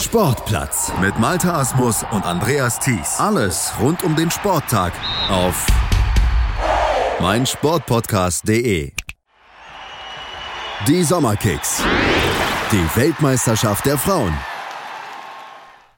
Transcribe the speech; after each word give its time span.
Sportplatz 0.00 0.92
mit 1.00 1.18
Malta 1.18 1.58
Asmus 1.58 2.04
und 2.12 2.24
Andreas 2.24 2.78
Thies. 2.78 3.18
Alles 3.18 3.72
rund 3.80 4.04
um 4.04 4.14
den 4.14 4.30
Sporttag 4.30 4.92
auf 5.28 5.66
meinsportpodcast.de. 7.20 8.92
Die 10.86 11.02
Sommerkicks. 11.02 11.82
Die 12.70 12.96
Weltmeisterschaft 12.96 13.86
der 13.86 13.98
Frauen. 13.98 14.32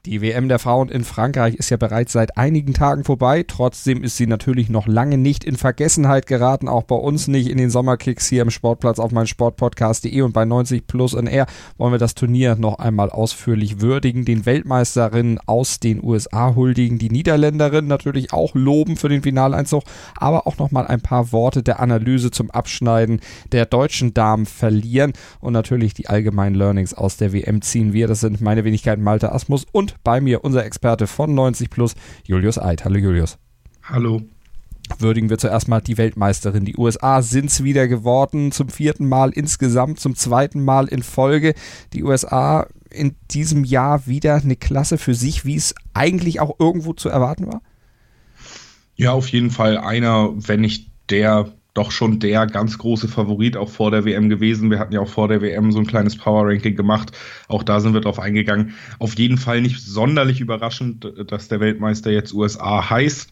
Die 0.07 0.19
WM 0.19 0.49
der 0.49 0.57
Frauen 0.57 0.89
in 0.89 1.03
Frankreich 1.03 1.53
ist 1.53 1.69
ja 1.69 1.77
bereits 1.77 2.11
seit 2.11 2.35
einigen 2.35 2.73
Tagen 2.73 3.03
vorbei. 3.03 3.45
Trotzdem 3.47 4.03
ist 4.03 4.17
sie 4.17 4.25
natürlich 4.25 4.67
noch 4.67 4.87
lange 4.87 5.15
nicht 5.15 5.43
in 5.43 5.57
Vergessenheit 5.57 6.25
geraten, 6.25 6.67
auch 6.67 6.81
bei 6.81 6.95
uns 6.95 7.27
nicht 7.27 7.47
in 7.47 7.59
den 7.59 7.69
Sommerkicks 7.69 8.27
hier 8.27 8.41
im 8.41 8.49
Sportplatz 8.49 8.97
auf 8.97 9.11
mein 9.11 9.27
Sportpodcast.de 9.27 10.21
und 10.21 10.33
bei 10.33 10.43
90 10.43 10.87
Plus 10.87 11.13
in 11.13 11.27
Air 11.27 11.45
wollen 11.77 11.91
wir 11.93 11.99
das 11.99 12.15
Turnier 12.15 12.55
noch 12.55 12.79
einmal 12.79 13.11
ausführlich 13.11 13.79
würdigen, 13.79 14.25
den 14.25 14.47
Weltmeisterinnen 14.47 15.39
aus 15.45 15.79
den 15.79 16.03
USA 16.03 16.55
huldigen, 16.55 16.97
die 16.97 17.11
Niederländerinnen 17.11 17.87
natürlich 17.87 18.33
auch 18.33 18.55
loben 18.55 18.97
für 18.97 19.07
den 19.07 19.21
Finaleinzug, 19.21 19.83
aber 20.15 20.47
auch 20.47 20.57
noch 20.57 20.71
mal 20.71 20.87
ein 20.87 21.01
paar 21.01 21.31
Worte 21.31 21.61
der 21.61 21.79
Analyse 21.79 22.31
zum 22.31 22.49
Abschneiden 22.49 23.19
der 23.51 23.67
deutschen 23.67 24.15
Damen 24.15 24.47
verlieren 24.47 25.13
und 25.41 25.53
natürlich 25.53 25.93
die 25.93 26.07
allgemeinen 26.07 26.55
Learnings 26.55 26.95
aus 26.95 27.17
der 27.17 27.33
WM 27.33 27.61
ziehen 27.61 27.93
wir. 27.93 28.07
Das 28.07 28.21
sind 28.21 28.41
meine 28.41 28.63
Wenigkeiten 28.63 29.03
Malte 29.03 29.31
Asmus 29.31 29.67
und 29.71 29.90
bei 30.03 30.21
mir 30.21 30.43
unser 30.43 30.65
Experte 30.65 31.07
von 31.07 31.33
90 31.33 31.69
Plus, 31.69 31.95
Julius 32.25 32.57
Eid. 32.57 32.85
Hallo 32.85 32.97
Julius. 32.97 33.37
Hallo. 33.83 34.21
Würdigen 34.99 35.29
wir 35.29 35.37
zuerst 35.37 35.67
mal 35.67 35.81
die 35.81 35.97
Weltmeisterin. 35.97 36.65
Die 36.65 36.77
USA 36.77 37.21
sind 37.21 37.49
es 37.49 37.63
wieder 37.63 37.87
geworden, 37.87 38.51
zum 38.51 38.69
vierten 38.69 39.07
Mal 39.07 39.31
insgesamt, 39.31 39.99
zum 39.99 40.15
zweiten 40.15 40.63
Mal 40.63 40.87
in 40.87 41.01
Folge. 41.01 41.53
Die 41.93 42.03
USA 42.03 42.67
in 42.89 43.15
diesem 43.31 43.63
Jahr 43.63 44.05
wieder 44.07 44.35
eine 44.35 44.55
Klasse 44.55 44.97
für 44.97 45.13
sich, 45.13 45.45
wie 45.45 45.55
es 45.55 45.73
eigentlich 45.93 46.39
auch 46.39 46.59
irgendwo 46.59 46.93
zu 46.93 47.09
erwarten 47.09 47.47
war? 47.47 47.61
Ja, 48.95 49.13
auf 49.13 49.29
jeden 49.29 49.49
Fall 49.49 49.77
einer, 49.77 50.31
wenn 50.35 50.61
nicht 50.61 50.89
der 51.09 51.51
doch 51.73 51.91
schon 51.91 52.19
der 52.19 52.47
ganz 52.47 52.77
große 52.77 53.07
Favorit 53.07 53.55
auch 53.55 53.69
vor 53.69 53.91
der 53.91 54.03
WM 54.03 54.29
gewesen. 54.29 54.69
Wir 54.69 54.79
hatten 54.79 54.93
ja 54.93 54.99
auch 54.99 55.09
vor 55.09 55.27
der 55.27 55.41
WM 55.41 55.71
so 55.71 55.79
ein 55.79 55.87
kleines 55.87 56.17
Power 56.17 56.47
Ranking 56.47 56.75
gemacht. 56.75 57.11
Auch 57.47 57.63
da 57.63 57.79
sind 57.79 57.93
wir 57.93 58.01
drauf 58.01 58.19
eingegangen. 58.19 58.73
Auf 58.99 59.15
jeden 59.15 59.37
Fall 59.37 59.61
nicht 59.61 59.81
sonderlich 59.81 60.41
überraschend, 60.41 61.07
dass 61.27 61.47
der 61.47 61.59
Weltmeister 61.61 62.11
jetzt 62.11 62.33
USA 62.33 62.89
heißt. 62.89 63.31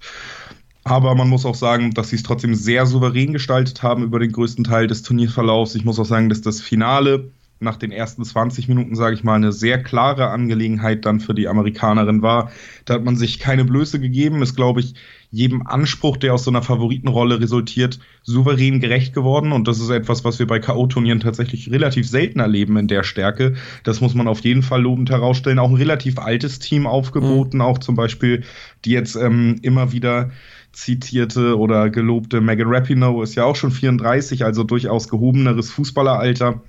Aber 0.86 1.14
man 1.16 1.28
muss 1.28 1.46
auch 1.46 1.56
sagen, 1.56 1.92
dass 1.92 2.10
sie 2.10 2.16
es 2.16 2.24
trotzdem 2.24 2.56
sehr 2.56 2.86
souverän 2.86 3.34
gestaltet 3.34 3.84
haben 3.84 4.04
über 4.04 4.20
den 4.20 4.32
größten 4.32 4.64
Teil 4.64 4.88
des 4.88 5.04
Turnierverlaufs. 5.04 5.76
Ich 5.76 5.84
muss 5.84 6.00
auch 6.00 6.06
sagen, 6.06 6.30
dass 6.30 6.42
das 6.42 6.62
Finale 6.62 7.32
nach 7.60 7.76
den 7.76 7.92
ersten 7.92 8.24
20 8.24 8.68
Minuten, 8.68 8.96
sage 8.96 9.16
ich 9.16 9.24
mal, 9.24 9.36
eine 9.36 9.52
sehr 9.52 9.82
klare 9.84 10.30
Angelegenheit 10.30 11.06
dann 11.06 11.20
für 11.20 11.34
die 11.34 11.48
Amerikanerin 11.48 12.22
war. 12.22 12.52
Da 12.86 12.96
hat 12.96 13.04
man 13.04 13.18
sich 13.18 13.40
keine 13.40 13.66
Blöße 13.66 14.00
gegeben, 14.00 14.42
ist, 14.42 14.56
glaube 14.56 14.80
ich, 14.80 14.96
jedem 15.32 15.68
Anspruch, 15.68 16.18
der 16.18 16.34
aus 16.34 16.44
so 16.44 16.52
einer 16.52 16.64
Favoritenrolle 16.64 17.40
resultiert, 17.40 18.00
souverän 18.24 18.80
gerecht 18.80 19.14
geworden. 19.14 19.52
Und 19.52 19.68
das 19.68 19.80
ist 19.80 19.90
etwas, 19.90 20.24
was 20.24 20.40
wir 20.40 20.48
bei 20.48 20.60
K.O.-Turnieren 20.60 21.20
tatsächlich 21.20 21.70
relativ 21.70 22.08
selten 22.08 22.40
erleben 22.40 22.78
in 22.78 22.88
der 22.88 23.04
Stärke. 23.04 23.56
Das 23.84 24.02
muss 24.02 24.16
man 24.16 24.28
auf 24.28 24.40
jeden 24.40 24.64
Fall 24.64 24.82
lobend 24.82 25.10
herausstellen. 25.10 25.60
Auch 25.60 25.70
ein 25.70 25.76
relativ 25.76 26.18
altes 26.18 26.60
Team 26.60 26.88
aufgeboten, 26.88 27.58
mhm. 27.58 27.66
auch 27.66 27.78
zum 27.78 27.96
Beispiel 27.96 28.44
die 28.86 28.92
jetzt 28.92 29.16
ähm, 29.16 29.58
immer 29.62 29.92
wieder 29.92 30.32
zitierte 30.72 31.58
oder 31.58 31.90
gelobte 31.90 32.42
Megan 32.42 32.70
Rapinoe 32.70 33.24
ist 33.24 33.36
ja 33.36 33.44
auch 33.44 33.56
schon 33.56 33.72
34, 33.72 34.46
also 34.46 34.64
durchaus 34.64 35.10
gehobeneres 35.10 35.72
Fußballeralter 35.72 36.62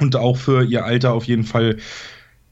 und 0.00 0.16
auch 0.16 0.36
für 0.36 0.64
ihr 0.64 0.84
Alter 0.84 1.12
auf 1.12 1.24
jeden 1.24 1.44
Fall 1.44 1.76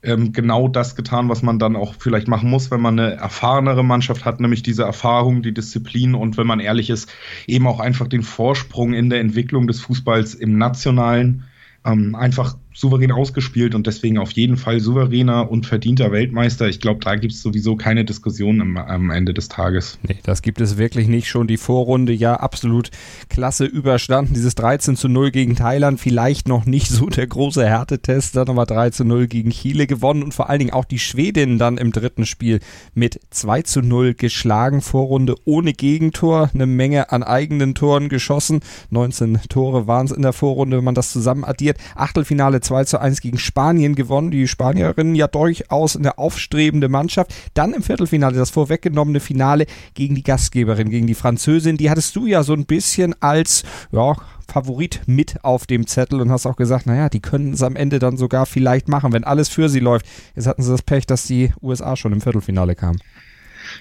ähm, 0.03 0.33
genau 0.33 0.69
das 0.69 0.95
getan, 0.95 1.29
was 1.29 1.43
man 1.43 1.59
dann 1.59 1.75
auch 1.75 1.95
vielleicht 1.99 2.29
machen 2.29 2.51
muss, 2.51 2.71
wenn 2.71 2.81
man 2.81 2.99
eine 2.99 3.15
erfahrenere 3.15 3.85
Mannschaft 3.85 4.25
hat, 4.25 4.41
nämlich 4.41 4.63
diese 4.63 4.85
Erfahrung, 4.85 5.43
die 5.43 5.53
Disziplin 5.53 6.15
und 6.15 6.37
wenn 6.37 6.47
man 6.47 6.61
ehrlich 6.61 6.89
ist, 6.91 7.11
eben 7.47 7.67
auch 7.67 7.81
einfach 7.81 8.07
den 8.07 8.23
Vorsprung 8.23 8.93
in 8.93 9.11
der 9.11 9.21
Entwicklung 9.21 9.67
des 9.67 9.81
Fußballs 9.81 10.35
im 10.35 10.57
nationalen 10.57 11.45
ähm, 11.85 12.15
einfach 12.15 12.57
souverän 12.79 13.11
ausgespielt 13.11 13.75
und 13.75 13.89
deswegen 13.89 14.19
auf 14.19 14.31
jeden 14.31 14.57
Fall 14.57 14.79
souveräner 14.79 15.51
und 15.51 15.67
verdienter 15.67 16.13
Weltmeister. 16.13 16.69
Ich 16.69 16.79
glaube, 16.79 17.01
da 17.03 17.17
gibt 17.17 17.33
es 17.33 17.43
sowieso 17.43 17.75
keine 17.75 18.05
Diskussion 18.05 18.61
am, 18.61 18.77
am, 18.77 19.11
Ende 19.11 19.35
des 19.35 19.49
Tages. 19.49 19.99
Nee, 20.07 20.19
das 20.23 20.43
gibt 20.43 20.61
es 20.61 20.79
wirklich 20.79 21.09
nicht. 21.09 21.27
Schon 21.27 21.49
die 21.49 21.57
Vorrunde 21.57 22.13
ja 22.13 22.35
absolut 22.35 22.91
klasse 23.29 23.65
überstanden. 23.65 24.35
Dieses 24.35 24.55
13 24.55 24.95
zu 24.95 25.09
0 25.09 25.33
gegen 25.33 25.57
Thailand, 25.57 25.99
vielleicht 25.99 26.47
noch 26.47 26.67
nicht 26.67 26.89
so 26.89 27.07
der 27.07 27.27
große 27.27 27.67
Härtetest, 27.67 28.37
dann 28.37 28.49
aber 28.49 28.65
3 28.65 28.91
zu 28.91 29.05
0 29.05 29.27
gegen 29.27 29.51
Chile 29.51 29.89
gewonnen 29.89 30.23
und 30.23 30.33
vor 30.33 30.49
allen 30.49 30.61
Dingen 30.61 30.73
auch 30.73 30.85
die 30.85 31.01
Schwedinnen 31.01 31.59
dann 31.59 31.79
im 31.79 31.91
dritten 31.91 32.27
Spiel 32.27 32.61
mit 32.95 33.19
2 33.31 33.63
zu 33.63 33.83
0 33.83 34.15
geschlagen. 34.15 34.83
Vorrunde 34.83 35.35
ohne 35.45 35.73
Gegentor, 35.73 36.51
eine 36.55 36.67
Menge 36.67 37.11
an 37.11 37.25
eigenen 37.25 37.75
Toren 37.75 38.09
geschossen. 38.09 38.61
19 38.91 39.41
Tore 39.49 39.89
waren 39.89 40.07
es 40.07 40.13
in 40.13 40.23
der 40.23 40.33
Vorrunde, 40.33 40.77
wenn 40.77 40.85
man 40.85 40.95
das 40.95 41.13
zusammen 41.13 41.43
addiert. 41.43 41.79
Achtelfinale 41.97 42.61
2 42.69 42.85
zu 42.85 43.01
1 43.01 43.23
gegen 43.23 43.39
Spanien 43.39 43.95
gewonnen. 43.95 44.31
Die 44.31 44.47
Spanierinnen 44.47 45.15
ja 45.15 45.27
durchaus 45.27 45.97
eine 45.97 46.19
aufstrebende 46.19 46.89
Mannschaft. 46.89 47.35
Dann 47.55 47.73
im 47.73 47.83
Viertelfinale 47.83 48.37
das 48.37 48.51
vorweggenommene 48.51 49.21
Finale 49.21 49.67
gegen 49.95 50.15
die 50.15 50.23
Gastgeberin, 50.23 50.91
gegen 50.91 51.07
die 51.07 51.15
Französin. 51.15 51.79
Die 51.79 51.91
hattest 51.91 52.15
du 52.15 52.27
ja 52.27 52.43
so 52.43 52.53
ein 52.53 52.67
bisschen 52.67 53.15
als, 53.21 53.65
ja, 53.91 54.15
Favorit 54.51 55.03
mit 55.07 55.45
auf 55.45 55.67
dem 55.67 55.87
Zettel 55.87 56.21
und 56.21 56.31
hast 56.31 56.47
auch 56.47 56.57
gesagt, 56.57 56.87
naja, 56.87 57.09
die 57.09 57.21
können 57.21 57.53
es 57.53 57.63
am 57.63 57.77
Ende 57.77 57.99
dann 57.99 58.17
sogar 58.17 58.47
vielleicht 58.47 58.89
machen, 58.89 59.13
wenn 59.13 59.25
alles 59.25 59.49
für 59.49 59.69
sie 59.69 59.81
läuft. 59.81 60.07
Jetzt 60.37 60.47
hatten 60.47 60.63
sie 60.63 60.71
das 60.71 60.83
Pech, 60.83 61.07
dass 61.07 61.27
die 61.27 61.53
USA 61.63 61.97
schon 61.97 62.13
im 62.13 62.23
Viertelfinale 62.23 62.75
kamen. 62.75 62.99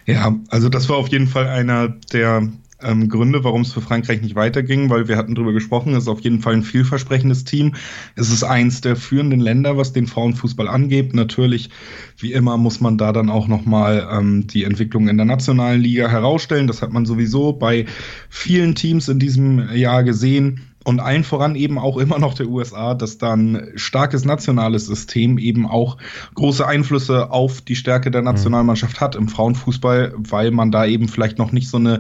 Ja, 0.06 0.36
also 0.50 0.68
das 0.68 0.90
war 0.90 0.98
auf 0.98 1.08
jeden 1.08 1.28
Fall 1.28 1.48
einer 1.48 1.90
der 2.12 2.50
ähm, 2.82 3.10
Gründe, 3.10 3.44
warum 3.44 3.62
es 3.62 3.74
für 3.74 3.82
Frankreich 3.82 4.22
nicht 4.22 4.36
weiterging, 4.36 4.90
weil 4.90 5.08
wir 5.08 5.18
hatten 5.18 5.36
darüber 5.36 5.54
gesprochen, 5.54 5.94
es 5.94 6.04
ist 6.04 6.10
auf 6.10 6.22
jeden 6.22 6.42
Fall 6.42 6.54
ein 6.54 6.64
vielversprechendes 6.64 7.44
Team. 7.44 7.76
Es 8.16 8.32
ist 8.32 8.44
eins 8.44 8.82
der 8.82 8.96
führenden 8.96 9.40
Länder, 9.40 9.78
was 9.78 9.94
den 9.94 10.08
Frauenfußball 10.08 10.68
angeht. 10.68 11.14
Natürlich, 11.14 11.70
wie 12.18 12.34
immer, 12.34 12.58
muss 12.58 12.80
man 12.80 12.98
da 12.98 13.12
dann 13.12 13.30
auch 13.30 13.48
nochmal 13.48 14.08
ähm, 14.12 14.48
die 14.48 14.64
Entwicklung 14.64 15.08
in 15.08 15.18
der 15.18 15.26
nationalen 15.26 15.82
Liga 15.82 16.08
herausstellen. 16.08 16.68
Das 16.68 16.82
hat 16.82 16.94
man 16.94 17.06
sowieso 17.06 17.54
bei 17.54 17.86
vielen 18.30 18.76
Teams 18.76 19.10
in 19.10 19.20
diesem 19.20 19.74
Jahr 19.76 20.04
gesehen 20.04 20.62
und 20.88 21.02
allen 21.02 21.26
voran 21.26 21.56
eben 21.56 21.78
auch 21.78 21.98
immer 21.98 22.18
noch 22.18 22.34
der 22.34 22.48
USA, 22.48 22.94
dass 22.94 23.18
dann 23.18 23.72
starkes 23.76 24.24
nationales 24.24 24.86
System 24.86 25.38
eben 25.38 25.68
auch 25.68 25.98
große 26.36 26.66
Einflüsse 26.66 27.30
auf 27.30 27.60
die 27.60 27.76
Stärke 27.76 28.10
der 28.10 28.22
mhm. 28.22 28.28
Nationalmannschaft 28.28 29.02
hat 29.02 29.18
im 29.18 29.28
Frauenfußball, 29.28 30.14
weil 30.16 30.52
man 30.52 30.72
da 30.72 30.86
eben 30.86 31.10
vielleicht 31.10 31.40
noch 31.40 31.52
nicht 31.52 31.70
so 31.70 31.76
eine 31.76 32.00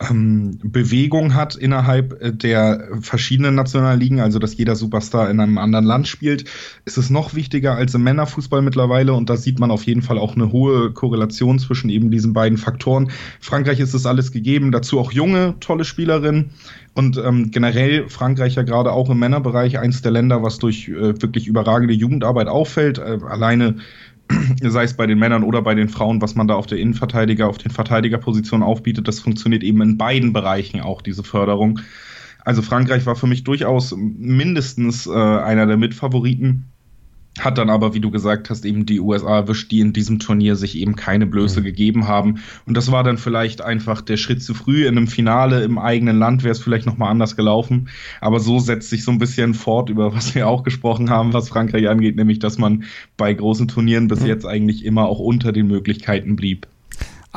ähm, 0.00 0.58
Bewegung 0.62 1.34
hat 1.34 1.56
innerhalb 1.56 2.22
äh, 2.22 2.32
der 2.32 2.88
verschiedenen 3.00 3.54
Nationalligen, 3.54 4.20
also 4.20 4.38
dass 4.38 4.56
jeder 4.56 4.76
Superstar 4.76 5.28
in 5.28 5.40
einem 5.40 5.58
anderen 5.58 5.84
Land 5.84 6.06
spielt, 6.06 6.44
ist 6.84 6.98
es 6.98 7.10
noch 7.10 7.34
wichtiger 7.34 7.74
als 7.74 7.94
im 7.94 8.04
Männerfußball 8.04 8.62
mittlerweile 8.62 9.14
und 9.14 9.28
da 9.28 9.36
sieht 9.36 9.58
man 9.58 9.70
auf 9.70 9.84
jeden 9.84 10.02
Fall 10.02 10.18
auch 10.18 10.36
eine 10.36 10.52
hohe 10.52 10.92
Korrelation 10.92 11.58
zwischen 11.58 11.90
eben 11.90 12.10
diesen 12.10 12.32
beiden 12.32 12.58
Faktoren. 12.58 13.10
Frankreich 13.40 13.80
ist 13.80 13.94
es 13.94 14.06
alles 14.06 14.30
gegeben, 14.30 14.70
dazu 14.70 15.00
auch 15.00 15.10
junge, 15.10 15.54
tolle 15.58 15.84
Spielerinnen 15.84 16.50
und 16.94 17.16
ähm, 17.16 17.50
generell 17.50 18.08
Frankreich 18.08 18.54
ja 18.54 18.62
gerade 18.62 18.92
auch 18.92 19.10
im 19.10 19.18
Männerbereich 19.18 19.78
eins 19.78 20.02
der 20.02 20.12
Länder, 20.12 20.42
was 20.42 20.58
durch 20.58 20.88
äh, 20.88 21.20
wirklich 21.22 21.46
überragende 21.46 21.94
Jugendarbeit 21.94 22.48
auffällt. 22.48 22.98
Äh, 22.98 23.18
alleine 23.28 23.76
sei 24.62 24.84
es 24.84 24.94
bei 24.94 25.06
den 25.06 25.18
Männern 25.18 25.42
oder 25.42 25.62
bei 25.62 25.74
den 25.74 25.88
Frauen, 25.88 26.20
was 26.20 26.34
man 26.34 26.48
da 26.48 26.54
auf 26.54 26.66
der 26.66 26.78
Innenverteidiger, 26.78 27.48
auf 27.48 27.58
den 27.58 27.70
Verteidigerpositionen 27.70 28.66
aufbietet, 28.66 29.08
das 29.08 29.20
funktioniert 29.20 29.62
eben 29.62 29.80
in 29.82 29.98
beiden 29.98 30.32
Bereichen 30.32 30.80
auch, 30.80 31.02
diese 31.02 31.22
Förderung. 31.22 31.80
Also 32.44 32.62
Frankreich 32.62 33.04
war 33.06 33.16
für 33.16 33.26
mich 33.26 33.44
durchaus 33.44 33.94
mindestens 33.96 35.06
äh, 35.06 35.12
einer 35.12 35.66
der 35.66 35.76
Mitfavoriten. 35.76 36.72
Hat 37.40 37.58
dann 37.58 37.70
aber, 37.70 37.94
wie 37.94 38.00
du 38.00 38.10
gesagt 38.10 38.50
hast, 38.50 38.64
eben 38.64 38.86
die 38.86 39.00
USA 39.00 39.36
erwischt, 39.36 39.70
die 39.70 39.80
in 39.80 39.92
diesem 39.92 40.18
Turnier 40.18 40.56
sich 40.56 40.76
eben 40.76 40.96
keine 40.96 41.26
Blöße 41.26 41.60
mhm. 41.60 41.64
gegeben 41.64 42.08
haben. 42.08 42.40
Und 42.66 42.76
das 42.76 42.90
war 42.90 43.04
dann 43.04 43.18
vielleicht 43.18 43.60
einfach 43.60 44.00
der 44.00 44.16
Schritt 44.16 44.42
zu 44.42 44.54
früh. 44.54 44.86
In 44.86 44.96
einem 44.96 45.06
Finale 45.06 45.62
im 45.62 45.78
eigenen 45.78 46.18
Land 46.18 46.42
wäre 46.42 46.52
es 46.52 46.60
vielleicht 46.60 46.86
nochmal 46.86 47.10
anders 47.10 47.36
gelaufen. 47.36 47.88
Aber 48.20 48.40
so 48.40 48.58
setzt 48.58 48.90
sich 48.90 49.04
so 49.04 49.10
ein 49.10 49.18
bisschen 49.18 49.54
fort, 49.54 49.90
über 49.90 50.14
was 50.14 50.34
wir 50.34 50.48
auch 50.48 50.62
gesprochen 50.62 51.10
haben, 51.10 51.32
was 51.32 51.48
Frankreich 51.48 51.88
angeht, 51.88 52.16
nämlich, 52.16 52.38
dass 52.38 52.58
man 52.58 52.84
bei 53.16 53.32
großen 53.32 53.68
Turnieren 53.68 54.08
bis 54.08 54.20
mhm. 54.20 54.26
jetzt 54.26 54.46
eigentlich 54.46 54.84
immer 54.84 55.06
auch 55.06 55.18
unter 55.18 55.52
den 55.52 55.66
Möglichkeiten 55.66 56.36
blieb. 56.36 56.66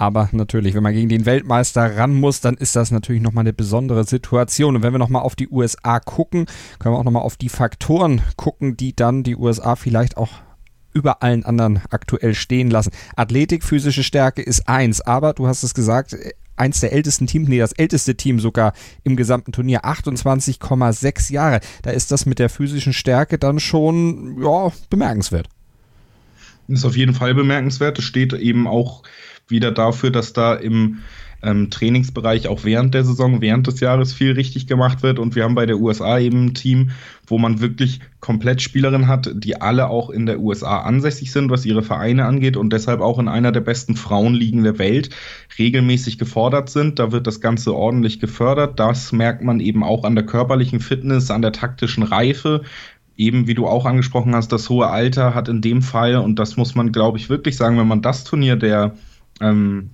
Aber 0.01 0.29
natürlich, 0.31 0.73
wenn 0.73 0.81
man 0.81 0.95
gegen 0.95 1.09
den 1.09 1.27
Weltmeister 1.27 1.95
ran 1.95 2.15
muss, 2.15 2.41
dann 2.41 2.55
ist 2.55 2.75
das 2.75 2.89
natürlich 2.89 3.21
nochmal 3.21 3.43
eine 3.43 3.53
besondere 3.53 4.03
Situation. 4.03 4.75
Und 4.75 4.81
wenn 4.81 4.95
wir 4.95 4.97
nochmal 4.97 5.21
auf 5.21 5.35
die 5.35 5.47
USA 5.47 5.99
gucken, 5.99 6.47
können 6.79 6.95
wir 6.95 6.97
auch 6.97 7.03
nochmal 7.03 7.21
auf 7.21 7.37
die 7.37 7.49
Faktoren 7.49 8.23
gucken, 8.35 8.75
die 8.75 8.95
dann 8.95 9.21
die 9.21 9.35
USA 9.35 9.75
vielleicht 9.75 10.17
auch 10.17 10.31
über 10.91 11.21
allen 11.21 11.45
anderen 11.45 11.81
aktuell 11.91 12.33
stehen 12.33 12.71
lassen. 12.71 12.89
Athletik, 13.15 13.63
physische 13.63 14.03
Stärke 14.03 14.41
ist 14.41 14.67
eins, 14.67 15.01
aber 15.01 15.33
du 15.33 15.45
hast 15.45 15.61
es 15.61 15.75
gesagt, 15.75 16.17
eins 16.55 16.79
der 16.79 16.93
ältesten 16.93 17.27
Teams, 17.27 17.47
nee, 17.47 17.59
das 17.59 17.71
älteste 17.71 18.15
Team 18.15 18.39
sogar 18.39 18.73
im 19.03 19.15
gesamten 19.15 19.51
Turnier, 19.51 19.85
28,6 19.85 21.31
Jahre. 21.31 21.59
Da 21.83 21.91
ist 21.91 22.11
das 22.11 22.25
mit 22.25 22.39
der 22.39 22.49
physischen 22.49 22.93
Stärke 22.93 23.37
dann 23.37 23.59
schon, 23.59 24.41
ja, 24.41 24.71
bemerkenswert. 24.89 25.47
Ist 26.67 26.85
auf 26.85 26.97
jeden 26.97 27.13
Fall 27.13 27.35
bemerkenswert. 27.35 27.99
Es 27.99 28.05
steht 28.05 28.33
eben 28.33 28.65
auch 28.65 29.03
wieder 29.51 29.71
dafür, 29.71 30.11
dass 30.11 30.33
da 30.33 30.53
im 30.53 30.99
ähm, 31.43 31.69
Trainingsbereich 31.69 32.47
auch 32.47 32.63
während 32.63 32.93
der 32.93 33.03
Saison, 33.03 33.41
während 33.41 33.67
des 33.67 33.79
Jahres 33.79 34.13
viel 34.13 34.33
richtig 34.33 34.67
gemacht 34.67 35.03
wird. 35.03 35.19
Und 35.19 35.35
wir 35.35 35.43
haben 35.43 35.55
bei 35.55 35.65
der 35.65 35.79
USA 35.79 36.19
eben 36.19 36.45
ein 36.45 36.53
Team, 36.53 36.91
wo 37.25 37.37
man 37.37 37.61
wirklich 37.61 37.99
komplett 38.19 38.61
Spielerinnen 38.61 39.07
hat, 39.07 39.31
die 39.33 39.59
alle 39.59 39.89
auch 39.89 40.09
in 40.09 40.25
der 40.25 40.39
USA 40.39 40.81
ansässig 40.81 41.31
sind, 41.31 41.49
was 41.49 41.65
ihre 41.65 41.83
Vereine 41.83 42.25
angeht 42.25 42.57
und 42.57 42.71
deshalb 42.71 43.01
auch 43.01 43.19
in 43.19 43.27
einer 43.27 43.51
der 43.51 43.61
besten 43.61 43.95
Frauenligen 43.95 44.63
der 44.63 44.77
Welt 44.77 45.09
regelmäßig 45.57 46.17
gefordert 46.17 46.69
sind. 46.69 46.99
Da 46.99 47.11
wird 47.11 47.27
das 47.27 47.41
Ganze 47.41 47.73
ordentlich 47.73 48.19
gefördert. 48.19 48.79
Das 48.79 49.11
merkt 49.11 49.43
man 49.43 49.59
eben 49.59 49.83
auch 49.83 50.03
an 50.03 50.15
der 50.15 50.25
körperlichen 50.25 50.79
Fitness, 50.79 51.31
an 51.31 51.41
der 51.41 51.53
taktischen 51.53 52.03
Reife 52.03 52.61
eben 53.17 53.45
wie 53.45 53.53
du 53.53 53.67
auch 53.67 53.85
angesprochen 53.85 54.33
hast, 54.33 54.51
das 54.51 54.69
hohe 54.69 54.87
Alter 54.87 55.35
hat 55.35 55.47
in 55.47 55.61
dem 55.61 55.83
Fall, 55.83 56.15
und 56.15 56.39
das 56.39 56.57
muss 56.57 56.73
man, 56.73 56.91
glaube 56.91 57.19
ich, 57.19 57.29
wirklich 57.29 57.55
sagen, 57.55 57.77
wenn 57.77 57.87
man 57.87 58.01
das 58.01 58.23
Turnier 58.23 58.55
der 58.55 58.95
ähm, 59.39 59.91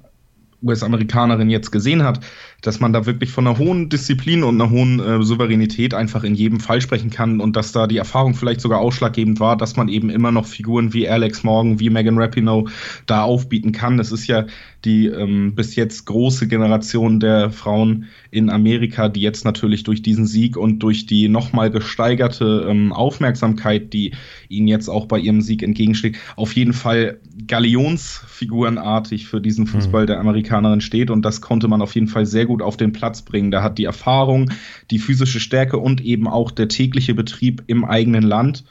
US-Amerikanerin 0.64 1.50
jetzt 1.50 1.72
gesehen 1.72 2.04
hat, 2.04 2.20
dass 2.62 2.80
man 2.80 2.94
da 2.94 3.06
wirklich 3.06 3.32
von 3.32 3.48
einer 3.48 3.58
hohen 3.58 3.90
Disziplin 3.90 4.44
und 4.44 4.60
einer 4.60 4.72
hohen 4.72 5.00
äh, 5.00 5.24
Souveränität 5.24 5.94
einfach 5.94 6.24
in 6.24 6.36
jedem 6.36 6.60
Fall 6.60 6.82
sprechen 6.82 7.10
kann 7.10 7.40
und 7.40 7.56
dass 7.56 7.72
da 7.72 7.88
die 7.88 7.98
Erfahrung 7.98 8.34
vielleicht 8.34 8.62
sogar 8.62 8.80
ausschlaggebend 8.80 9.40
war, 9.40 9.58
dass 9.58 9.76
man 9.76 9.90
eben 9.90 10.10
immer 10.10 10.32
noch 10.32 10.46
Figuren 10.46 10.94
wie 10.94 11.08
Alex 11.08 11.44
Morgan, 11.44 11.80
wie 11.80 11.90
Megan 11.90 12.18
Rapinoe 12.18 12.66
da 13.06 13.24
aufbieten 13.24 13.72
kann. 13.72 13.98
Das 13.98 14.12
ist 14.12 14.28
ja 14.28 14.46
die 14.86 15.08
ähm, 15.08 15.54
bis 15.56 15.76
jetzt 15.76 16.06
große 16.06 16.48
Generation 16.48 17.20
der 17.20 17.52
Frauen 17.52 18.06
in 18.32 18.50
Amerika, 18.50 19.10
die 19.10 19.22
jetzt 19.22 19.44
natürlich 19.44 19.84
durch 19.84 20.02
diesen 20.02 20.26
Sieg 20.26 20.56
und 20.56 20.80
durch 20.80 21.06
die 21.06 21.30
nochmal 21.30 21.72
gesteigerte 21.72 22.68
ähm, 22.70 22.94
Aufmerksamkeit, 22.94 23.94
die 23.94 24.14
ihnen 24.50 24.68
jetzt 24.68 24.88
auch 24.90 25.06
bei 25.08 25.20
ihrem 25.20 25.42
Sieg 25.42 25.64
entgegensteht, 25.64 26.18
auf 26.36 26.54
jeden 26.54 26.74
Fall 26.74 27.20
Galionsfigurenartig 27.48 29.28
für 29.28 29.42
diesen 29.42 29.66
mhm. 29.66 29.70
Fußball 29.70 30.06
der 30.06 30.20
Amerikanerin 30.20 30.82
steht 30.82 31.10
und 31.10 31.24
das 31.24 31.42
konnte 31.42 31.68
man 31.68 31.82
auf 31.82 31.96
jeden 31.96 32.08
Fall 32.08 32.26
sehr 32.26 32.46
gut 32.46 32.57
auf 32.62 32.78
den 32.78 32.94
Platz 32.94 33.22
bringen. 33.22 33.52
Da 33.52 33.64
hat 33.64 33.78
die 33.78 33.86
Erfahrung, 33.86 34.52
die 34.92 35.00
physische 35.00 35.40
Stärke 35.40 35.78
und 35.78 36.02
eben 36.02 36.28
auch 36.28 36.52
der 36.52 36.68
tägliche 36.68 37.14
Betrieb 37.14 37.64
im 37.68 37.86
eigenen 37.86 38.24
Land 38.24 38.64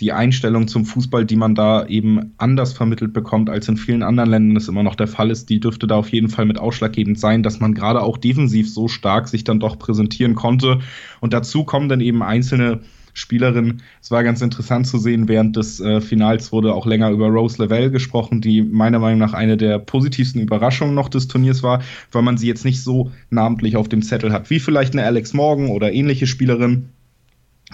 die 0.00 0.12
Einstellung 0.12 0.68
zum 0.68 0.84
Fußball, 0.84 1.24
die 1.24 1.36
man 1.36 1.54
da 1.54 1.86
eben 1.86 2.32
anders 2.36 2.72
vermittelt 2.72 3.12
bekommt, 3.12 3.50
als 3.50 3.68
in 3.68 3.76
vielen 3.76 4.02
anderen 4.02 4.30
Ländern 4.30 4.56
es 4.56 4.68
immer 4.68 4.82
noch 4.82 4.96
der 4.96 5.06
Fall 5.06 5.30
ist, 5.30 5.48
die 5.48 5.60
dürfte 5.60 5.86
da 5.86 5.96
auf 5.96 6.08
jeden 6.08 6.28
Fall 6.28 6.44
mit 6.44 6.58
ausschlaggebend 6.58 7.20
sein, 7.20 7.42
dass 7.42 7.60
man 7.60 7.74
gerade 7.74 8.02
auch 8.02 8.18
defensiv 8.18 8.68
so 8.68 8.88
stark 8.88 9.28
sich 9.28 9.44
dann 9.44 9.60
doch 9.60 9.78
präsentieren 9.78 10.34
konnte. 10.34 10.80
Und 11.20 11.32
dazu 11.32 11.64
kommen 11.64 11.88
dann 11.88 12.00
eben 12.00 12.22
einzelne 12.22 12.80
Spielerinnen. 13.14 13.82
Es 14.00 14.10
war 14.10 14.24
ganz 14.24 14.40
interessant 14.40 14.86
zu 14.86 14.98
sehen, 14.98 15.28
während 15.28 15.56
des 15.56 15.80
äh, 15.80 16.00
Finals 16.00 16.52
wurde 16.52 16.74
auch 16.74 16.86
länger 16.86 17.10
über 17.10 17.28
Rose 17.28 17.62
Lavelle 17.62 17.90
gesprochen, 17.90 18.40
die 18.40 18.62
meiner 18.62 18.98
Meinung 18.98 19.18
nach 19.18 19.34
eine 19.34 19.56
der 19.56 19.78
positivsten 19.78 20.40
Überraschungen 20.40 20.94
noch 20.94 21.08
des 21.08 21.28
Turniers 21.28 21.62
war, 21.62 21.82
weil 22.10 22.22
man 22.22 22.38
sie 22.38 22.46
jetzt 22.46 22.64
nicht 22.64 22.82
so 22.82 23.12
namentlich 23.30 23.76
auf 23.76 23.88
dem 23.88 24.02
Zettel 24.02 24.32
hat, 24.32 24.50
wie 24.50 24.60
vielleicht 24.60 24.94
eine 24.94 25.04
Alex 25.04 25.34
Morgan 25.34 25.68
oder 25.68 25.92
ähnliche 25.92 26.26
Spielerin, 26.26 26.88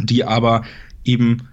die 0.00 0.24
aber 0.24 0.62
eben 1.04 1.48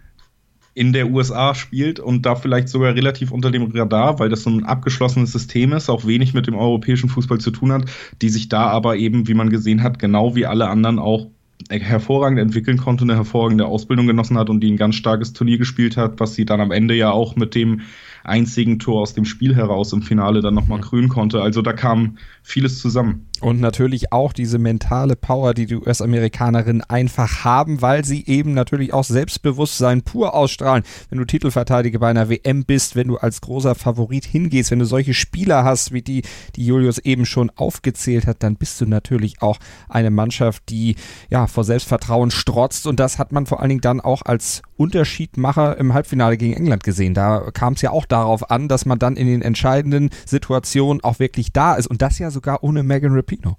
in 0.75 0.91
der 0.91 1.09
USA 1.09 1.55
spielt 1.55 2.01
und 2.01 2.25
da 2.25 2.35
vielleicht 2.35 2.67
sogar 2.67 2.93
relativ 2.95 3.31
unter 3.31 3.49
dem 3.49 3.71
Radar, 3.71 4.19
weil 4.19 4.27
das 4.27 4.43
so 4.43 4.49
ein 4.49 4.65
abgeschlossenes 4.65 5.31
System 5.31 5.71
ist, 5.71 5.89
auch 5.89 6.05
wenig 6.05 6.33
mit 6.33 6.47
dem 6.47 6.55
europäischen 6.55 7.07
Fußball 7.07 7.39
zu 7.39 7.51
tun 7.51 7.71
hat, 7.71 7.85
die 8.21 8.29
sich 8.29 8.49
da 8.49 8.67
aber 8.67 8.97
eben, 8.97 9.27
wie 9.29 9.33
man 9.33 9.49
gesehen 9.49 9.83
hat, 9.83 9.99
genau 9.99 10.35
wie 10.35 10.45
alle 10.45 10.67
anderen 10.67 10.99
auch 10.99 11.29
hervorragend 11.69 12.39
entwickeln 12.39 12.77
konnte, 12.77 13.03
eine 13.03 13.15
hervorragende 13.15 13.65
Ausbildung 13.65 14.07
genossen 14.07 14.37
hat 14.37 14.49
und 14.49 14.59
die 14.61 14.71
ein 14.71 14.77
ganz 14.77 14.95
starkes 14.95 15.33
Turnier 15.33 15.57
gespielt 15.57 15.97
hat, 15.97 16.19
was 16.19 16.35
sie 16.35 16.45
dann 16.45 16.61
am 16.61 16.71
Ende 16.71 16.93
ja 16.93 17.11
auch 17.11 17.35
mit 17.35 17.55
dem 17.55 17.81
einzigen 18.23 18.79
Tor 18.79 19.01
aus 19.01 19.13
dem 19.13 19.25
Spiel 19.25 19.55
heraus 19.55 19.93
im 19.93 20.01
Finale 20.01 20.41
dann 20.41 20.53
nochmal 20.53 20.81
krönen 20.81 21.09
konnte. 21.09 21.41
Also 21.41 21.61
da 21.61 21.73
kam 21.73 22.17
vieles 22.43 22.79
zusammen. 22.79 23.27
Und 23.41 23.59
natürlich 23.59 24.11
auch 24.11 24.33
diese 24.33 24.57
mentale 24.57 25.15
Power, 25.15 25.53
die 25.53 25.65
die 25.65 25.75
US-Amerikanerinnen 25.75 26.83
einfach 26.83 27.43
haben, 27.43 27.81
weil 27.81 28.05
sie 28.05 28.25
eben 28.25 28.53
natürlich 28.53 28.93
auch 28.93 29.03
Selbstbewusstsein 29.03 30.01
pur 30.03 30.33
ausstrahlen. 30.33 30.83
Wenn 31.09 31.19
du 31.19 31.25
Titelverteidiger 31.25 31.99
bei 31.99 32.09
einer 32.09 32.29
WM 32.29 32.65
bist, 32.65 32.95
wenn 32.95 33.07
du 33.07 33.17
als 33.17 33.41
großer 33.41 33.75
Favorit 33.75 34.25
hingehst, 34.25 34.71
wenn 34.71 34.79
du 34.79 34.85
solche 34.85 35.13
Spieler 35.13 35.63
hast, 35.63 35.91
wie 35.91 36.01
die, 36.01 36.23
die 36.55 36.65
Julius 36.65 36.97
eben 36.99 37.25
schon 37.25 37.49
aufgezählt 37.55 38.27
hat, 38.27 38.43
dann 38.43 38.55
bist 38.55 38.79
du 38.81 38.85
natürlich 38.85 39.41
auch 39.41 39.57
eine 39.89 40.11
Mannschaft, 40.11 40.63
die 40.69 40.95
ja 41.29 41.47
vor 41.47 41.63
Selbstvertrauen 41.63 42.31
strotzt. 42.31 42.88
Und 42.88 42.99
das 42.99 43.19
hat 43.19 43.31
man 43.31 43.45
vor 43.45 43.59
allen 43.59 43.69
Dingen 43.69 43.81
dann 43.81 44.01
auch 44.01 44.21
als 44.23 44.61
Unterschiedmacher 44.77 45.77
im 45.77 45.93
Halbfinale 45.93 46.38
gegen 46.38 46.53
England 46.53 46.83
gesehen. 46.83 47.13
Da 47.13 47.49
kam 47.53 47.73
es 47.73 47.81
ja 47.81 47.91
auch 47.91 48.05
darauf 48.05 48.49
an, 48.51 48.67
dass 48.67 48.85
man 48.85 48.99
dann 48.99 49.15
in 49.15 49.27
den 49.27 49.41
entscheidenden 49.41 50.09
Situationen 50.25 51.03
auch 51.03 51.19
wirklich 51.19 51.53
da 51.53 51.75
ist. 51.75 51.88
Und 51.88 52.01
das 52.01 52.19
ja 52.19 52.31
sogar 52.31 52.63
ohne 52.63 52.83
Megan 52.83 53.13
Rapino. 53.25 53.57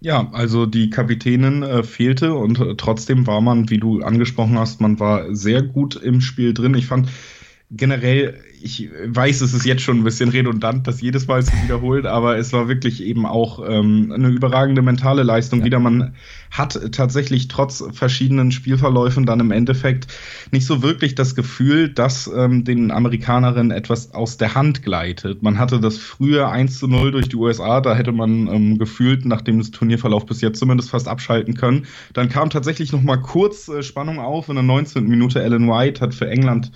Ja, 0.00 0.28
also 0.32 0.66
die 0.66 0.90
Kapitänin 0.90 1.62
äh, 1.62 1.82
fehlte 1.82 2.34
und 2.34 2.60
äh, 2.60 2.74
trotzdem 2.76 3.26
war 3.26 3.40
man, 3.40 3.70
wie 3.70 3.78
du 3.78 4.02
angesprochen 4.02 4.58
hast, 4.58 4.80
man 4.80 5.00
war 5.00 5.34
sehr 5.34 5.62
gut 5.62 5.96
im 5.96 6.20
Spiel 6.20 6.52
drin. 6.52 6.74
Ich 6.74 6.86
fand 6.86 7.08
generell, 7.76 8.40
ich 8.62 8.88
weiß, 9.06 9.40
es 9.42 9.52
ist 9.52 9.66
jetzt 9.66 9.82
schon 9.82 9.98
ein 9.98 10.04
bisschen 10.04 10.30
redundant, 10.30 10.86
das 10.86 11.00
jedes 11.00 11.26
Mal 11.26 11.44
zu 11.44 11.52
wiederholen, 11.62 12.06
aber 12.06 12.38
es 12.38 12.52
war 12.52 12.68
wirklich 12.68 13.02
eben 13.02 13.26
auch 13.26 13.62
ähm, 13.68 14.12
eine 14.14 14.28
überragende 14.28 14.80
mentale 14.80 15.22
Leistung 15.22 15.60
ja. 15.60 15.66
wieder. 15.66 15.80
Man 15.80 16.14
hat 16.50 16.92
tatsächlich 16.92 17.48
trotz 17.48 17.84
verschiedenen 17.92 18.52
Spielverläufen 18.52 19.26
dann 19.26 19.40
im 19.40 19.50
Endeffekt 19.50 20.06
nicht 20.52 20.66
so 20.66 20.82
wirklich 20.82 21.14
das 21.14 21.34
Gefühl, 21.34 21.88
dass 21.88 22.30
ähm, 22.34 22.64
den 22.64 22.90
Amerikanerinnen 22.90 23.72
etwas 23.72 24.14
aus 24.14 24.36
der 24.36 24.54
Hand 24.54 24.82
gleitet. 24.82 25.42
Man 25.42 25.58
hatte 25.58 25.80
das 25.80 25.98
früher 25.98 26.50
1 26.50 26.78
zu 26.78 26.86
0 26.86 27.10
durch 27.10 27.28
die 27.28 27.36
USA, 27.36 27.80
da 27.80 27.94
hätte 27.94 28.12
man 28.12 28.46
ähm, 28.46 28.78
gefühlt, 28.78 29.24
nachdem 29.24 29.58
das 29.58 29.72
Turnierverlauf 29.72 30.26
bis 30.26 30.40
jetzt 30.40 30.58
zumindest 30.58 30.90
fast 30.90 31.08
abschalten 31.08 31.54
können. 31.54 31.86
Dann 32.12 32.28
kam 32.28 32.50
tatsächlich 32.50 32.92
noch 32.92 33.02
mal 33.02 33.16
kurz 33.16 33.68
äh, 33.68 33.82
Spannung 33.82 34.20
auf 34.20 34.48
in 34.48 34.54
der 34.54 34.64
19. 34.64 35.06
Minute. 35.06 35.42
Ellen 35.42 35.68
White 35.68 36.00
hat 36.00 36.14
für 36.14 36.28
England 36.28 36.70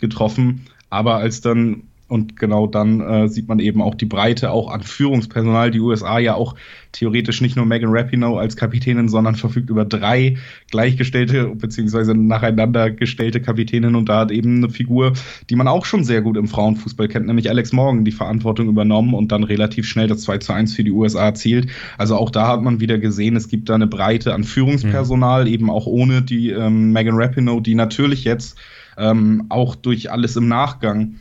getroffen. 0.00 0.66
Aber 0.90 1.16
als 1.16 1.40
dann 1.40 1.84
und 2.10 2.36
genau 2.36 2.66
dann 2.66 3.00
äh, 3.00 3.28
sieht 3.28 3.46
man 3.46 3.60
eben 3.60 3.80
auch 3.80 3.94
die 3.94 4.04
Breite 4.04 4.50
auch 4.50 4.70
an 4.70 4.82
Führungspersonal. 4.82 5.70
Die 5.70 5.78
USA 5.78 6.18
ja 6.18 6.34
auch 6.34 6.56
theoretisch 6.90 7.40
nicht 7.40 7.54
nur 7.54 7.66
Megan 7.66 7.90
Rapinoe 7.92 8.38
als 8.38 8.56
Kapitänin, 8.56 9.08
sondern 9.08 9.36
verfügt 9.36 9.70
über 9.70 9.84
drei 9.84 10.36
gleichgestellte 10.72 11.46
bzw. 11.54 12.14
nacheinander 12.14 12.90
gestellte 12.90 13.40
Kapitäninnen 13.40 13.94
und 13.94 14.08
da 14.08 14.20
hat 14.20 14.32
eben 14.32 14.56
eine 14.56 14.70
Figur, 14.70 15.12
die 15.48 15.54
man 15.54 15.68
auch 15.68 15.84
schon 15.84 16.02
sehr 16.02 16.20
gut 16.20 16.36
im 16.36 16.48
Frauenfußball 16.48 17.06
kennt, 17.06 17.28
nämlich 17.28 17.48
Alex 17.48 17.72
Morgan, 17.72 18.04
die 18.04 18.10
Verantwortung 18.10 18.68
übernommen 18.68 19.14
und 19.14 19.30
dann 19.30 19.44
relativ 19.44 19.86
schnell 19.86 20.08
das 20.08 20.22
2 20.22 20.38
zu 20.38 20.52
1 20.52 20.74
für 20.74 20.82
die 20.82 20.90
USA 20.90 21.26
erzielt. 21.26 21.68
Also 21.96 22.16
auch 22.16 22.30
da 22.30 22.48
hat 22.48 22.62
man 22.62 22.80
wieder 22.80 22.98
gesehen, 22.98 23.36
es 23.36 23.46
gibt 23.46 23.68
da 23.68 23.76
eine 23.76 23.86
Breite 23.86 24.34
an 24.34 24.42
Führungspersonal, 24.42 25.44
mhm. 25.44 25.52
eben 25.52 25.70
auch 25.70 25.86
ohne 25.86 26.22
die 26.22 26.50
ähm, 26.50 26.90
Megan 26.90 27.14
Rapinoe, 27.14 27.60
die 27.60 27.76
natürlich 27.76 28.24
jetzt 28.24 28.58
ähm, 29.00 29.46
auch 29.48 29.74
durch 29.74 30.12
alles 30.12 30.36
im 30.36 30.46
Nachgang 30.46 31.16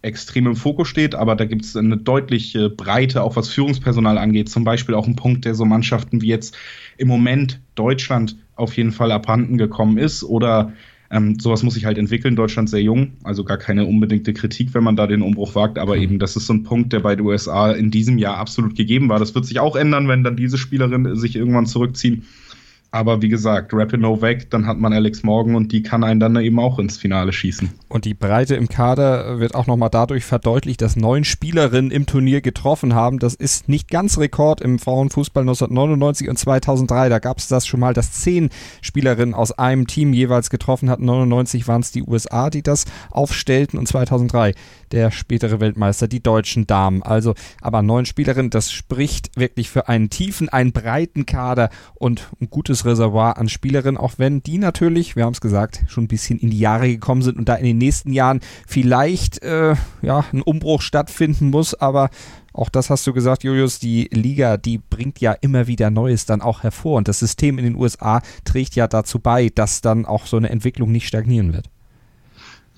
extrem 0.00 0.46
im 0.46 0.56
Fokus 0.56 0.88
steht, 0.88 1.16
aber 1.16 1.34
da 1.34 1.44
gibt 1.44 1.64
es 1.64 1.76
eine 1.76 1.96
deutliche 1.96 2.70
Breite, 2.70 3.22
auch 3.22 3.34
was 3.34 3.48
Führungspersonal 3.48 4.16
angeht. 4.16 4.48
Zum 4.48 4.62
Beispiel 4.62 4.94
auch 4.94 5.08
ein 5.08 5.16
Punkt, 5.16 5.44
der 5.44 5.56
so 5.56 5.64
Mannschaften 5.64 6.22
wie 6.22 6.28
jetzt 6.28 6.56
im 6.96 7.08
Moment 7.08 7.60
Deutschland 7.74 8.36
auf 8.54 8.76
jeden 8.76 8.92
Fall 8.92 9.10
abhanden 9.10 9.58
gekommen 9.58 9.98
ist 9.98 10.22
oder 10.22 10.72
ähm, 11.10 11.38
sowas 11.40 11.62
muss 11.62 11.74
sich 11.74 11.84
halt 11.84 11.98
entwickeln. 11.98 12.36
Deutschland 12.36 12.70
sehr 12.70 12.82
jung, 12.82 13.12
also 13.24 13.42
gar 13.42 13.56
keine 13.56 13.86
unbedingte 13.86 14.32
Kritik, 14.32 14.74
wenn 14.74 14.84
man 14.84 14.94
da 14.94 15.06
den 15.06 15.22
Umbruch 15.22 15.54
wagt. 15.54 15.78
Aber 15.78 15.96
mhm. 15.96 16.02
eben, 16.02 16.18
das 16.18 16.36
ist 16.36 16.46
so 16.46 16.52
ein 16.52 16.62
Punkt, 16.62 16.92
der 16.92 17.00
bei 17.00 17.16
den 17.16 17.26
USA 17.26 17.72
in 17.72 17.90
diesem 17.90 18.18
Jahr 18.18 18.36
absolut 18.36 18.76
gegeben 18.76 19.08
war. 19.08 19.18
Das 19.18 19.34
wird 19.34 19.46
sich 19.46 19.58
auch 19.58 19.74
ändern, 19.74 20.06
wenn 20.06 20.22
dann 20.22 20.36
diese 20.36 20.58
Spielerinnen 20.58 21.16
sich 21.16 21.34
irgendwann 21.34 21.66
zurückziehen. 21.66 22.24
Aber 22.90 23.20
wie 23.20 23.28
gesagt, 23.28 23.72
Rapinoe 23.74 24.22
weg, 24.22 24.50
dann 24.50 24.66
hat 24.66 24.78
man 24.78 24.94
Alex 24.94 25.22
Morgan 25.22 25.54
und 25.56 25.72
die 25.72 25.82
kann 25.82 26.04
einen 26.04 26.20
dann 26.20 26.36
eben 26.36 26.58
auch 26.58 26.78
ins 26.78 26.96
Finale 26.96 27.34
schießen. 27.34 27.70
Und 27.88 28.06
die 28.06 28.14
Breite 28.14 28.56
im 28.56 28.68
Kader 28.68 29.40
wird 29.40 29.54
auch 29.54 29.66
nochmal 29.66 29.90
dadurch 29.90 30.24
verdeutlicht, 30.24 30.80
dass 30.80 30.96
neun 30.96 31.24
Spielerinnen 31.24 31.90
im 31.90 32.06
Turnier 32.06 32.40
getroffen 32.40 32.94
haben. 32.94 33.18
Das 33.18 33.34
ist 33.34 33.68
nicht 33.68 33.90
ganz 33.90 34.16
Rekord 34.16 34.62
im 34.62 34.78
Frauenfußball 34.78 35.42
1999 35.42 36.30
und 36.30 36.38
2003. 36.38 37.10
Da 37.10 37.18
gab 37.18 37.38
es 37.38 37.48
das 37.48 37.66
schon 37.66 37.80
mal, 37.80 37.92
dass 37.92 38.12
zehn 38.12 38.48
Spielerinnen 38.80 39.34
aus 39.34 39.52
einem 39.52 39.86
Team 39.86 40.14
jeweils 40.14 40.48
getroffen 40.48 40.88
hatten. 40.88 41.04
99 41.04 41.68
waren 41.68 41.82
es 41.82 41.92
die 41.92 42.02
USA, 42.02 42.48
die 42.48 42.62
das 42.62 42.86
aufstellten 43.10 43.78
und 43.78 43.86
2003 43.86 44.54
der 44.92 45.10
spätere 45.10 45.60
Weltmeister, 45.60 46.08
die 46.08 46.22
deutschen 46.22 46.66
Damen. 46.66 47.02
Also, 47.02 47.34
aber 47.60 47.82
neun 47.82 48.06
Spielerinnen, 48.06 48.50
das 48.50 48.72
spricht 48.72 49.36
wirklich 49.36 49.70
für 49.70 49.88
einen 49.88 50.10
tiefen, 50.10 50.48
einen 50.48 50.72
breiten 50.72 51.26
Kader 51.26 51.70
und 51.94 52.28
ein 52.40 52.50
gutes 52.50 52.84
Reservoir 52.88 53.38
an 53.38 53.48
Spielerinnen, 53.48 53.96
auch 53.96 54.14
wenn 54.16 54.42
die 54.42 54.58
natürlich, 54.58 55.14
wir 55.14 55.24
haben 55.24 55.34
es 55.34 55.40
gesagt, 55.40 55.84
schon 55.86 56.04
ein 56.04 56.08
bisschen 56.08 56.38
in 56.38 56.50
die 56.50 56.58
Jahre 56.58 56.88
gekommen 56.88 57.22
sind 57.22 57.38
und 57.38 57.48
da 57.48 57.54
in 57.54 57.64
den 57.64 57.78
nächsten 57.78 58.12
Jahren 58.12 58.40
vielleicht 58.66 59.42
äh, 59.42 59.76
ja, 60.02 60.24
ein 60.32 60.42
Umbruch 60.42 60.82
stattfinden 60.82 61.50
muss, 61.50 61.74
aber 61.74 62.10
auch 62.52 62.68
das 62.68 62.90
hast 62.90 63.06
du 63.06 63.12
gesagt, 63.12 63.44
Julius, 63.44 63.78
die 63.78 64.08
Liga, 64.12 64.56
die 64.56 64.78
bringt 64.78 65.20
ja 65.20 65.32
immer 65.32 65.68
wieder 65.68 65.90
Neues 65.90 66.26
dann 66.26 66.42
auch 66.42 66.64
hervor 66.64 66.96
und 66.96 67.06
das 67.06 67.20
System 67.20 67.58
in 67.58 67.64
den 67.64 67.76
USA 67.76 68.20
trägt 68.44 68.74
ja 68.74 68.88
dazu 68.88 69.20
bei, 69.20 69.48
dass 69.54 69.80
dann 69.80 70.06
auch 70.06 70.26
so 70.26 70.36
eine 70.36 70.50
Entwicklung 70.50 70.90
nicht 70.90 71.06
stagnieren 71.06 71.52
wird. 71.52 71.70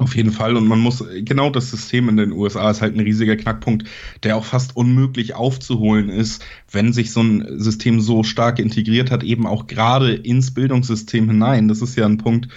Auf 0.01 0.17
jeden 0.17 0.33
Fall. 0.33 0.57
Und 0.57 0.67
man 0.67 0.79
muss, 0.79 1.05
genau 1.25 1.51
das 1.51 1.71
System 1.71 2.09
in 2.09 2.17
den 2.17 2.33
USA 2.33 2.71
ist 2.71 2.81
halt 2.81 2.95
ein 2.95 3.01
riesiger 3.01 3.37
Knackpunkt, 3.37 3.87
der 4.23 4.39
auch 4.39 4.47
fast 4.47 4.75
unmöglich 4.75 5.35
aufzuholen 5.35 6.09
ist, 6.09 6.43
wenn 6.71 6.95
sich 6.95 7.13
so 7.13 7.21
ein 7.21 7.61
System 7.61 8.01
so 8.01 8.23
stark 8.23 8.59
integriert 8.61 9.11
hat, 9.11 9.23
eben 9.23 9.47
auch 9.47 9.67
gerade 9.67 10.15
ins 10.15 10.55
Bildungssystem 10.55 11.29
hinein. 11.29 11.69
Das 11.69 11.83
ist 11.83 11.97
ja 11.97 12.07
ein 12.07 12.17
Punkt, 12.17 12.49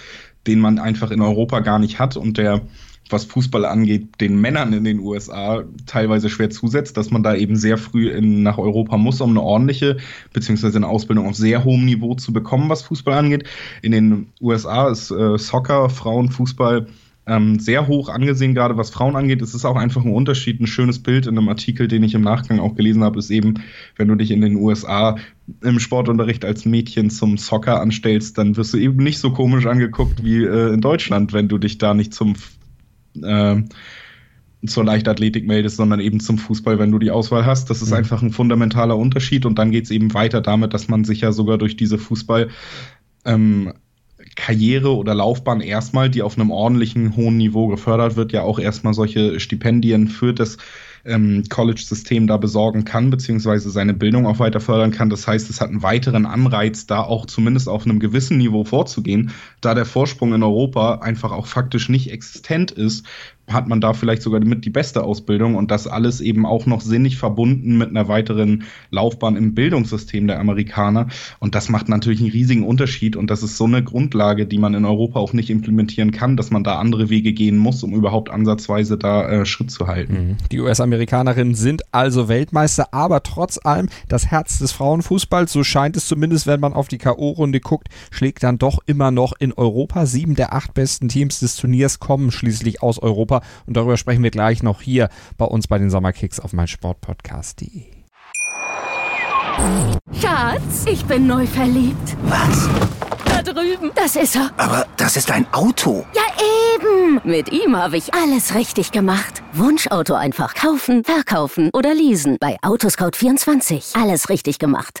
den 0.46 0.58
man 0.58 0.78
einfach 0.78 1.10
in 1.10 1.20
Europa 1.20 1.60
gar 1.60 1.78
nicht 1.78 1.98
hat 1.98 2.16
und 2.16 2.38
der, 2.38 2.62
was 3.10 3.26
Fußball 3.26 3.66
angeht, 3.66 4.22
den 4.22 4.40
Männern 4.40 4.72
in 4.72 4.84
den 4.84 5.00
USA 5.00 5.64
teilweise 5.84 6.30
schwer 6.30 6.48
zusetzt, 6.48 6.96
dass 6.96 7.10
man 7.10 7.22
da 7.22 7.34
eben 7.34 7.56
sehr 7.56 7.76
früh 7.76 8.08
in, 8.08 8.42
nach 8.42 8.56
Europa 8.56 8.96
muss, 8.96 9.20
um 9.20 9.28
eine 9.28 9.42
ordentliche 9.42 9.98
beziehungsweise 10.32 10.78
eine 10.78 10.88
Ausbildung 10.88 11.28
auf 11.28 11.36
sehr 11.36 11.62
hohem 11.62 11.84
Niveau 11.84 12.14
zu 12.14 12.32
bekommen, 12.32 12.70
was 12.70 12.80
Fußball 12.80 13.18
angeht. 13.18 13.44
In 13.82 13.92
den 13.92 14.28
USA 14.40 14.88
ist 14.88 15.10
äh, 15.10 15.36
Soccer, 15.36 15.90
Frauenfußball 15.90 16.86
ähm, 17.26 17.58
sehr 17.58 17.86
hoch 17.86 18.08
angesehen, 18.08 18.54
gerade 18.54 18.76
was 18.76 18.90
Frauen 18.90 19.16
angeht. 19.16 19.40
Es 19.40 19.54
ist 19.54 19.64
auch 19.64 19.76
einfach 19.76 20.04
ein 20.04 20.12
Unterschied. 20.12 20.60
Ein 20.60 20.66
schönes 20.66 21.02
Bild 21.02 21.26
in 21.26 21.38
einem 21.38 21.48
Artikel, 21.48 21.88
den 21.88 22.02
ich 22.02 22.14
im 22.14 22.22
Nachgang 22.22 22.60
auch 22.60 22.74
gelesen 22.74 23.02
habe, 23.02 23.18
ist 23.18 23.30
eben, 23.30 23.54
wenn 23.96 24.08
du 24.08 24.14
dich 24.14 24.30
in 24.30 24.40
den 24.42 24.56
USA 24.56 25.16
im 25.62 25.80
Sportunterricht 25.80 26.44
als 26.44 26.64
Mädchen 26.66 27.10
zum 27.10 27.38
Soccer 27.38 27.80
anstellst, 27.80 28.36
dann 28.36 28.56
wirst 28.56 28.74
du 28.74 28.78
eben 28.78 29.02
nicht 29.02 29.18
so 29.18 29.32
komisch 29.32 29.66
angeguckt 29.66 30.22
wie 30.22 30.44
äh, 30.44 30.74
in 30.74 30.80
Deutschland, 30.80 31.32
wenn 31.32 31.48
du 31.48 31.58
dich 31.58 31.78
da 31.78 31.94
nicht 31.94 32.12
zum 32.12 32.34
äh, 33.22 33.62
zur 34.66 34.84
Leichtathletik 34.84 35.46
meldest, 35.46 35.76
sondern 35.76 36.00
eben 36.00 36.20
zum 36.20 36.38
Fußball, 36.38 36.78
wenn 36.78 36.90
du 36.90 36.98
die 36.98 37.10
Auswahl 37.10 37.44
hast. 37.44 37.68
Das 37.70 37.82
ist 37.82 37.90
mhm. 37.90 37.96
einfach 37.96 38.22
ein 38.22 38.30
fundamentaler 38.30 38.96
Unterschied 38.96 39.46
und 39.46 39.58
dann 39.58 39.70
geht 39.70 39.84
es 39.84 39.90
eben 39.90 40.14
weiter 40.14 40.40
damit, 40.40 40.72
dass 40.72 40.88
man 40.88 41.04
sich 41.04 41.20
ja 41.20 41.32
sogar 41.32 41.58
durch 41.58 41.76
diese 41.76 41.98
Fußball 41.98 42.48
ähm, 43.24 43.72
Karriere 44.36 44.96
oder 44.96 45.14
Laufbahn 45.14 45.60
erstmal, 45.60 46.10
die 46.10 46.22
auf 46.22 46.36
einem 46.36 46.50
ordentlichen 46.50 47.16
hohen 47.16 47.36
Niveau 47.36 47.68
gefördert 47.68 48.16
wird, 48.16 48.32
ja 48.32 48.42
auch 48.42 48.58
erstmal 48.58 48.94
solche 48.94 49.40
Stipendien 49.40 50.08
für 50.08 50.32
das 50.32 50.56
ähm, 51.04 51.44
College-System 51.48 52.26
da 52.26 52.36
besorgen 52.36 52.84
kann, 52.84 53.10
beziehungsweise 53.10 53.70
seine 53.70 53.94
Bildung 53.94 54.26
auch 54.26 54.38
weiter 54.38 54.60
fördern 54.60 54.90
kann. 54.90 55.10
Das 55.10 55.26
heißt, 55.26 55.50
es 55.50 55.60
hat 55.60 55.68
einen 55.68 55.82
weiteren 55.82 56.26
Anreiz, 56.26 56.86
da 56.86 57.02
auch 57.02 57.26
zumindest 57.26 57.68
auf 57.68 57.84
einem 57.84 58.00
gewissen 58.00 58.38
Niveau 58.38 58.64
vorzugehen, 58.64 59.32
da 59.60 59.74
der 59.74 59.84
Vorsprung 59.84 60.34
in 60.34 60.42
Europa 60.42 60.96
einfach 60.96 61.32
auch 61.32 61.46
faktisch 61.46 61.88
nicht 61.88 62.10
existent 62.10 62.70
ist, 62.70 63.06
hat 63.48 63.68
man 63.68 63.80
da 63.80 63.92
vielleicht 63.92 64.22
sogar 64.22 64.40
mit 64.40 64.64
die 64.64 64.70
beste 64.70 65.04
Ausbildung 65.04 65.54
und 65.54 65.70
das 65.70 65.86
alles 65.86 66.20
eben 66.20 66.46
auch 66.46 66.66
noch 66.66 66.80
sinnig 66.80 67.18
verbunden 67.18 67.76
mit 67.76 67.90
einer 67.90 68.08
weiteren 68.08 68.64
Laufbahn 68.90 69.36
im 69.36 69.54
Bildungssystem 69.54 70.26
der 70.26 70.40
Amerikaner. 70.40 71.08
Und 71.40 71.54
das 71.54 71.68
macht 71.68 71.88
natürlich 71.88 72.20
einen 72.20 72.30
riesigen 72.30 72.64
Unterschied 72.64 73.16
und 73.16 73.30
das 73.30 73.42
ist 73.42 73.56
so 73.56 73.64
eine 73.64 73.82
Grundlage, 73.82 74.46
die 74.46 74.58
man 74.58 74.74
in 74.74 74.84
Europa 74.84 75.20
auch 75.20 75.32
nicht 75.32 75.50
implementieren 75.50 76.10
kann, 76.10 76.36
dass 76.36 76.50
man 76.50 76.64
da 76.64 76.78
andere 76.78 77.10
Wege 77.10 77.32
gehen 77.32 77.58
muss, 77.58 77.82
um 77.82 77.92
überhaupt 77.92 78.30
ansatzweise 78.30 78.96
da 78.96 79.28
äh, 79.28 79.46
Schritt 79.46 79.70
zu 79.70 79.86
halten. 79.86 80.12
Mhm. 80.12 80.36
Die 80.50 80.60
US-Amerikanerinnen 80.60 81.54
sind 81.54 81.82
also 81.92 82.28
Weltmeister, 82.28 82.92
aber 82.92 83.22
trotz 83.22 83.58
allem 83.62 83.88
das 84.08 84.26
Herz 84.26 84.58
des 84.58 84.72
Frauenfußballs, 84.72 85.52
so 85.52 85.64
scheint 85.64 85.96
es 85.96 86.06
zumindest, 86.06 86.46
wenn 86.46 86.60
man 86.60 86.72
auf 86.72 86.88
die 86.88 86.98
K.O.-Runde 86.98 87.60
guckt, 87.60 87.88
schlägt 88.10 88.42
dann 88.42 88.58
doch 88.58 88.78
immer 88.86 89.10
noch 89.10 89.32
in 89.38 89.52
Europa. 89.52 90.06
Sieben 90.06 90.34
der 90.34 90.54
acht 90.54 90.74
besten 90.74 91.08
Teams 91.08 91.40
des 91.40 91.56
Turniers 91.56 92.00
kommen 92.00 92.30
schließlich 92.30 92.82
aus 92.82 92.98
Europa. 92.98 93.33
Europa. 93.34 93.46
Und 93.66 93.76
darüber 93.76 93.96
sprechen 93.96 94.22
wir 94.22 94.30
gleich 94.30 94.62
noch 94.62 94.82
hier 94.82 95.08
bei 95.36 95.44
uns 95.44 95.66
bei 95.66 95.78
den 95.78 95.90
Sommerkicks 95.90 96.40
auf 96.40 96.52
meinsportpodcast.de. 96.52 97.84
Schatz, 100.20 100.84
ich 100.86 101.04
bin 101.04 101.26
neu 101.26 101.46
verliebt. 101.46 102.16
Was? 102.24 102.68
Da 103.24 103.42
drüben. 103.42 103.92
Das 103.94 104.16
ist 104.16 104.36
er. 104.36 104.50
Aber 104.56 104.86
das 104.96 105.16
ist 105.16 105.30
ein 105.30 105.46
Auto. 105.52 106.04
Ja, 106.14 106.22
eben. 106.74 107.20
Mit 107.24 107.52
ihm 107.52 107.76
habe 107.76 107.96
ich 107.96 108.12
alles 108.14 108.54
richtig 108.54 108.90
gemacht. 108.90 109.42
Wunschauto 109.52 110.14
einfach 110.14 110.54
kaufen, 110.54 111.04
verkaufen 111.04 111.70
oder 111.72 111.94
leasen. 111.94 112.36
Bei 112.40 112.56
Autoscout24. 112.62 114.00
Alles 114.00 114.28
richtig 114.28 114.58
gemacht. 114.58 115.00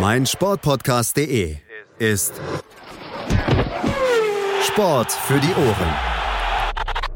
Mein 0.00 0.26
Sportpodcast.de 0.26 1.56
ist 1.98 2.34
Sport 4.66 5.12
für 5.12 5.40
die 5.40 5.54
Ohren. 5.54 5.94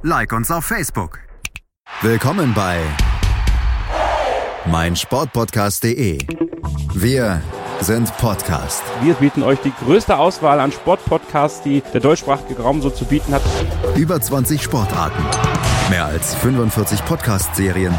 Like 0.02 0.33
uns 0.33 0.50
auf 0.50 0.64
Facebook. 0.64 1.21
Willkommen 2.00 2.54
bei 2.54 2.80
mein 4.66 4.97
Sportpodcast.de. 4.97 6.19
Wir 6.95 7.42
sind 7.80 8.14
Podcast. 8.19 8.83
Wir 9.02 9.14
bieten 9.14 9.42
euch 9.42 9.59
die 9.61 9.73
größte 9.85 10.16
Auswahl 10.19 10.61
an 10.61 10.73
Sportpodcasts, 10.73 11.62
die 11.62 11.83
der 11.92 12.00
deutschsprachige 12.00 12.61
Raum 12.62 12.80
so 12.83 12.90
zu 12.90 13.04
bieten 13.04 13.35
hat. 13.35 13.42
Über 13.97 14.21
20 14.21 14.62
Sportarten, 14.62 15.23
mehr 15.90 16.07
als 16.07 16.35
45 16.37 17.04
Podcast-Serien 17.04 17.99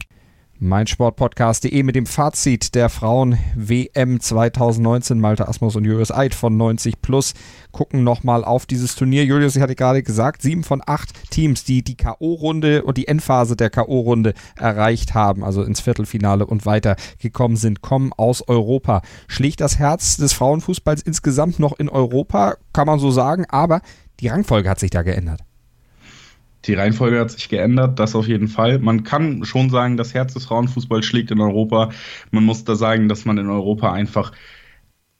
meinsportpodcast.de 0.61 1.81
mit 1.81 1.95
dem 1.95 2.05
Fazit 2.05 2.75
der 2.75 2.89
Frauen 2.89 3.37
WM 3.55 4.19
2019. 4.19 5.19
Malte 5.19 5.47
Asmus 5.47 5.75
und 5.75 5.85
Julius 5.85 6.11
Eid 6.11 6.35
von 6.35 6.55
90 6.55 7.01
Plus 7.01 7.33
gucken 7.71 8.03
nochmal 8.03 8.45
auf 8.45 8.67
dieses 8.67 8.95
Turnier. 8.95 9.25
Julius, 9.25 9.55
ich 9.55 9.61
hatte 9.61 9.75
gerade 9.75 10.03
gesagt, 10.03 10.43
sieben 10.43 10.63
von 10.63 10.83
acht 10.85 11.31
Teams, 11.31 11.63
die 11.63 11.83
die 11.83 11.97
K.O.-Runde 11.97 12.81
und 12.81 12.97
die 12.97 13.07
Endphase 13.07 13.55
der 13.55 13.71
K.O.-Runde 13.71 14.35
erreicht 14.55 15.15
haben, 15.15 15.43
also 15.43 15.63
ins 15.63 15.81
Viertelfinale 15.81 16.45
und 16.45 16.67
weiter 16.67 16.95
gekommen 17.19 17.55
sind, 17.55 17.81
kommen 17.81 18.13
aus 18.13 18.47
Europa. 18.47 19.01
Schlägt 19.27 19.61
das 19.61 19.79
Herz 19.79 20.17
des 20.17 20.33
Frauenfußballs 20.33 21.01
insgesamt 21.01 21.57
noch 21.59 21.79
in 21.79 21.89
Europa, 21.89 22.57
kann 22.71 22.85
man 22.85 22.99
so 22.99 23.09
sagen, 23.09 23.45
aber 23.49 23.81
die 24.19 24.27
Rangfolge 24.27 24.69
hat 24.69 24.79
sich 24.79 24.91
da 24.91 25.01
geändert. 25.01 25.41
Die 26.65 26.73
Reihenfolge 26.73 27.19
hat 27.19 27.31
sich 27.31 27.49
geändert, 27.49 27.99
das 27.99 28.15
auf 28.15 28.27
jeden 28.27 28.47
Fall. 28.47 28.79
Man 28.79 29.03
kann 29.03 29.43
schon 29.45 29.69
sagen, 29.69 29.97
das 29.97 30.13
Herz 30.13 30.33
des 30.33 30.45
Frauenfußballs 30.45 31.05
schlägt 31.05 31.31
in 31.31 31.41
Europa. 31.41 31.89
Man 32.31 32.43
muss 32.43 32.63
da 32.63 32.75
sagen, 32.75 33.09
dass 33.09 33.25
man 33.25 33.37
in 33.37 33.49
Europa 33.49 33.91
einfach 33.91 34.31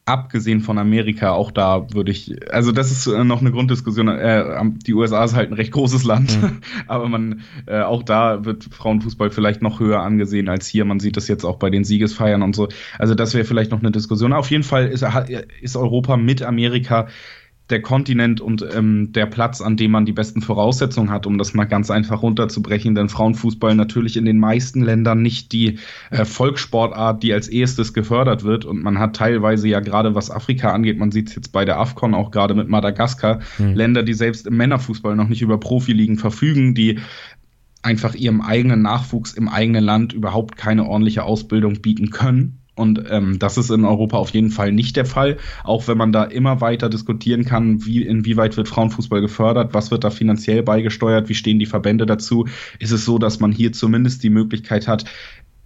abgesehen 0.06 0.62
von 0.62 0.78
Amerika, 0.78 1.32
auch 1.32 1.52
da 1.52 1.94
würde 1.94 2.12
ich, 2.12 2.52
also 2.52 2.72
das 2.72 2.92
ist 2.92 3.08
äh, 3.08 3.24
noch 3.24 3.42
eine 3.42 3.52
Grunddiskussion. 3.52 4.08
Äh, 4.08 4.62
die 4.86 4.94
USA 4.94 5.24
ist 5.24 5.36
halt 5.36 5.52
ein 5.52 5.54
recht 5.54 5.72
großes 5.72 6.04
Land, 6.04 6.42
mhm. 6.42 6.62
aber 6.88 7.08
man, 7.08 7.42
äh, 7.68 7.82
auch 7.82 8.04
da 8.04 8.44
wird 8.44 8.64
Frauenfußball 8.64 9.30
vielleicht 9.30 9.62
noch 9.62 9.80
höher 9.80 10.02
angesehen 10.02 10.50
als 10.50 10.68
hier. 10.68 10.86
Man 10.86 11.00
sieht 11.00 11.18
das 11.18 11.28
jetzt 11.28 11.46
auch 11.46 11.58
bei 11.58 11.70
den 11.70 11.84
Siegesfeiern 11.84 12.42
und 12.42 12.56
so. 12.56 12.68
Also 12.98 13.16
das 13.16 13.34
wäre 13.34 13.46
vielleicht 13.46 13.72
noch 13.72 13.80
eine 13.80 13.92
Diskussion. 13.92 14.34
Auf 14.34 14.50
jeden 14.50 14.64
Fall 14.64 14.88
ist, 14.88 15.06
ist 15.62 15.76
Europa 15.76 16.18
mit 16.18 16.42
Amerika 16.42 17.08
der 17.72 17.82
Kontinent 17.82 18.42
und 18.42 18.66
ähm, 18.74 19.12
der 19.14 19.26
Platz, 19.26 19.62
an 19.62 19.78
dem 19.78 19.92
man 19.92 20.06
die 20.06 20.12
besten 20.12 20.42
Voraussetzungen 20.42 21.10
hat, 21.10 21.26
um 21.26 21.38
das 21.38 21.54
mal 21.54 21.66
ganz 21.66 21.90
einfach 21.90 22.22
runterzubrechen. 22.22 22.94
Denn 22.96 23.10
Frauenfußball 23.10 23.76
natürlich 23.76 24.18
in 24.18 24.26
den 24.26 24.38
meisten 24.38 24.82
Ländern 24.82 25.22
nicht 25.22 25.52
die 25.52 25.80
äh, 26.12 26.26
Volkssportart, 26.26 27.24
die 27.24 27.34
als 27.34 27.48
erstes 27.48 27.94
gefördert 27.94 28.44
wird. 28.44 28.66
Und 28.66 28.84
man 28.84 29.00
hat 29.00 29.16
teilweise 29.16 29.68
ja 29.68 29.80
gerade 29.80 30.14
was 30.14 30.30
Afrika 30.30 30.72
angeht, 30.72 31.00
man 31.00 31.12
sieht 31.12 31.30
es 31.30 31.36
jetzt 31.36 31.52
bei 31.52 31.66
der 31.66 31.80
AFCON 31.80 32.14
auch 32.14 32.32
gerade 32.32 32.54
mit 32.54 32.68
Madagaskar, 32.68 33.40
mhm. 33.58 33.74
Länder, 33.74 34.04
die 34.04 34.14
selbst 34.14 34.46
im 34.46 34.58
Männerfußball 34.58 35.16
noch 35.16 35.28
nicht 35.28 35.42
über 35.42 35.60
Profiligen 35.60 36.18
verfügen, 36.18 36.76
die 36.76 37.00
einfach 37.82 38.14
ihrem 38.14 38.42
eigenen 38.42 38.82
Nachwuchs 38.82 39.34
im 39.34 39.48
eigenen 39.50 39.84
Land 39.84 40.14
überhaupt 40.14 40.56
keine 40.56 40.86
ordentliche 40.86 41.24
Ausbildung 41.24 41.82
bieten 41.82 42.12
können 42.12 42.61
und 42.74 43.04
ähm, 43.10 43.38
das 43.38 43.58
ist 43.58 43.70
in 43.70 43.84
Europa 43.84 44.18
auf 44.18 44.30
jeden 44.30 44.50
Fall 44.50 44.72
nicht 44.72 44.96
der 44.96 45.06
Fall. 45.06 45.38
Auch 45.64 45.88
wenn 45.88 45.98
man 45.98 46.14
da 46.14 46.24
immer 46.24 46.62
weiter 46.62 46.90
diskutieren 46.90 47.44
kann, 47.44 47.86
wie, 47.86 48.02
inwieweit 48.02 48.56
wird 48.56 48.70
Frauenfußball 48.70 49.20
gefördert, 49.20 49.74
was 49.74 49.92
wird 49.92 50.06
da 50.06 50.10
finanziell 50.10 50.64
beigesteuert, 50.64 51.28
wie 51.28 51.36
stehen 51.36 51.60
die 51.60 51.66
Verbände 51.66 52.06
dazu, 52.06 52.48
ist 52.80 52.92
es 52.92 53.04
so, 53.04 53.18
dass 53.18 53.42
man 53.42 53.52
hier 53.52 53.74
zumindest 53.74 54.24
die 54.24 54.30
Möglichkeit 54.30 54.88
hat, 54.88 55.04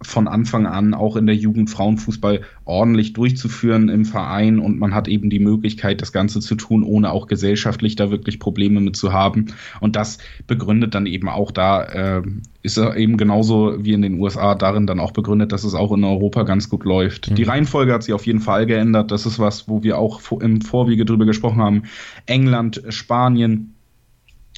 von 0.02 0.28
Anfang 0.28 0.66
an 0.66 0.92
auch 0.92 1.16
in 1.16 1.26
der 1.26 1.36
Jugend 1.36 1.70
Frauenfußball 1.70 2.42
ordentlich 2.66 3.14
durchzuführen 3.14 3.88
im 3.88 4.04
Verein 4.04 4.58
und 4.58 4.78
man 4.78 4.94
hat 4.94 5.08
eben 5.08 5.30
die 5.30 5.38
Möglichkeit, 5.38 6.02
das 6.02 6.12
Ganze 6.12 6.40
zu 6.40 6.54
tun, 6.54 6.82
ohne 6.82 7.12
auch 7.12 7.28
gesellschaftlich 7.28 7.96
da 7.96 8.10
wirklich 8.10 8.38
Probleme 8.38 8.80
mit 8.80 8.96
zu 8.96 9.12
haben. 9.12 9.46
Und 9.80 9.96
das 9.96 10.18
begründet 10.46 10.94
dann 10.94 11.06
eben 11.06 11.28
auch 11.28 11.50
da, 11.50 11.82
äh, 11.84 12.22
ist 12.62 12.76
eben 12.78 13.16
genauso 13.16 13.84
wie 13.84 13.92
in 13.92 14.02
den 14.02 14.20
USA 14.20 14.54
darin 14.54 14.86
dann 14.86 15.00
auch 15.00 15.12
begründet, 15.12 15.52
dass 15.52 15.64
es 15.64 15.74
auch 15.74 15.92
in 15.92 16.04
Europa 16.04 16.42
ganz 16.42 16.68
gut 16.68 16.84
läuft. 16.84 17.30
Mhm. 17.30 17.36
Die 17.36 17.44
Reihenfolge 17.44 17.94
hat 17.94 18.02
sich 18.02 18.12
auf 18.12 18.26
jeden 18.26 18.40
Fall 18.40 18.66
geändert. 18.66 19.10
Das 19.10 19.24
ist 19.24 19.38
was, 19.38 19.68
wo 19.68 19.82
wir 19.82 19.98
auch 19.98 20.20
im 20.40 20.60
Vorwege 20.60 21.06
drüber 21.06 21.24
gesprochen 21.24 21.62
haben. 21.62 21.82
England, 22.26 22.82
Spanien, 22.90 23.75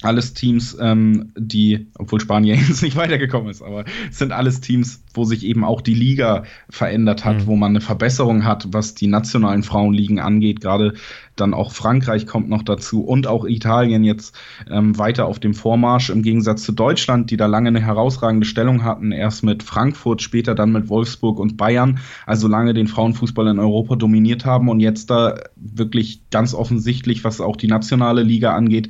alles 0.01 0.33
Teams, 0.33 0.77
ähm, 0.79 1.33
die, 1.37 1.87
obwohl 1.97 2.21
Spanien 2.21 2.59
jetzt 2.67 2.83
nicht 2.83 2.95
weitergekommen 2.95 3.49
ist, 3.49 3.61
aber 3.61 3.85
es 4.09 4.17
sind 4.17 4.31
alles 4.31 4.61
Teams, 4.61 5.03
wo 5.13 5.25
sich 5.25 5.45
eben 5.45 5.63
auch 5.63 5.81
die 5.81 5.93
Liga 5.93 6.43
verändert 6.69 7.25
hat, 7.25 7.37
mhm. 7.37 7.47
wo 7.47 7.55
man 7.55 7.71
eine 7.71 7.81
Verbesserung 7.81 8.45
hat, 8.45 8.67
was 8.71 8.95
die 8.95 9.07
nationalen 9.07 9.63
Frauenligen 9.63 10.19
angeht. 10.19 10.61
Gerade 10.61 10.93
dann 11.35 11.53
auch 11.53 11.71
Frankreich 11.71 12.25
kommt 12.25 12.49
noch 12.49 12.63
dazu 12.63 13.03
und 13.03 13.27
auch 13.27 13.45
Italien 13.45 14.03
jetzt 14.03 14.37
ähm, 14.69 14.97
weiter 14.97 15.25
auf 15.25 15.39
dem 15.39 15.53
Vormarsch 15.53 16.09
im 16.09 16.21
Gegensatz 16.21 16.63
zu 16.63 16.71
Deutschland, 16.71 17.31
die 17.31 17.37
da 17.37 17.47
lange 17.47 17.69
eine 17.69 17.81
herausragende 17.81 18.45
Stellung 18.45 18.83
hatten, 18.83 19.11
erst 19.11 19.43
mit 19.43 19.63
Frankfurt, 19.63 20.21
später 20.21 20.55
dann 20.55 20.71
mit 20.71 20.89
Wolfsburg 20.89 21.39
und 21.39 21.57
Bayern, 21.57 21.99
also 22.25 22.47
lange 22.47 22.73
den 22.73 22.87
Frauenfußball 22.87 23.47
in 23.47 23.59
Europa 23.59 23.95
dominiert 23.95 24.45
haben 24.45 24.69
und 24.69 24.79
jetzt 24.79 25.09
da 25.09 25.35
wirklich 25.55 26.29
ganz 26.29 26.53
offensichtlich, 26.53 27.23
was 27.23 27.41
auch 27.41 27.55
die 27.55 27.67
nationale 27.67 28.23
Liga 28.23 28.55
angeht, 28.55 28.89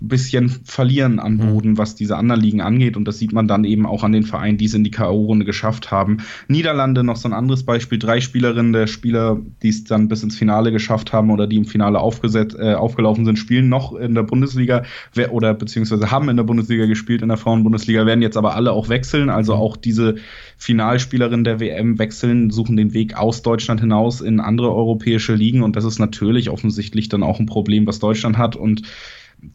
bisschen 0.00 0.48
verlieren 0.64 1.18
an 1.18 1.34
mhm. 1.34 1.38
Boden, 1.38 1.78
was 1.78 1.94
diese 1.94 2.16
anderen 2.16 2.40
Ligen 2.40 2.60
angeht. 2.60 2.96
Und 2.96 3.06
das 3.06 3.18
sieht 3.18 3.32
man 3.32 3.48
dann 3.48 3.64
eben 3.64 3.86
auch 3.86 4.02
an 4.02 4.12
den 4.12 4.24
Vereinen, 4.24 4.58
die 4.58 4.66
es 4.66 4.74
in 4.74 4.84
die 4.84 4.90
K.O.-Runde 4.90 5.44
geschafft 5.44 5.90
haben. 5.90 6.18
Niederlande 6.48 7.04
noch 7.04 7.16
so 7.16 7.28
ein 7.28 7.32
anderes 7.32 7.64
Beispiel. 7.64 7.98
Drei 7.98 8.20
Spielerinnen 8.20 8.72
der 8.72 8.86
Spieler, 8.86 9.40
die 9.62 9.68
es 9.68 9.84
dann 9.84 10.08
bis 10.08 10.22
ins 10.22 10.36
Finale 10.36 10.72
geschafft 10.72 11.12
haben 11.12 11.30
oder 11.30 11.46
die 11.46 11.56
im 11.56 11.64
Finale 11.64 11.98
aufgesetzt, 12.00 12.56
äh, 12.58 12.74
aufgelaufen 12.74 13.24
sind, 13.24 13.38
spielen 13.38 13.68
noch 13.68 13.94
in 13.94 14.14
der 14.14 14.22
Bundesliga 14.22 14.82
oder 15.30 15.54
beziehungsweise 15.54 16.10
haben 16.10 16.28
in 16.28 16.36
der 16.36 16.44
Bundesliga 16.44 16.86
gespielt, 16.86 17.22
in 17.22 17.28
der 17.28 17.36
Frauenbundesliga, 17.36 18.06
werden 18.06 18.22
jetzt 18.22 18.36
aber 18.36 18.54
alle 18.54 18.72
auch 18.72 18.88
wechseln. 18.88 19.30
Also 19.30 19.54
mhm. 19.54 19.60
auch 19.60 19.76
diese 19.76 20.16
Finalspielerinnen 20.56 21.44
der 21.44 21.60
WM 21.60 21.98
wechseln, 21.98 22.50
suchen 22.50 22.76
den 22.76 22.94
Weg 22.94 23.16
aus 23.16 23.42
Deutschland 23.42 23.80
hinaus 23.80 24.20
in 24.20 24.40
andere 24.40 24.74
europäische 24.74 25.34
Ligen. 25.34 25.62
Und 25.62 25.76
das 25.76 25.84
ist 25.84 25.98
natürlich 25.98 26.50
offensichtlich 26.50 27.08
dann 27.08 27.22
auch 27.22 27.40
ein 27.40 27.46
Problem, 27.46 27.86
was 27.86 27.98
Deutschland 27.98 28.38
hat. 28.38 28.56
Und 28.56 28.82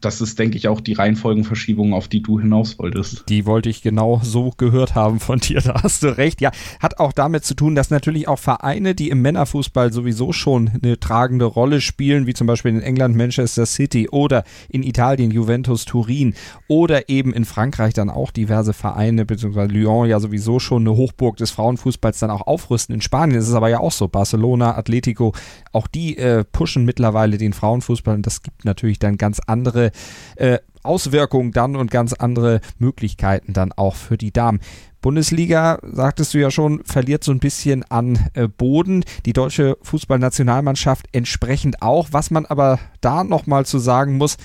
das 0.00 0.20
ist, 0.20 0.38
denke 0.38 0.56
ich, 0.56 0.68
auch 0.68 0.80
die 0.80 0.92
Reihenfolgenverschiebung, 0.92 1.94
auf 1.94 2.08
die 2.08 2.22
du 2.22 2.40
hinaus 2.40 2.78
wolltest. 2.78 3.24
Die 3.28 3.46
wollte 3.46 3.68
ich 3.68 3.82
genau 3.82 4.20
so 4.22 4.52
gehört 4.56 4.94
haben 4.94 5.20
von 5.20 5.40
dir, 5.40 5.60
da 5.60 5.82
hast 5.82 6.02
du 6.02 6.16
recht. 6.16 6.40
Ja, 6.40 6.50
hat 6.80 6.98
auch 6.98 7.12
damit 7.12 7.44
zu 7.44 7.54
tun, 7.54 7.74
dass 7.74 7.90
natürlich 7.90 8.28
auch 8.28 8.38
Vereine, 8.38 8.94
die 8.94 9.10
im 9.10 9.22
Männerfußball 9.22 9.92
sowieso 9.92 10.32
schon 10.32 10.70
eine 10.82 11.00
tragende 11.00 11.44
Rolle 11.44 11.80
spielen, 11.80 12.26
wie 12.26 12.34
zum 12.34 12.46
Beispiel 12.46 12.72
in 12.72 12.82
England 12.82 13.16
Manchester 13.16 13.66
City 13.66 14.08
oder 14.08 14.44
in 14.68 14.82
Italien 14.82 15.30
Juventus 15.30 15.84
Turin 15.84 16.34
oder 16.68 17.08
eben 17.08 17.32
in 17.32 17.44
Frankreich 17.44 17.94
dann 17.94 18.10
auch 18.10 18.30
diverse 18.30 18.72
Vereine, 18.72 19.24
beziehungsweise 19.24 19.72
Lyon 19.72 20.08
ja 20.08 20.20
sowieso 20.20 20.58
schon 20.58 20.82
eine 20.82 20.96
Hochburg 20.96 21.36
des 21.36 21.50
Frauenfußballs 21.50 22.18
dann 22.18 22.30
auch 22.30 22.46
aufrüsten. 22.46 22.94
In 22.94 23.00
Spanien 23.00 23.38
ist 23.38 23.48
es 23.48 23.54
aber 23.54 23.68
ja 23.68 23.80
auch 23.80 23.92
so. 23.92 24.08
Barcelona, 24.08 24.76
Atletico, 24.76 25.32
auch 25.72 25.86
die 25.86 26.16
äh, 26.16 26.44
pushen 26.44 26.84
mittlerweile 26.84 27.38
den 27.38 27.52
Frauenfußball 27.52 28.14
und 28.14 28.26
das 28.26 28.42
gibt 28.42 28.64
natürlich 28.64 28.98
dann 28.98 29.16
ganz 29.16 29.40
andere 29.46 29.79
andere 29.80 29.90
äh, 30.36 30.58
Auswirkungen 30.82 31.52
dann 31.52 31.76
und 31.76 31.90
ganz 31.90 32.14
andere 32.14 32.60
Möglichkeiten 32.78 33.52
dann 33.52 33.72
auch 33.72 33.96
für 33.96 34.16
die 34.16 34.32
Damen. 34.32 34.60
Bundesliga, 35.02 35.78
sagtest 35.82 36.34
du 36.34 36.38
ja 36.38 36.50
schon, 36.50 36.84
verliert 36.84 37.24
so 37.24 37.32
ein 37.32 37.38
bisschen 37.38 37.84
an 37.90 38.18
äh, 38.34 38.48
Boden. 38.48 39.04
Die 39.24 39.32
deutsche 39.32 39.76
Fußballnationalmannschaft 39.82 41.06
entsprechend 41.12 41.80
auch. 41.82 42.08
Was 42.12 42.30
man 42.30 42.46
aber 42.46 42.78
da 43.00 43.24
nochmal 43.24 43.64
zu 43.66 43.78
sagen 43.78 44.16
muss, 44.16 44.36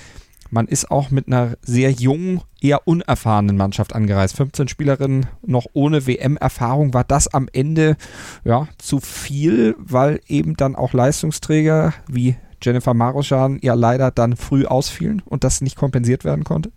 man 0.50 0.66
ist 0.66 0.90
auch 0.90 1.10
mit 1.10 1.26
einer 1.26 1.56
sehr 1.62 1.90
jungen, 1.90 2.40
eher 2.60 2.86
unerfahrenen 2.86 3.56
Mannschaft 3.56 3.94
angereist. 3.94 4.36
15 4.36 4.68
Spielerinnen 4.68 5.26
noch 5.44 5.66
ohne 5.72 6.06
WM-Erfahrung. 6.06 6.94
War 6.94 7.04
das 7.04 7.28
am 7.28 7.48
Ende 7.52 7.96
ja, 8.44 8.68
zu 8.78 9.00
viel, 9.00 9.74
weil 9.78 10.20
eben 10.26 10.56
dann 10.56 10.76
auch 10.76 10.92
Leistungsträger 10.92 11.92
wie 12.08 12.36
Jennifer 12.66 12.94
Maruschan 12.94 13.58
ja 13.62 13.74
leider 13.74 14.10
dann 14.10 14.36
früh 14.36 14.66
ausfielen 14.66 15.22
und 15.24 15.44
das 15.44 15.60
nicht 15.60 15.76
kompensiert 15.76 16.24
werden 16.24 16.44
konnte? 16.44 16.72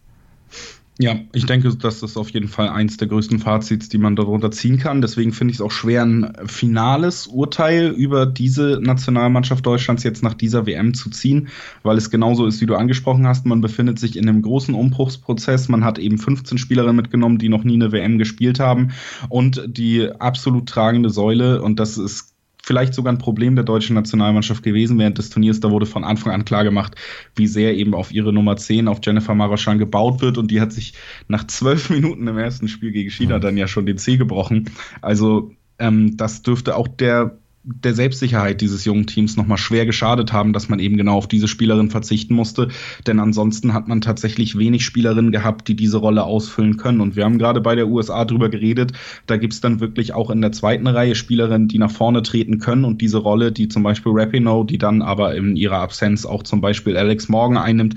Ja, 1.02 1.16
ich 1.32 1.46
denke, 1.46 1.74
das 1.78 2.04
ist 2.04 2.18
auf 2.18 2.30
jeden 2.32 2.50
Fall 2.50 2.68
eins 2.68 2.98
der 2.98 3.08
größten 3.08 3.40
Fazits, 3.40 3.88
die 3.88 3.98
man 3.98 4.18
darunter 4.18 4.52
ziehen 4.52 4.78
kann. 4.78 5.02
Deswegen 5.02 5.32
finde 5.32 5.54
ich 5.54 5.58
es 5.58 5.62
auch 5.62 5.72
schwer, 5.72 6.04
ein 6.04 6.34
finales 6.46 7.26
Urteil 7.28 7.88
über 7.92 8.26
diese 8.26 8.82
Nationalmannschaft 8.82 9.66
Deutschlands 9.66 10.04
jetzt 10.04 10.24
nach 10.24 10.34
dieser 10.34 10.66
WM 10.66 10.94
zu 10.94 11.10
ziehen, 11.10 11.48
weil 11.84 11.98
es 11.98 12.10
genauso 12.10 12.46
ist, 12.46 12.60
wie 12.60 12.66
du 12.66 12.76
angesprochen 12.76 13.26
hast. 13.26 13.46
Man 13.46 13.62
befindet 13.62 13.98
sich 13.98 14.18
in 14.18 14.28
einem 14.28 14.42
großen 14.42 14.76
Umbruchsprozess. 14.76 15.70
Man 15.70 15.86
hat 15.86 16.00
eben 16.00 16.18
15 16.18 16.58
Spielerinnen 16.58 16.98
mitgenommen, 16.98 17.38
die 17.38 17.48
noch 17.48 17.64
nie 17.64 17.76
eine 17.76 17.94
WM 17.94 18.18
gespielt 18.18 18.60
haben 18.60 18.92
und 19.30 19.64
die 19.68 20.12
absolut 20.20 20.68
tragende 20.68 21.12
Säule, 21.12 21.62
und 21.62 21.80
das 21.80 21.98
ist 21.98 22.34
vielleicht 22.70 22.94
sogar 22.94 23.12
ein 23.12 23.18
Problem 23.18 23.56
der 23.56 23.66
deutschen 23.66 23.96
Nationalmannschaft 23.96 24.62
gewesen 24.62 25.00
während 25.00 25.18
des 25.18 25.32
Turniers. 25.32 25.60
Da 25.60 25.72
wurde 25.72 25.88
von 25.88 26.04
Anfang 26.04 26.32
an 26.34 26.46
klar 26.46 26.64
gemacht, 26.64 26.94
wie 27.36 27.48
sehr 27.48 27.76
eben 27.76 27.96
auf 27.96 28.12
ihre 28.12 28.32
Nummer 28.32 28.58
10, 28.58 28.88
auf 28.88 29.00
Jennifer 29.04 29.34
Maraschan 29.34 29.80
gebaut 29.80 30.22
wird. 30.22 30.38
Und 30.38 30.52
die 30.52 30.62
hat 30.62 30.72
sich 30.72 30.94
nach 31.28 31.48
zwölf 31.48 31.90
Minuten 31.90 32.28
im 32.28 32.38
ersten 32.38 32.68
Spiel 32.68 32.92
gegen 32.92 33.10
China 33.10 33.38
mhm. 33.38 33.42
dann 33.42 33.58
ja 33.58 33.68
schon 33.68 33.88
den 33.88 33.98
C 33.98 34.18
gebrochen. 34.18 34.70
Also 35.02 35.52
ähm, 35.80 36.16
das 36.16 36.44
dürfte 36.44 36.76
auch 36.76 36.88
der 36.88 37.40
der 37.84 37.94
Selbstsicherheit 37.94 38.62
dieses 38.62 38.86
jungen 38.86 39.08
Teams 39.08 39.38
nochmal 39.38 39.58
schwer 39.58 39.86
geschadet 39.86 40.34
haben, 40.34 40.54
dass 40.54 40.70
man 40.70 40.80
eben 40.80 40.98
genau 40.98 41.16
auf 41.16 41.28
diese 41.28 41.48
Spielerin 41.48 41.90
verzichten 41.90 42.34
musste. 42.34 42.70
Denn 43.06 43.20
ansonsten 43.20 43.74
hat 43.74 43.88
man 43.88 44.02
tatsächlich 44.02 44.58
wenig 44.58 44.84
Spielerinnen 44.84 45.32
gehabt, 45.32 45.68
die 45.68 45.76
diese 45.76 45.98
Rolle 45.98 46.24
ausfüllen 46.24 46.78
können. 46.78 47.02
Und 47.02 47.16
wir 47.16 47.26
haben 47.26 47.38
gerade 47.38 47.62
bei 47.62 47.76
der 47.76 47.88
USA 47.88 48.26
drüber 48.26 48.50
geredet. 48.50 48.94
Da 49.28 49.38
gibt's 49.38 49.62
dann 49.62 49.80
wirklich 49.80 50.14
auch 50.14 50.30
in 50.30 50.42
der 50.42 50.52
zweiten 50.52 50.88
Reihe 50.88 51.16
Spielerinnen, 51.16 51.68
die 51.68 51.80
nach 51.80 51.92
vorne 51.92 52.24
treten 52.24 52.60
können 52.60 52.86
und 52.86 53.02
diese 53.02 53.18
Rolle, 53.18 53.52
die 53.52 53.68
zum 53.68 53.84
Beispiel 53.84 54.12
Rapinoe, 54.16 54.66
die 54.66 54.78
dann 54.78 55.02
aber 55.02 55.36
in 55.36 55.56
ihrer 55.56 55.80
Absenz 55.80 56.26
auch 56.26 56.44
zum 56.44 56.62
Beispiel 56.62 56.98
Alex 56.98 57.30
Morgan 57.30 57.58
einnimmt, 57.58 57.96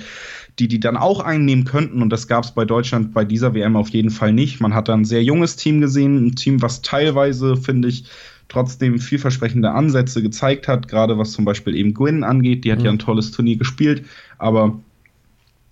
die 0.58 0.68
die 0.68 0.80
dann 0.80 0.96
auch 0.96 1.20
einnehmen 1.20 1.64
könnten. 1.64 2.02
Und 2.02 2.11
das 2.11 2.28
gab 2.28 2.44
es 2.44 2.52
bei 2.52 2.64
Deutschland 2.64 3.14
bei 3.14 3.24
dieser 3.24 3.54
WM 3.54 3.76
auf 3.76 3.88
jeden 3.88 4.11
Fall 4.11 4.32
nicht. 4.32 4.61
Man 4.61 4.74
hat 4.74 4.88
da 4.88 4.94
ein 4.94 5.04
sehr 5.04 5.24
junges 5.24 5.56
Team 5.56 5.80
gesehen, 5.80 6.26
ein 6.26 6.35
Team, 6.35 6.61
was 6.62 6.82
teilweise, 6.82 7.56
finde 7.56 7.88
ich, 7.88 8.04
trotzdem 8.48 8.98
vielversprechende 8.98 9.70
Ansätze 9.70 10.22
gezeigt 10.22 10.68
hat, 10.68 10.88
gerade 10.88 11.18
was 11.18 11.33
zum 11.33 11.44
Beispiel 11.44 11.74
eben 11.74 11.94
Gwyn 11.94 12.24
angeht. 12.24 12.64
Die 12.64 12.72
hat 12.72 12.81
mhm. 12.81 12.85
ja 12.85 12.90
ein 12.90 12.98
tolles 12.98 13.31
Turnier 13.31 13.57
gespielt, 13.57 14.05
aber 14.38 14.81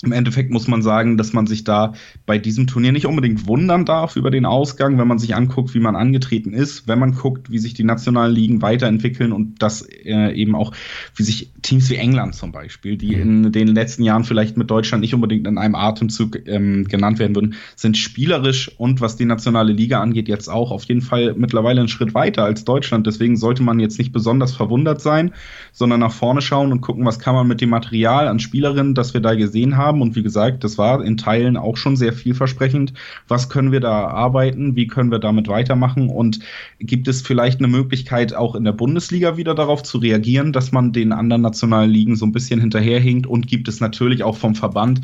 im 0.02 0.12
Endeffekt 0.12 0.50
muss 0.50 0.66
man 0.66 0.80
sagen, 0.80 1.18
dass 1.18 1.34
man 1.34 1.46
sich 1.46 1.64
da 1.64 1.92
bei 2.24 2.38
diesem 2.38 2.66
Turnier 2.66 2.92
nicht 2.92 3.06
unbedingt 3.06 3.46
wundern 3.46 3.84
darf 3.84 4.16
über 4.16 4.30
den 4.30 4.46
Ausgang, 4.46 4.98
wenn 4.98 5.08
man 5.08 5.18
sich 5.18 5.34
anguckt, 5.34 5.74
wie 5.74 5.80
man 5.80 5.94
angetreten 5.94 6.54
ist, 6.54 6.88
wenn 6.88 6.98
man 6.98 7.14
guckt, 7.14 7.50
wie 7.50 7.58
sich 7.58 7.74
die 7.74 7.84
nationalen 7.84 8.34
Ligen 8.34 8.62
weiterentwickeln 8.62 9.32
und 9.32 9.62
das 9.62 9.82
äh, 9.82 10.32
eben 10.32 10.54
auch, 10.54 10.72
wie 11.16 11.22
sich 11.22 11.52
Teams 11.60 11.90
wie 11.90 11.96
England 11.96 12.34
zum 12.34 12.50
Beispiel, 12.50 12.96
die 12.96 13.14
mhm. 13.14 13.44
in 13.44 13.52
den 13.52 13.68
letzten 13.68 14.02
Jahren 14.02 14.24
vielleicht 14.24 14.56
mit 14.56 14.70
Deutschland 14.70 15.02
nicht 15.02 15.14
unbedingt 15.14 15.46
in 15.46 15.58
einem 15.58 15.74
Atemzug 15.74 16.48
ähm, 16.48 16.84
genannt 16.84 17.18
werden 17.18 17.34
würden, 17.34 17.54
sind 17.76 17.98
spielerisch 17.98 18.70
und 18.78 19.02
was 19.02 19.16
die 19.16 19.26
nationale 19.26 19.72
Liga 19.72 20.00
angeht, 20.00 20.28
jetzt 20.28 20.48
auch 20.48 20.70
auf 20.70 20.84
jeden 20.84 21.02
Fall 21.02 21.34
mittlerweile 21.36 21.80
einen 21.80 21.88
Schritt 21.88 22.14
weiter 22.14 22.44
als 22.44 22.64
Deutschland. 22.64 23.06
Deswegen 23.06 23.36
sollte 23.36 23.62
man 23.62 23.80
jetzt 23.80 23.98
nicht 23.98 24.12
besonders 24.12 24.54
verwundert 24.54 25.02
sein, 25.02 25.32
sondern 25.72 26.00
nach 26.00 26.12
vorne 26.12 26.40
schauen 26.40 26.72
und 26.72 26.80
gucken, 26.80 27.04
was 27.04 27.18
kann 27.18 27.34
man 27.34 27.46
mit 27.46 27.60
dem 27.60 27.68
Material 27.68 28.28
an 28.28 28.40
Spielerinnen, 28.40 28.94
das 28.94 29.12
wir 29.12 29.20
da 29.20 29.34
gesehen 29.34 29.76
haben, 29.76 29.89
haben. 29.90 30.02
Und 30.02 30.14
wie 30.16 30.22
gesagt, 30.22 30.62
das 30.64 30.78
war 30.78 31.04
in 31.04 31.16
Teilen 31.16 31.56
auch 31.56 31.76
schon 31.76 31.96
sehr 31.96 32.12
vielversprechend. 32.12 32.92
Was 33.28 33.48
können 33.48 33.72
wir 33.72 33.80
da 33.80 34.06
arbeiten? 34.06 34.76
Wie 34.76 34.86
können 34.86 35.10
wir 35.10 35.18
damit 35.18 35.48
weitermachen? 35.48 36.08
Und 36.08 36.38
gibt 36.78 37.08
es 37.08 37.22
vielleicht 37.22 37.58
eine 37.58 37.68
Möglichkeit, 37.68 38.34
auch 38.34 38.54
in 38.54 38.64
der 38.64 38.72
Bundesliga 38.72 39.36
wieder 39.36 39.54
darauf 39.54 39.82
zu 39.82 39.98
reagieren, 39.98 40.52
dass 40.52 40.72
man 40.72 40.92
den 40.92 41.12
anderen 41.12 41.42
nationalen 41.42 41.90
Ligen 41.90 42.16
so 42.16 42.24
ein 42.24 42.32
bisschen 42.32 42.60
hinterherhinkt? 42.60 43.26
Und 43.26 43.48
gibt 43.48 43.68
es 43.68 43.80
natürlich 43.80 44.22
auch 44.22 44.36
vom 44.36 44.54
Verband 44.54 45.00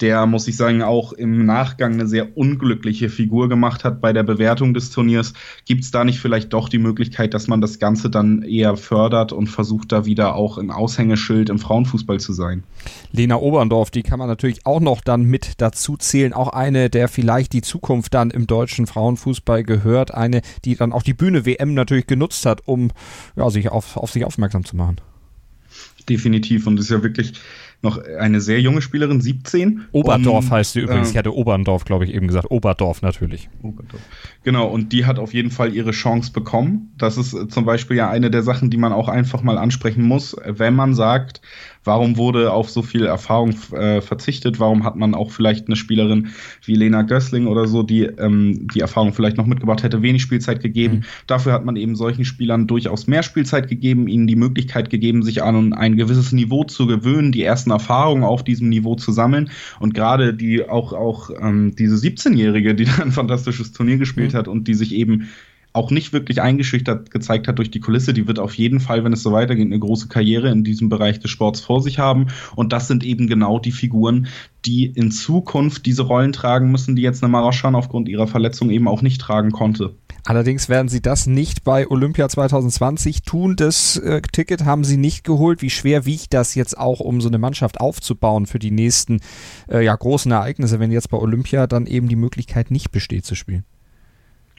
der, 0.00 0.26
muss 0.26 0.46
ich 0.48 0.56
sagen, 0.56 0.82
auch 0.82 1.12
im 1.12 1.46
Nachgang 1.46 1.94
eine 1.94 2.06
sehr 2.06 2.36
unglückliche 2.36 3.08
Figur 3.08 3.48
gemacht 3.48 3.84
hat 3.84 4.00
bei 4.00 4.12
der 4.12 4.22
Bewertung 4.22 4.74
des 4.74 4.90
Turniers. 4.90 5.32
Gibt 5.64 5.84
es 5.84 5.90
da 5.90 6.04
nicht 6.04 6.20
vielleicht 6.20 6.52
doch 6.52 6.68
die 6.68 6.78
Möglichkeit, 6.78 7.34
dass 7.34 7.48
man 7.48 7.60
das 7.60 7.78
Ganze 7.78 8.10
dann 8.10 8.42
eher 8.42 8.76
fördert 8.76 9.32
und 9.32 9.46
versucht, 9.46 9.92
da 9.92 10.04
wieder 10.04 10.34
auch 10.34 10.58
ein 10.58 10.70
Aushängeschild 10.70 11.48
im 11.48 11.58
Frauenfußball 11.58 12.20
zu 12.20 12.32
sein? 12.32 12.64
Lena 13.12 13.36
Oberndorf, 13.36 13.90
die 13.90 14.02
kann 14.02 14.18
man 14.18 14.28
natürlich 14.28 14.66
auch 14.66 14.80
noch 14.80 15.00
dann 15.00 15.24
mit 15.24 15.60
dazu 15.60 15.96
zählen. 15.96 16.32
Auch 16.32 16.48
eine, 16.48 16.90
der 16.90 17.08
vielleicht 17.08 17.52
die 17.52 17.62
Zukunft 17.62 18.14
dann 18.14 18.30
im 18.30 18.46
deutschen 18.46 18.86
Frauenfußball 18.86 19.64
gehört. 19.64 20.12
Eine, 20.12 20.42
die 20.64 20.76
dann 20.76 20.92
auch 20.92 21.02
die 21.02 21.14
Bühne 21.14 21.46
WM 21.46 21.74
natürlich 21.74 22.06
genutzt 22.06 22.44
hat, 22.46 22.62
um 22.66 22.90
ja, 23.36 23.48
sich 23.50 23.70
auf, 23.70 23.96
auf 23.96 24.10
sich 24.10 24.24
aufmerksam 24.24 24.64
zu 24.64 24.76
machen 24.76 24.96
Definitiv. 26.08 26.66
Und 26.66 26.78
ist 26.78 26.90
ja 26.90 27.02
wirklich 27.02 27.34
noch 27.82 28.02
eine 28.18 28.40
sehr 28.40 28.60
junge 28.60 28.80
Spielerin, 28.80 29.20
17. 29.20 29.86
Oberdorf 29.92 30.46
und, 30.46 30.50
heißt 30.50 30.72
sie 30.72 30.80
übrigens. 30.80 31.08
Äh, 31.08 31.10
ich 31.12 31.16
hatte 31.18 31.34
Oberndorf, 31.34 31.84
glaube 31.84 32.04
ich, 32.04 32.14
eben 32.14 32.26
gesagt. 32.26 32.50
Oberdorf 32.50 33.02
natürlich. 33.02 33.48
Oberdorf. 33.62 34.00
Genau, 34.42 34.66
und 34.66 34.92
die 34.92 35.04
hat 35.04 35.18
auf 35.18 35.34
jeden 35.34 35.50
Fall 35.50 35.74
ihre 35.74 35.90
Chance 35.90 36.32
bekommen. 36.32 36.92
Das 36.96 37.16
ist 37.16 37.34
äh, 37.34 37.48
zum 37.48 37.64
Beispiel 37.64 37.96
ja 37.96 38.08
eine 38.10 38.30
der 38.30 38.42
Sachen, 38.42 38.70
die 38.70 38.76
man 38.76 38.92
auch 38.92 39.08
einfach 39.08 39.42
mal 39.42 39.58
ansprechen 39.58 40.02
muss, 40.02 40.36
wenn 40.44 40.74
man 40.74 40.94
sagt, 40.94 41.40
warum 41.86 42.16
wurde 42.16 42.52
auf 42.52 42.68
so 42.70 42.82
viel 42.82 43.06
Erfahrung 43.06 43.54
äh, 43.72 44.00
verzichtet, 44.00 44.60
warum 44.60 44.84
hat 44.84 44.96
man 44.96 45.14
auch 45.14 45.30
vielleicht 45.30 45.66
eine 45.66 45.76
Spielerin 45.76 46.28
wie 46.64 46.74
Lena 46.74 47.02
Gößling 47.02 47.46
oder 47.46 47.66
so, 47.66 47.82
die 47.82 48.02
ähm, 48.02 48.66
die 48.74 48.80
Erfahrung 48.80 49.12
vielleicht 49.12 49.36
noch 49.36 49.46
mitgebracht 49.46 49.82
hätte, 49.82 50.02
wenig 50.02 50.22
Spielzeit 50.22 50.60
gegeben. 50.60 50.96
Mhm. 50.96 51.04
Dafür 51.26 51.52
hat 51.52 51.64
man 51.64 51.76
eben 51.76 51.96
solchen 51.96 52.24
Spielern 52.24 52.66
durchaus 52.66 53.06
mehr 53.06 53.22
Spielzeit 53.22 53.68
gegeben, 53.68 54.08
ihnen 54.08 54.26
die 54.26 54.36
Möglichkeit 54.36 54.90
gegeben, 54.90 55.22
sich 55.22 55.42
an 55.42 55.72
ein 55.72 55.96
gewisses 55.96 56.32
Niveau 56.32 56.64
zu 56.64 56.86
gewöhnen, 56.86 57.32
die 57.32 57.42
ersten 57.42 57.70
Erfahrungen 57.70 58.24
auf 58.24 58.44
diesem 58.44 58.68
Niveau 58.68 58.96
zu 58.96 59.12
sammeln. 59.12 59.50
Und 59.78 59.94
gerade 59.94 60.34
die 60.34 60.68
auch, 60.68 60.92
auch 60.92 61.30
ähm, 61.40 61.74
diese 61.76 61.96
17-Jährige, 61.96 62.74
die 62.74 62.84
da 62.84 63.02
ein 63.02 63.12
fantastisches 63.12 63.72
Turnier 63.72 63.98
gespielt 63.98 64.32
mhm. 64.32 64.38
hat 64.38 64.48
und 64.48 64.68
die 64.68 64.74
sich 64.74 64.94
eben 64.94 65.28
auch 65.76 65.90
nicht 65.90 66.12
wirklich 66.12 66.42
eingeschüchtert 66.42 67.10
gezeigt 67.10 67.48
hat 67.48 67.58
durch 67.58 67.70
die 67.70 67.80
Kulisse. 67.80 68.14
Die 68.14 68.26
wird 68.26 68.38
auf 68.38 68.54
jeden 68.54 68.80
Fall, 68.80 69.04
wenn 69.04 69.12
es 69.12 69.22
so 69.22 69.32
weitergeht, 69.32 69.66
eine 69.66 69.78
große 69.78 70.08
Karriere 70.08 70.50
in 70.50 70.64
diesem 70.64 70.88
Bereich 70.88 71.20
des 71.20 71.30
Sports 71.30 71.60
vor 71.60 71.82
sich 71.82 71.98
haben. 71.98 72.28
Und 72.56 72.72
das 72.72 72.88
sind 72.88 73.04
eben 73.04 73.26
genau 73.26 73.58
die 73.58 73.72
Figuren, 73.72 74.26
die 74.64 74.86
in 74.86 75.10
Zukunft 75.10 75.86
diese 75.86 76.02
Rollen 76.02 76.32
tragen 76.32 76.70
müssen, 76.70 76.96
die 76.96 77.02
jetzt 77.02 77.22
eine 77.22 77.30
Maraschan 77.30 77.74
aufgrund 77.74 78.08
ihrer 78.08 78.26
Verletzung 78.26 78.70
eben 78.70 78.88
auch 78.88 79.02
nicht 79.02 79.20
tragen 79.20 79.52
konnte. 79.52 79.94
Allerdings 80.24 80.68
werden 80.68 80.88
sie 80.88 81.00
das 81.00 81.28
nicht 81.28 81.62
bei 81.62 81.88
Olympia 81.88 82.28
2020 82.28 83.22
tun. 83.22 83.54
Das 83.54 83.96
äh, 83.96 84.20
Ticket 84.20 84.64
haben 84.64 84.82
sie 84.82 84.96
nicht 84.96 85.22
geholt. 85.22 85.62
Wie 85.62 85.70
schwer 85.70 86.04
wiegt 86.04 86.34
das 86.34 86.56
jetzt 86.56 86.76
auch, 86.76 86.98
um 86.98 87.20
so 87.20 87.28
eine 87.28 87.38
Mannschaft 87.38 87.80
aufzubauen 87.80 88.46
für 88.46 88.58
die 88.58 88.72
nächsten 88.72 89.20
äh, 89.70 89.84
ja, 89.84 89.94
großen 89.94 90.32
Ereignisse, 90.32 90.80
wenn 90.80 90.90
jetzt 90.90 91.10
bei 91.10 91.18
Olympia 91.18 91.68
dann 91.68 91.86
eben 91.86 92.08
die 92.08 92.16
Möglichkeit 92.16 92.72
nicht 92.72 92.90
besteht 92.90 93.24
zu 93.24 93.36
spielen? 93.36 93.64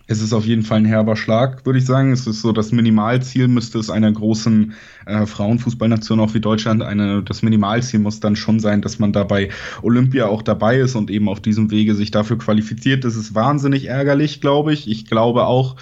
Es 0.07 0.21
ist 0.21 0.33
auf 0.33 0.45
jeden 0.45 0.63
Fall 0.63 0.79
ein 0.79 0.85
herber 0.85 1.17
Schlag, 1.17 1.65
würde 1.65 1.79
ich 1.79 1.85
sagen. 1.85 2.13
Es 2.13 2.25
ist 2.25 2.41
so, 2.41 2.53
das 2.53 2.71
Minimalziel 2.71 3.49
müsste 3.49 3.77
es 3.77 3.89
einer 3.89 4.11
großen 4.11 4.73
äh, 5.05 5.25
Frauenfußballnation 5.25 6.21
auch 6.21 6.33
wie 6.33 6.39
Deutschland, 6.39 6.81
eine, 6.81 7.21
das 7.23 7.43
Minimalziel 7.43 7.99
muss 7.99 8.21
dann 8.21 8.37
schon 8.37 8.61
sein, 8.61 8.81
dass 8.81 8.99
man 8.99 9.11
da 9.11 9.25
bei 9.25 9.49
Olympia 9.81 10.27
auch 10.27 10.41
dabei 10.41 10.77
ist 10.77 10.95
und 10.95 11.11
eben 11.11 11.27
auf 11.27 11.41
diesem 11.41 11.71
Wege 11.71 11.93
sich 11.93 12.11
dafür 12.11 12.37
qualifiziert. 12.37 13.03
Das 13.03 13.17
ist 13.17 13.35
wahnsinnig 13.35 13.85
ärgerlich, 13.85 14.39
glaube 14.39 14.73
ich. 14.73 14.89
Ich 14.89 15.05
glaube 15.05 15.45
auch, 15.45 15.75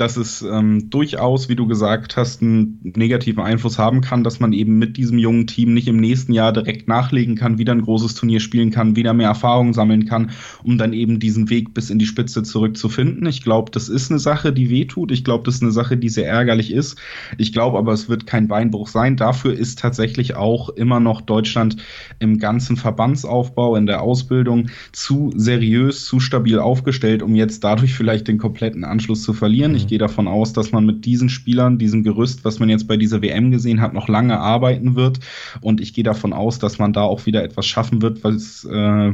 dass 0.00 0.16
es 0.16 0.40
ähm, 0.40 0.88
durchaus, 0.88 1.50
wie 1.50 1.56
du 1.56 1.66
gesagt 1.66 2.16
hast, 2.16 2.40
einen 2.40 2.80
negativen 2.82 3.42
Einfluss 3.42 3.78
haben 3.78 4.00
kann, 4.00 4.24
dass 4.24 4.40
man 4.40 4.54
eben 4.54 4.78
mit 4.78 4.96
diesem 4.96 5.18
jungen 5.18 5.46
Team 5.46 5.74
nicht 5.74 5.88
im 5.88 5.98
nächsten 5.98 6.32
Jahr 6.32 6.54
direkt 6.54 6.88
nachlegen 6.88 7.34
kann, 7.34 7.58
wieder 7.58 7.72
ein 7.72 7.82
großes 7.82 8.14
Turnier 8.14 8.40
spielen 8.40 8.70
kann, 8.70 8.96
wieder 8.96 9.12
mehr 9.12 9.28
Erfahrung 9.28 9.74
sammeln 9.74 10.06
kann, 10.06 10.30
um 10.64 10.78
dann 10.78 10.94
eben 10.94 11.20
diesen 11.20 11.50
Weg 11.50 11.74
bis 11.74 11.90
in 11.90 11.98
die 11.98 12.06
Spitze 12.06 12.42
zurückzufinden. 12.42 13.26
Ich 13.26 13.42
glaube, 13.42 13.70
das 13.70 13.90
ist 13.90 14.10
eine 14.10 14.18
Sache, 14.18 14.54
die 14.54 14.70
wehtut. 14.70 15.12
Ich 15.12 15.22
glaube, 15.22 15.44
das 15.44 15.56
ist 15.56 15.62
eine 15.62 15.72
Sache, 15.72 15.98
die 15.98 16.08
sehr 16.08 16.28
ärgerlich 16.28 16.72
ist. 16.72 16.96
Ich 17.36 17.52
glaube 17.52 17.76
aber, 17.76 17.92
es 17.92 18.08
wird 18.08 18.26
kein 18.26 18.48
Beinbruch 18.48 18.88
sein. 18.88 19.18
Dafür 19.18 19.52
ist 19.52 19.78
tatsächlich 19.78 20.34
auch 20.34 20.70
immer 20.70 21.00
noch 21.00 21.20
Deutschland 21.20 21.76
im 22.20 22.38
ganzen 22.38 22.78
Verbandsaufbau, 22.78 23.76
in 23.76 23.84
der 23.84 24.00
Ausbildung 24.00 24.70
zu 24.92 25.30
seriös, 25.36 26.06
zu 26.06 26.20
stabil 26.20 26.58
aufgestellt, 26.58 27.22
um 27.22 27.34
jetzt 27.34 27.64
dadurch 27.64 27.92
vielleicht 27.92 28.28
den 28.28 28.38
kompletten 28.38 28.84
Anschluss 28.84 29.22
zu 29.22 29.34
verlieren. 29.34 29.74
Ich 29.74 29.89
gehe 29.90 29.98
davon 29.98 30.28
aus, 30.28 30.54
dass 30.54 30.72
man 30.72 30.86
mit 30.86 31.04
diesen 31.04 31.28
Spielern, 31.28 31.76
diesem 31.76 32.04
Gerüst, 32.04 32.44
was 32.44 32.60
man 32.60 32.70
jetzt 32.70 32.86
bei 32.86 32.96
dieser 32.96 33.20
WM 33.20 33.50
gesehen 33.50 33.80
hat, 33.80 33.92
noch 33.92 34.08
lange 34.08 34.38
arbeiten 34.38 34.94
wird. 34.94 35.18
Und 35.60 35.80
ich 35.80 35.92
gehe 35.92 36.04
davon 36.04 36.32
aus, 36.32 36.58
dass 36.58 36.78
man 36.78 36.94
da 36.94 37.02
auch 37.02 37.26
wieder 37.26 37.42
etwas 37.42 37.66
schaffen 37.66 38.00
wird, 38.00 38.24
was, 38.24 38.64
äh, 38.64 39.12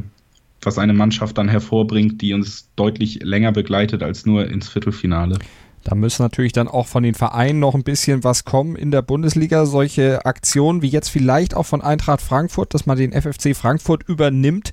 was 0.62 0.78
eine 0.78 0.92
Mannschaft 0.92 1.38
dann 1.38 1.48
hervorbringt, 1.48 2.20
die 2.20 2.34
uns 2.34 2.68
deutlich 2.76 3.20
länger 3.22 3.52
begleitet 3.52 4.02
als 4.02 4.26
nur 4.26 4.48
ins 4.48 4.68
Viertelfinale. 4.68 5.38
Da 5.82 5.94
müssen 5.94 6.22
natürlich 6.22 6.52
dann 6.52 6.68
auch 6.68 6.86
von 6.86 7.02
den 7.02 7.14
Vereinen 7.14 7.58
noch 7.58 7.74
ein 7.74 7.84
bisschen 7.84 8.22
was 8.22 8.44
kommen 8.44 8.76
in 8.76 8.90
der 8.90 9.02
Bundesliga. 9.02 9.64
Solche 9.64 10.26
Aktionen 10.26 10.82
wie 10.82 10.88
jetzt 10.88 11.08
vielleicht 11.08 11.56
auch 11.56 11.64
von 11.64 11.80
Eintracht 11.80 12.20
Frankfurt, 12.20 12.74
dass 12.74 12.84
man 12.84 12.98
den 12.98 13.12
FFC 13.12 13.56
Frankfurt 13.56 14.06
übernimmt, 14.06 14.72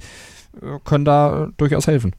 äh, 0.61 0.79
können 0.83 1.05
da 1.05 1.49
durchaus 1.55 1.87
helfen 1.87 2.13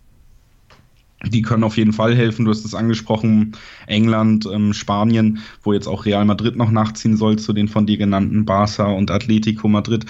die 1.29 1.43
können 1.43 1.65
auf 1.65 1.77
jeden 1.77 1.93
Fall 1.93 2.15
helfen. 2.15 2.45
Du 2.45 2.51
hast 2.51 2.65
es 2.65 2.75
angesprochen, 2.75 3.53
England, 3.87 4.47
ähm, 4.51 4.73
Spanien, 4.73 5.39
wo 5.63 5.73
jetzt 5.73 5.87
auch 5.87 6.05
Real 6.05 6.25
Madrid 6.25 6.57
noch 6.57 6.71
nachziehen 6.71 7.17
soll 7.17 7.39
zu 7.39 7.53
den 7.53 7.69
von 7.69 7.87
dir 7.87 7.97
genannten 7.97 8.45
Barca 8.45 8.87
und 8.87 9.11
Atletico 9.11 9.69
Madrid. 9.69 10.07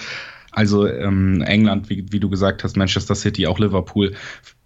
Also 0.51 0.87
ähm, 0.87 1.41
England, 1.41 1.89
wie, 1.89 2.05
wie 2.11 2.19
du 2.21 2.29
gesagt 2.29 2.63
hast, 2.63 2.77
Manchester 2.77 3.13
City, 3.13 3.45
auch 3.45 3.59
Liverpool 3.59 4.13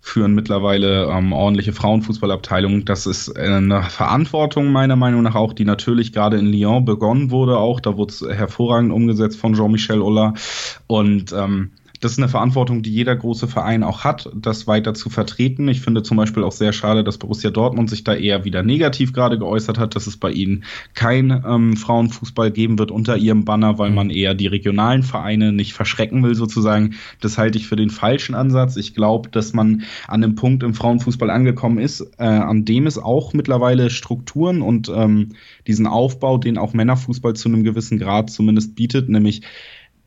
führen 0.02 0.34
mittlerweile 0.34 1.06
ähm, 1.06 1.34
ordentliche 1.34 1.74
Frauenfußballabteilungen. 1.74 2.86
Das 2.86 3.06
ist 3.08 3.36
eine 3.36 3.84
Verantwortung 3.84 4.72
meiner 4.72 4.96
Meinung 4.96 5.24
nach 5.24 5.36
auch, 5.36 5.52
die 5.52 5.66
natürlich 5.66 6.14
gerade 6.14 6.38
in 6.38 6.46
Lyon 6.46 6.86
begonnen 6.86 7.32
wurde. 7.32 7.58
Auch 7.58 7.80
da 7.80 7.98
wurde 7.98 8.14
es 8.14 8.22
hervorragend 8.22 8.94
umgesetzt 8.94 9.40
von 9.40 9.54
Jean-Michel 9.56 10.02
Ola 10.02 10.36
und 10.88 11.34
ähm, 11.34 11.72
das 12.00 12.14
ist 12.14 12.18
eine 12.18 12.30
Verantwortung, 12.30 12.82
die 12.82 12.92
jeder 12.92 13.16
große 13.16 13.48
Verein 13.48 13.84
auch 13.84 14.04
hat, 14.04 14.30
das 14.34 14.68
weiter 14.68 14.94
zu 14.94 15.10
vertreten. 15.10 15.68
Ich 15.68 15.82
finde 15.82 16.02
zum 16.02 16.18
Beispiel 16.18 16.44
auch 16.44 16.52
sehr 16.52 16.72
schade, 16.72 17.04
dass 17.04 17.18
Borussia 17.18 17.50
Dortmund 17.50 17.90
sich 17.90 18.04
da 18.04 18.14
eher 18.14 18.46
wieder 18.46 18.64
negativ 18.64 19.12
gerade 19.12 19.38
geäußert 19.38 19.78
hat, 19.78 19.96
dass 19.96 20.08
es 20.08 20.16
bei 20.16 20.32
ihnen 20.32 20.64
kein 20.94 21.44
ähm, 21.46 21.76
Frauenfußball 21.76 22.52
geben 22.52 22.80
wird 22.80 22.92
unter 22.92 23.18
ihrem 23.18 23.44
Banner, 23.44 23.78
weil 23.80 23.92
man 23.92 24.10
eher 24.10 24.34
die 24.34 24.48
regionalen 24.48 25.04
Vereine 25.04 25.52
nicht 25.52 25.74
verschrecken 25.74 26.24
will 26.24 26.36
sozusagen. 26.36 26.96
Das 27.20 27.38
halte 27.38 27.58
ich 27.58 27.68
für 27.68 27.76
den 27.76 27.90
falschen 27.90 28.34
Ansatz. 28.34 28.78
Ich 28.78 28.94
glaube, 28.94 29.30
dass 29.30 29.54
man 29.54 29.84
an 30.08 30.24
einem 30.24 30.36
Punkt 30.36 30.64
im 30.64 30.74
Frauenfußball 30.74 31.30
angekommen 31.30 31.80
ist, 31.80 32.02
äh, 32.18 32.24
an 32.24 32.64
dem 32.64 32.88
es 32.88 32.98
auch 32.98 33.34
mittlerweile 33.34 33.90
Strukturen 33.90 34.62
und 34.62 34.90
ähm, 34.90 35.30
diesen 35.68 35.86
Aufbau, 35.86 36.38
den 36.38 36.58
auch 36.58 36.74
Männerfußball 36.74 37.36
zu 37.36 37.50
einem 37.50 37.64
gewissen 37.64 38.00
Grad 38.00 38.30
zumindest 38.30 38.76
bietet, 38.76 39.10
nämlich 39.10 39.42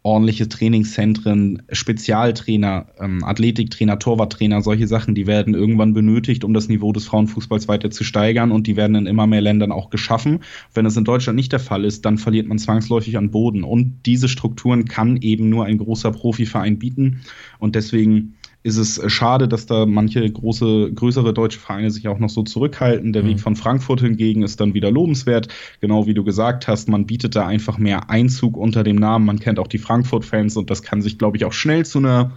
ordentliche 0.04 0.48
Trainingszentren, 0.48 1.62
Spezialtrainer, 1.70 2.86
ähm, 2.98 3.22
Athletiktrainer, 3.22 3.98
Torwarttrainer, 3.98 4.60
solche 4.60 4.88
Sachen, 4.88 5.14
die 5.14 5.28
werden 5.28 5.54
irgendwann 5.54 5.94
benötigt, 5.94 6.42
um 6.42 6.54
das 6.54 6.68
Niveau 6.68 6.92
des 6.92 7.06
Frauenfußballs 7.06 7.68
weiter 7.68 7.90
zu 7.90 8.02
steigern 8.02 8.50
und 8.50 8.66
die 8.66 8.76
werden 8.76 8.96
in 8.96 9.06
immer 9.06 9.28
mehr 9.28 9.40
Ländern 9.40 9.70
auch 9.70 9.90
geschaffen. 9.90 10.40
Wenn 10.74 10.86
es 10.86 10.96
in 10.96 11.04
Deutschland 11.04 11.36
nicht 11.36 11.52
der 11.52 11.60
Fall 11.60 11.84
ist, 11.84 12.04
dann 12.04 12.18
verliert 12.18 12.48
man 12.48 12.58
zwangsläufig 12.58 13.16
an 13.16 13.30
Boden 13.30 13.62
und 13.62 14.00
diese 14.06 14.28
Strukturen 14.28 14.86
kann 14.86 15.18
eben 15.18 15.48
nur 15.48 15.66
ein 15.66 15.78
großer 15.78 16.10
Profiverein 16.10 16.78
bieten 16.78 17.20
und 17.60 17.76
deswegen 17.76 18.34
ist 18.62 18.76
es 18.76 18.98
äh, 18.98 19.08
schade, 19.08 19.48
dass 19.48 19.66
da 19.66 19.86
manche 19.86 20.28
große, 20.28 20.92
größere 20.94 21.34
deutsche 21.34 21.58
Vereine 21.58 21.90
sich 21.90 22.08
auch 22.08 22.18
noch 22.18 22.30
so 22.30 22.42
zurückhalten. 22.42 23.12
Der 23.12 23.22
mhm. 23.22 23.28
Weg 23.28 23.40
von 23.40 23.56
Frankfurt 23.56 24.00
hingegen 24.00 24.42
ist 24.42 24.60
dann 24.60 24.74
wieder 24.74 24.90
lobenswert. 24.90 25.48
Genau 25.80 26.06
wie 26.06 26.14
du 26.14 26.24
gesagt 26.24 26.68
hast, 26.68 26.88
man 26.88 27.06
bietet 27.06 27.36
da 27.36 27.46
einfach 27.46 27.78
mehr 27.78 28.10
Einzug 28.10 28.56
unter 28.56 28.84
dem 28.84 28.96
Namen. 28.96 29.26
Man 29.26 29.38
kennt 29.38 29.58
auch 29.58 29.68
die 29.68 29.78
Frankfurt-Fans 29.78 30.56
und 30.56 30.70
das 30.70 30.82
kann 30.82 31.02
sich, 31.02 31.18
glaube 31.18 31.36
ich, 31.36 31.44
auch 31.44 31.52
schnell 31.52 31.84
zu 31.84 31.98
einer 31.98 32.32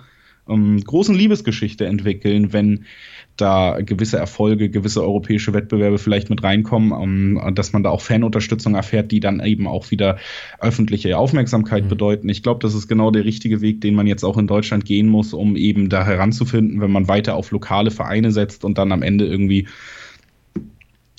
ähm, 0.49 0.81
großen 0.83 1.15
Liebesgeschichte 1.15 1.85
entwickeln, 1.85 2.53
wenn 2.53 2.85
da 3.37 3.81
gewisse 3.81 4.17
Erfolge, 4.17 4.69
gewisse 4.69 5.01
europäische 5.03 5.53
Wettbewerbe 5.53 5.97
vielleicht 5.97 6.29
mit 6.29 6.43
reinkommen, 6.43 6.91
um, 6.91 7.41
ähm, 7.45 7.55
dass 7.55 7.73
man 7.73 7.83
da 7.83 7.89
auch 7.89 8.01
Fanunterstützung 8.01 8.75
erfährt, 8.75 9.11
die 9.11 9.19
dann 9.19 9.41
eben 9.41 9.67
auch 9.67 9.91
wieder 9.91 10.17
öffentliche 10.59 11.17
Aufmerksamkeit 11.17 11.85
mhm. 11.85 11.89
bedeuten. 11.89 12.29
Ich 12.29 12.43
glaube, 12.43 12.61
das 12.61 12.73
ist 12.73 12.87
genau 12.87 13.11
der 13.11 13.25
richtige 13.25 13.61
Weg, 13.61 13.81
den 13.81 13.95
man 13.95 14.07
jetzt 14.07 14.23
auch 14.23 14.37
in 14.37 14.47
Deutschland 14.47 14.85
gehen 14.85 15.07
muss, 15.07 15.33
um 15.33 15.55
eben 15.55 15.89
da 15.89 16.05
heranzufinden, 16.05 16.79
wenn 16.79 16.91
man 16.91 17.07
weiter 17.07 17.35
auf 17.35 17.51
lokale 17.51 17.91
Vereine 17.91 18.31
setzt 18.31 18.63
und 18.63 18.77
dann 18.77 18.91
am 18.91 19.01
Ende 19.01 19.25
irgendwie 19.25 19.67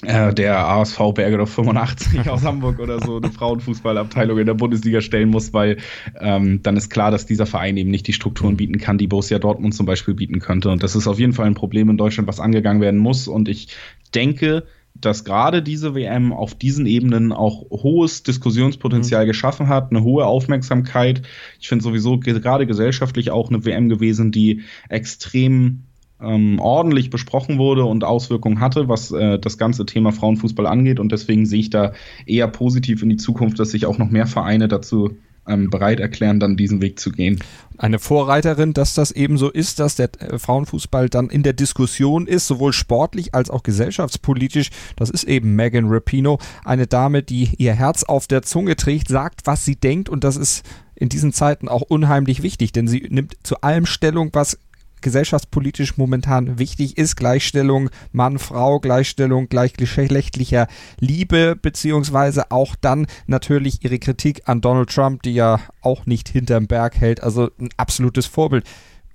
äh, 0.05 0.35
der 0.35 0.59
ASV 0.59 1.15
Bergedorf 1.15 1.51
85 1.51 2.29
aus 2.29 2.45
Hamburg 2.45 2.79
oder 2.81 3.01
so 3.01 3.17
eine 3.17 3.31
Frauenfußballabteilung 3.33 4.39
in 4.39 4.47
der 4.47 4.55
Bundesliga 4.55 5.01
stellen 5.01 5.31
muss, 5.31 5.55
weil 5.55 5.79
ähm, 6.21 6.63
dann 6.63 6.77
ist 6.77 6.91
klar, 6.91 7.11
dass 7.11 7.25
dieser 7.25 7.47
Verein 7.47 7.77
eben 7.79 7.91
nicht 7.91 8.07
die 8.07 8.13
Strukturen 8.13 8.53
mhm. 8.53 8.57
bieten 8.59 8.79
kann, 8.79 8.99
die 8.99 9.07
Borussia 9.07 9.39
Dortmund 9.39 9.75
zum 9.75 9.87
Beispiel 9.87 10.15
bieten 10.15 10.39
könnte. 10.39 10.71
Und 10.71 10.83
das 10.83 10.97
ist 10.97 11.07
auf 11.07 11.19
jeden 11.19 11.33
Fall 11.33 11.47
ein 11.47 11.55
Problem 11.55 11.89
in 11.89 11.97
Deutschland, 11.97 12.29
was 12.29 12.41
angegangen 12.41 12.83
werden 12.83 13.01
muss. 13.01 13.27
Und 13.27 13.49
ich 13.49 13.69
denke, 14.15 14.65
dass 15.01 15.25
gerade 15.25 15.63
diese 15.63 15.95
WM 15.95 16.33
auf 16.33 16.55
diesen 16.55 16.87
Ebenen 16.87 17.33
auch 17.33 17.63
hohes 17.71 18.23
Diskussionspotenzial 18.23 19.25
mhm. 19.25 19.29
geschaffen 19.29 19.69
hat, 19.69 19.91
eine 19.91 20.03
hohe 20.03 20.27
Aufmerksamkeit. 20.27 21.23
Ich 21.61 21.69
finde 21.69 21.83
sowieso 21.83 22.19
gerade 22.19 22.67
gesellschaftlich 22.67 23.31
auch 23.31 23.49
eine 23.49 23.65
WM 23.65 23.89
gewesen, 23.89 24.31
die 24.31 24.63
extrem 24.89 25.85
ähm, 26.21 26.59
ordentlich 26.61 27.11
besprochen 27.11 27.59
wurde 27.59 27.85
und 27.85 28.05
Auswirkungen 28.05 28.61
hatte, 28.61 28.89
was 28.89 29.11
äh, 29.11 29.39
das 29.39 29.59
ganze 29.59 29.87
Thema 29.87 30.13
Frauenfußball 30.13 30.67
angeht. 30.67 30.99
Und 30.99 31.13
deswegen 31.13 31.47
sehe 31.47 31.61
ich 31.61 31.71
da 31.71 31.93
eher 32.25 32.49
positiv 32.49 33.03
in 33.03 33.11
die 33.11 33.17
Zukunft, 33.17 33.59
dass 33.59 33.71
sich 33.71 33.87
auch 33.87 33.99
noch 33.99 34.11
mehr 34.11 34.27
Vereine 34.27 34.69
dazu 34.69 35.17
ähm, 35.47 35.71
bereit 35.71 36.01
erklären, 36.01 36.41
dann 36.41 36.57
diesen 36.57 36.81
Weg 36.81 36.99
zu 36.99 37.13
gehen. 37.13 37.41
Eine 37.79 37.99
Vorreiterin, 37.99 38.73
dass 38.73 38.95
das 38.95 39.11
eben 39.11 39.37
so 39.39 39.51
ist, 39.51 39.79
dass 39.79 39.97
der 39.97 40.11
äh, 40.21 40.39
Frauenfußball 40.39 41.09
dann 41.09 41.29
in 41.29 41.43
der 41.43 41.53
Diskussion 41.53 42.27
ist, 42.27 42.47
sowohl 42.47 42.73
sportlich 42.73 43.35
als 43.35 43.51
auch 43.51 43.63
gesellschaftspolitisch. 43.63 44.71
Das 44.97 45.11
ist 45.11 45.25
eben 45.25 45.55
Megan 45.55 45.87
Rapino, 45.89 46.39
eine 46.65 46.87
Dame, 46.87 47.23
die 47.23 47.51
ihr 47.59 47.75
Herz 47.75 48.03
auf 48.03 48.27
der 48.27 48.43
Zunge 48.43 48.77
trägt, 48.77 49.09
sagt, 49.09 49.43
was 49.45 49.65
sie 49.65 49.77
denkt 49.77 50.09
und 50.09 50.25
das 50.25 50.37
ist 50.37 50.65
in 50.97 51.11
diesen 51.11 51.33
Zeiten 51.33 51.69
auch 51.69 51.83
unheimlich 51.83 52.43
wichtig, 52.43 52.73
denn 52.73 52.89
sie 52.89 53.07
nimmt 53.11 53.37
zu 53.43 53.61
allem 53.61 53.85
Stellung, 53.85 54.31
was 54.33 54.59
gesellschaftspolitisch 55.01 55.97
momentan 55.97 56.59
wichtig 56.59 56.99
ist. 56.99 57.17
Gleichstellung 57.17 57.91
Mann, 58.13 58.39
Frau, 58.39 58.81
Gleichstellung 58.81 59.49
gleichgeschlechtlicher 59.49 60.67
Liebe, 60.99 61.57
beziehungsweise 61.61 62.51
auch 62.51 62.75
dann 62.81 63.07
natürlich 63.27 63.85
ihre 63.85 63.99
Kritik 63.99 64.43
an 64.47 64.61
Donald 64.61 64.91
Trump, 64.91 65.23
die 65.23 65.35
ja 65.35 65.61
auch 65.81 66.07
nicht 66.07 66.29
hinterm 66.29 66.67
Berg 66.67 66.97
hält. 66.97 67.23
Also 67.23 67.51
ein 67.59 67.69
absolutes 67.77 68.27
Vorbild. 68.27 68.65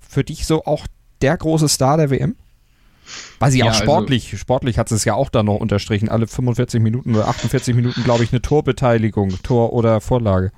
Für 0.00 0.24
dich 0.24 0.46
so 0.46 0.64
auch 0.64 0.86
der 1.22 1.36
große 1.36 1.68
Star 1.68 1.96
der 1.96 2.10
WM? 2.10 2.36
Weil 3.38 3.50
sie 3.50 3.58
ja, 3.58 3.70
auch 3.70 3.74
sportlich, 3.74 4.26
also, 4.26 4.36
sportlich 4.36 4.78
hat 4.78 4.90
es 4.92 5.04
ja 5.04 5.14
auch 5.14 5.28
dann 5.28 5.46
noch 5.46 5.56
unterstrichen, 5.56 6.08
alle 6.08 6.26
45 6.26 6.80
Minuten 6.80 7.14
oder 7.14 7.28
48 7.28 7.74
Minuten, 7.74 8.04
glaube 8.04 8.24
ich, 8.24 8.32
eine 8.32 8.40
Torbeteiligung, 8.40 9.30
Tor 9.42 9.72
oder 9.72 10.00
Vorlage. 10.00 10.52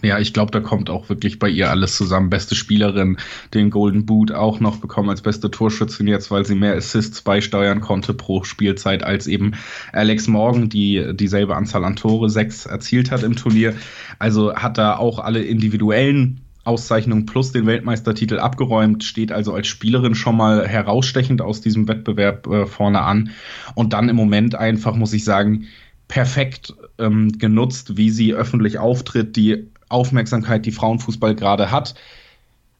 Ja, 0.00 0.20
ich 0.20 0.32
glaube, 0.32 0.52
da 0.52 0.60
kommt 0.60 0.90
auch 0.90 1.08
wirklich 1.08 1.40
bei 1.40 1.48
ihr 1.48 1.70
alles 1.70 1.96
zusammen. 1.96 2.30
Beste 2.30 2.54
Spielerin, 2.54 3.16
den 3.52 3.70
Golden 3.70 4.06
Boot 4.06 4.30
auch 4.30 4.60
noch 4.60 4.76
bekommen 4.76 5.10
als 5.10 5.22
beste 5.22 5.50
Torschützin 5.50 6.06
jetzt, 6.06 6.30
weil 6.30 6.44
sie 6.44 6.54
mehr 6.54 6.76
Assists 6.76 7.22
beisteuern 7.22 7.80
konnte 7.80 8.14
pro 8.14 8.44
Spielzeit 8.44 9.02
als 9.02 9.26
eben 9.26 9.54
Alex 9.92 10.28
Morgan, 10.28 10.68
die 10.68 11.04
dieselbe 11.14 11.56
Anzahl 11.56 11.84
an 11.84 11.96
Tore, 11.96 12.30
sechs 12.30 12.64
erzielt 12.64 13.10
hat 13.10 13.24
im 13.24 13.34
Turnier. 13.34 13.74
Also 14.20 14.54
hat 14.54 14.78
da 14.78 14.96
auch 14.96 15.18
alle 15.18 15.42
individuellen 15.42 16.42
Auszeichnungen 16.62 17.26
plus 17.26 17.50
den 17.50 17.66
Weltmeistertitel 17.66 18.38
abgeräumt, 18.38 19.02
steht 19.02 19.32
also 19.32 19.52
als 19.52 19.66
Spielerin 19.66 20.14
schon 20.14 20.36
mal 20.36 20.68
herausstechend 20.68 21.42
aus 21.42 21.60
diesem 21.60 21.88
Wettbewerb 21.88 22.46
äh, 22.46 22.66
vorne 22.66 23.00
an. 23.00 23.30
Und 23.74 23.94
dann 23.94 24.08
im 24.08 24.16
Moment 24.16 24.54
einfach, 24.54 24.94
muss 24.94 25.12
ich 25.12 25.24
sagen, 25.24 25.66
perfekt 26.06 26.74
ähm, 26.98 27.32
genutzt, 27.38 27.96
wie 27.96 28.10
sie 28.10 28.34
öffentlich 28.34 28.78
auftritt, 28.78 29.34
die 29.36 29.68
Aufmerksamkeit, 29.88 30.66
die 30.66 30.72
Frauenfußball 30.72 31.34
gerade 31.34 31.70
hat, 31.70 31.94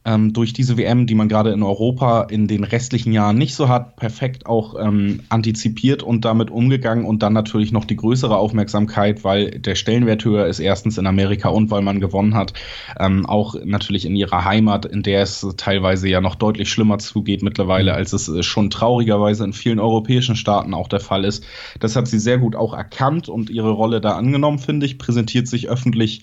ähm, 0.09 0.33
durch 0.33 0.55
diese 0.55 0.79
WM, 0.79 1.07
die 1.07 1.15
man 1.15 1.29
gerade 1.29 1.51
in 1.51 1.63
Europa 1.63 2.23
in 2.23 2.49
den 2.49 2.65
restlichen 2.65 3.13
Jahren 3.13 3.37
nicht 3.37 3.55
so 3.55 3.69
hat, 3.69 3.97
perfekt 3.97 4.47
auch 4.47 4.75
ähm, 4.81 5.21
antizipiert 5.29 6.03
und 6.03 6.25
damit 6.25 6.51
umgegangen 6.51 7.05
und 7.05 7.23
dann 7.23 7.35
natürlich 7.35 7.73
noch 7.73 7.85
die 7.85 7.97
größere 7.97 8.37
Aufmerksamkeit, 8.37 9.23
weil 9.23 9.51
der 9.51 9.75
Stellenwert 9.75 10.25
höher 10.25 10.47
ist, 10.47 10.61
erstens 10.61 10.97
in 10.97 11.07
Amerika 11.07 11.51
und 11.51 11.71
weil 11.71 11.83
man 11.83 12.01
gewonnen 12.01 12.35
hat, 12.35 12.55
ähm, 12.99 13.27
auch 13.27 13.55
natürlich 13.65 14.07
in 14.07 14.17
ihrer 14.17 14.45
Heimat, 14.45 14.87
in 14.87 15.03
der 15.03 15.23
es 15.23 15.47
teilweise 15.59 16.09
ja 16.09 16.23
noch 16.23 16.37
deutlich 16.37 16.71
schlimmer 16.71 16.99
zugeht 16.99 17.43
mittlerweile, 17.43 17.93
als 17.93 18.15
es 18.15 18.29
äh, 18.29 18.43
schon 18.43 18.71
traurigerweise 18.71 19.45
in 19.45 19.53
vielen 19.53 19.81
europäischen 19.81 20.37
Staaten 20.37 20.73
auch 20.73 20.89
der 20.89 21.01
Fall 21.01 21.25
ist. 21.25 21.45
Das 21.81 21.97
hat 21.97 22.09
sie 22.09 22.19
sehr 22.19 22.39
gut 22.39 22.57
auch 22.57 22.73
erkannt 22.73 23.29
und 23.29 23.51
ihre 23.51 23.73
Rolle 23.73 24.01
da 24.01 24.17
angenommen, 24.17 24.59
finde 24.59 24.87
ich, 24.87 24.97
präsentiert 24.97 25.49
sich 25.49 25.69
öffentlich 25.69 26.23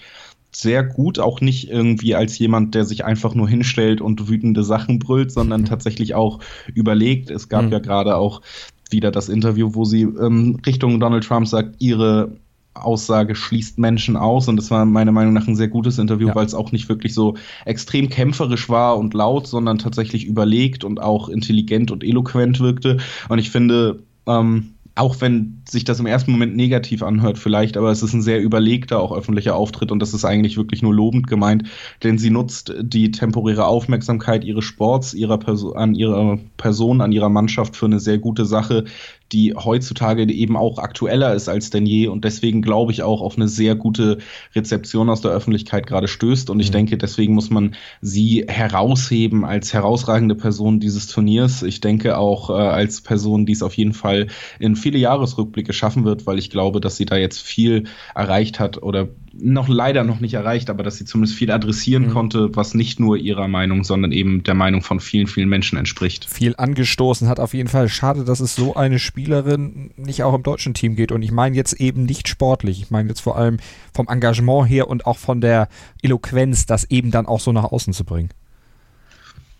sehr 0.55 0.83
gut, 0.83 1.19
auch 1.19 1.41
nicht 1.41 1.69
irgendwie 1.69 2.15
als 2.15 2.39
jemand, 2.39 2.75
der 2.75 2.85
sich 2.85 3.03
einfach 3.03 3.35
nur 3.35 3.49
hinstellt 3.49 4.01
und 4.01 4.29
wütende 4.29 4.63
Sachen 4.63 4.99
brüllt, 4.99 5.31
sondern 5.31 5.61
mhm. 5.61 5.65
tatsächlich 5.65 6.15
auch 6.15 6.39
überlegt. 6.73 7.29
Es 7.29 7.49
gab 7.49 7.65
mhm. 7.65 7.71
ja 7.71 7.79
gerade 7.79 8.15
auch 8.15 8.41
wieder 8.89 9.11
das 9.11 9.29
Interview, 9.29 9.71
wo 9.73 9.83
sie 9.83 10.03
ähm, 10.03 10.59
Richtung 10.65 10.99
Donald 10.99 11.25
Trump 11.25 11.47
sagt, 11.47 11.75
ihre 11.79 12.37
Aussage 12.73 13.35
schließt 13.35 13.79
Menschen 13.79 14.17
aus 14.17 14.47
und 14.47 14.57
das 14.57 14.69
war 14.69 14.85
meiner 14.85 15.11
Meinung 15.11 15.33
nach 15.33 15.47
ein 15.47 15.55
sehr 15.55 15.69
gutes 15.69 15.97
Interview, 15.97 16.27
ja. 16.27 16.35
weil 16.35 16.45
es 16.45 16.53
auch 16.53 16.71
nicht 16.71 16.89
wirklich 16.89 17.13
so 17.13 17.35
extrem 17.65 18.09
kämpferisch 18.09 18.69
war 18.69 18.97
und 18.97 19.13
laut, 19.13 19.47
sondern 19.47 19.77
tatsächlich 19.77 20.25
überlegt 20.25 20.83
und 20.83 21.01
auch 21.01 21.29
intelligent 21.29 21.91
und 21.91 22.03
eloquent 22.03 22.59
wirkte. 22.59 22.97
Und 23.29 23.39
ich 23.39 23.49
finde, 23.49 24.03
ähm, 24.27 24.73
auch 24.95 25.19
wenn 25.21 25.61
sich 25.67 25.83
das 25.83 25.99
im 25.99 26.05
ersten 26.05 26.31
Moment 26.31 26.55
negativ 26.55 27.03
anhört 27.03 27.37
vielleicht, 27.37 27.77
aber 27.77 27.91
es 27.91 28.03
ist 28.03 28.13
ein 28.13 28.21
sehr 28.21 28.41
überlegter, 28.41 28.99
auch 28.99 29.11
öffentlicher 29.11 29.55
Auftritt 29.55 29.91
und 29.91 29.99
das 29.99 30.13
ist 30.13 30.25
eigentlich 30.25 30.57
wirklich 30.57 30.81
nur 30.81 30.93
lobend 30.93 31.27
gemeint, 31.27 31.63
denn 32.03 32.17
sie 32.17 32.29
nutzt 32.29 32.73
die 32.79 33.11
temporäre 33.11 33.65
Aufmerksamkeit 33.65 34.43
ihres 34.43 34.65
Sports, 34.65 35.13
ihrer 35.13 35.37
Person, 35.37 35.75
an 35.75 35.95
ihrer 35.95 36.39
Person, 36.57 37.01
an 37.01 37.11
ihrer 37.11 37.29
Mannschaft 37.29 37.75
für 37.75 37.87
eine 37.87 37.99
sehr 37.99 38.19
gute 38.19 38.45
Sache, 38.45 38.85
die 39.31 39.55
heutzutage 39.55 40.31
eben 40.31 40.55
auch 40.55 40.77
aktueller 40.77 41.33
ist 41.33 41.49
als 41.49 41.71
denn 41.71 41.87
je 41.87 42.07
und 42.07 42.23
deswegen 42.23 42.61
glaube 42.61 42.91
ich 42.91 43.01
auch 43.01 43.21
auf 43.21 43.35
eine 43.35 43.47
sehr 43.47 43.75
gute 43.75 44.19
Rezeption 44.53 45.09
aus 45.09 45.21
der 45.21 45.31
Öffentlichkeit 45.31 45.87
gerade 45.87 46.07
stößt 46.07 46.51
und 46.51 46.59
ich 46.59 46.69
mhm. 46.69 46.73
denke, 46.73 46.97
deswegen 46.97 47.33
muss 47.33 47.49
man 47.49 47.75
sie 48.01 48.45
herausheben 48.47 49.43
als 49.43 49.73
herausragende 49.73 50.35
Person 50.35 50.79
dieses 50.79 51.07
Turniers. 51.07 51.63
Ich 51.63 51.81
denke 51.81 52.17
auch 52.17 52.51
äh, 52.51 52.53
als 52.53 53.01
Person, 53.01 53.47
die 53.47 53.53
es 53.53 53.63
auf 53.63 53.73
jeden 53.73 53.93
Fall 53.93 54.27
in 54.59 54.75
viele 54.75 54.99
Jahresrückblicke 54.99 55.54
schaffen 55.69 56.05
wird, 56.05 56.25
weil 56.25 56.37
ich 56.37 56.49
glaube, 56.49 56.81
dass 56.81 56.97
sie 56.97 57.05
da 57.05 57.15
jetzt 57.17 57.41
viel 57.41 57.85
erreicht 58.13 58.59
hat 58.59 58.81
oder 58.81 59.09
noch 59.33 59.67
leider 59.67 60.03
noch 60.03 60.19
nicht 60.19 60.33
erreicht, 60.33 60.69
aber 60.69 60.83
dass 60.83 60.97
sie 60.97 61.05
zumindest 61.05 61.37
viel 61.37 61.51
adressieren 61.51 62.07
mhm. 62.07 62.11
konnte, 62.11 62.55
was 62.55 62.73
nicht 62.73 62.99
nur 62.99 63.17
ihrer 63.17 63.47
Meinung, 63.47 63.83
sondern 63.83 64.11
eben 64.11 64.43
der 64.43 64.53
Meinung 64.53 64.81
von 64.81 64.99
vielen, 64.99 65.27
vielen 65.27 65.49
Menschen 65.49 65.77
entspricht. 65.77 66.25
Viel 66.25 66.55
angestoßen 66.57 67.27
hat 67.27 67.39
auf 67.39 67.53
jeden 67.53 67.69
Fall. 67.69 67.89
Schade, 67.89 68.23
dass 68.23 68.39
es 68.39 68.55
so 68.55 68.75
eine 68.75 68.99
Spielerin 68.99 69.91
nicht 69.97 70.23
auch 70.23 70.33
im 70.33 70.43
deutschen 70.43 70.73
Team 70.73 70.95
geht. 70.95 71.11
Und 71.11 71.21
ich 71.21 71.31
meine 71.31 71.55
jetzt 71.55 71.73
eben 71.73 72.05
nicht 72.05 72.27
sportlich. 72.27 72.81
Ich 72.81 72.91
meine 72.91 73.09
jetzt 73.09 73.21
vor 73.21 73.37
allem 73.37 73.57
vom 73.93 74.07
Engagement 74.07 74.69
her 74.69 74.87
und 74.87 75.05
auch 75.05 75.17
von 75.17 75.41
der 75.41 75.67
Eloquenz, 76.01 76.65
das 76.65 76.89
eben 76.89 77.11
dann 77.11 77.25
auch 77.25 77.39
so 77.39 77.51
nach 77.51 77.65
außen 77.65 77.93
zu 77.93 78.05
bringen. 78.05 78.29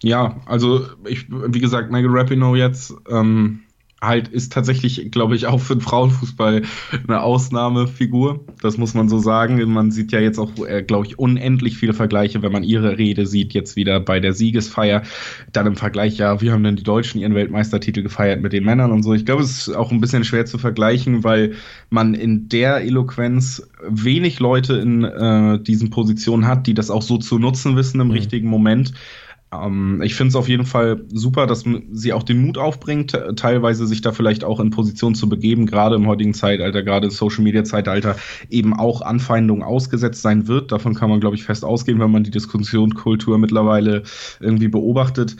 Ja, 0.01 0.41
also 0.45 0.85
ich, 1.05 1.25
wie 1.29 1.59
gesagt, 1.59 1.91
Megan 1.91 2.15
Rapinoe 2.15 2.57
jetzt, 2.57 2.93
ähm, 3.09 3.61
halt 4.05 4.27
ist 4.27 4.53
tatsächlich, 4.53 5.11
glaube 5.11 5.35
ich, 5.35 5.47
auch 5.47 5.59
für 5.59 5.75
den 5.75 5.81
Frauenfußball 5.81 6.63
eine 7.07 7.21
Ausnahmefigur. 7.21 8.45
Das 8.61 8.77
muss 8.77 8.93
man 8.93 9.09
so 9.09 9.19
sagen. 9.19 9.61
Man 9.71 9.91
sieht 9.91 10.11
ja 10.11 10.19
jetzt 10.19 10.39
auch, 10.39 10.51
äh, 10.65 10.83
glaube 10.83 11.07
ich, 11.07 11.19
unendlich 11.19 11.77
viele 11.77 11.93
Vergleiche, 11.93 12.41
wenn 12.41 12.51
man 12.51 12.63
ihre 12.63 12.97
Rede 12.97 13.25
sieht, 13.25 13.53
jetzt 13.53 13.75
wieder 13.75 13.99
bei 13.99 14.19
der 14.19 14.33
Siegesfeier. 14.33 15.03
Dann 15.51 15.67
im 15.67 15.75
Vergleich, 15.75 16.17
ja, 16.17 16.41
wie 16.41 16.51
haben 16.51 16.63
denn 16.63 16.75
die 16.75 16.83
Deutschen 16.83 17.21
ihren 17.21 17.35
Weltmeistertitel 17.35 18.03
gefeiert 18.03 18.41
mit 18.41 18.53
den 18.53 18.63
Männern 18.63 18.91
und 18.91 19.03
so. 19.03 19.13
Ich 19.13 19.25
glaube, 19.25 19.43
es 19.43 19.67
ist 19.67 19.75
auch 19.75 19.91
ein 19.91 20.01
bisschen 20.01 20.23
schwer 20.23 20.45
zu 20.45 20.57
vergleichen, 20.57 21.23
weil 21.23 21.53
man 21.89 22.13
in 22.13 22.49
der 22.49 22.81
Eloquenz 22.81 23.67
wenig 23.87 24.39
Leute 24.39 24.75
in 24.75 25.03
äh, 25.03 25.59
diesen 25.59 25.89
Positionen 25.89 26.47
hat, 26.47 26.67
die 26.67 26.73
das 26.73 26.89
auch 26.89 27.01
so 27.01 27.17
zu 27.17 27.39
nutzen 27.39 27.75
wissen 27.75 27.99
im 28.01 28.07
mhm. 28.07 28.13
richtigen 28.13 28.49
Moment. 28.49 28.93
Ähm, 29.63 30.01
ich 30.03 30.15
finde 30.15 30.29
es 30.29 30.35
auf 30.35 30.47
jeden 30.47 30.65
Fall 30.65 31.03
super, 31.11 31.47
dass 31.47 31.63
sie 31.91 32.13
auch 32.13 32.23
den 32.23 32.41
Mut 32.41 32.57
aufbringt, 32.57 33.17
teilweise 33.35 33.87
sich 33.87 34.01
da 34.01 34.11
vielleicht 34.11 34.43
auch 34.43 34.59
in 34.59 34.69
Position 34.69 35.15
zu 35.15 35.29
begeben, 35.29 35.65
gerade 35.65 35.95
im 35.95 36.07
heutigen 36.07 36.33
Zeitalter, 36.33 36.83
gerade 36.83 37.07
im 37.07 37.11
Social 37.11 37.43
Media 37.43 37.63
Zeitalter, 37.63 38.15
eben 38.49 38.73
auch 38.73 39.01
Anfeindungen 39.01 39.63
ausgesetzt 39.63 40.21
sein 40.21 40.47
wird. 40.47 40.71
Davon 40.71 40.95
kann 40.95 41.09
man, 41.09 41.19
glaube 41.19 41.35
ich, 41.35 41.43
fest 41.43 41.63
ausgehen, 41.63 41.99
wenn 41.99 42.11
man 42.11 42.23
die 42.23 42.31
Diskussionskultur 42.31 43.37
mittlerweile 43.37 44.03
irgendwie 44.39 44.67
beobachtet. 44.67 45.35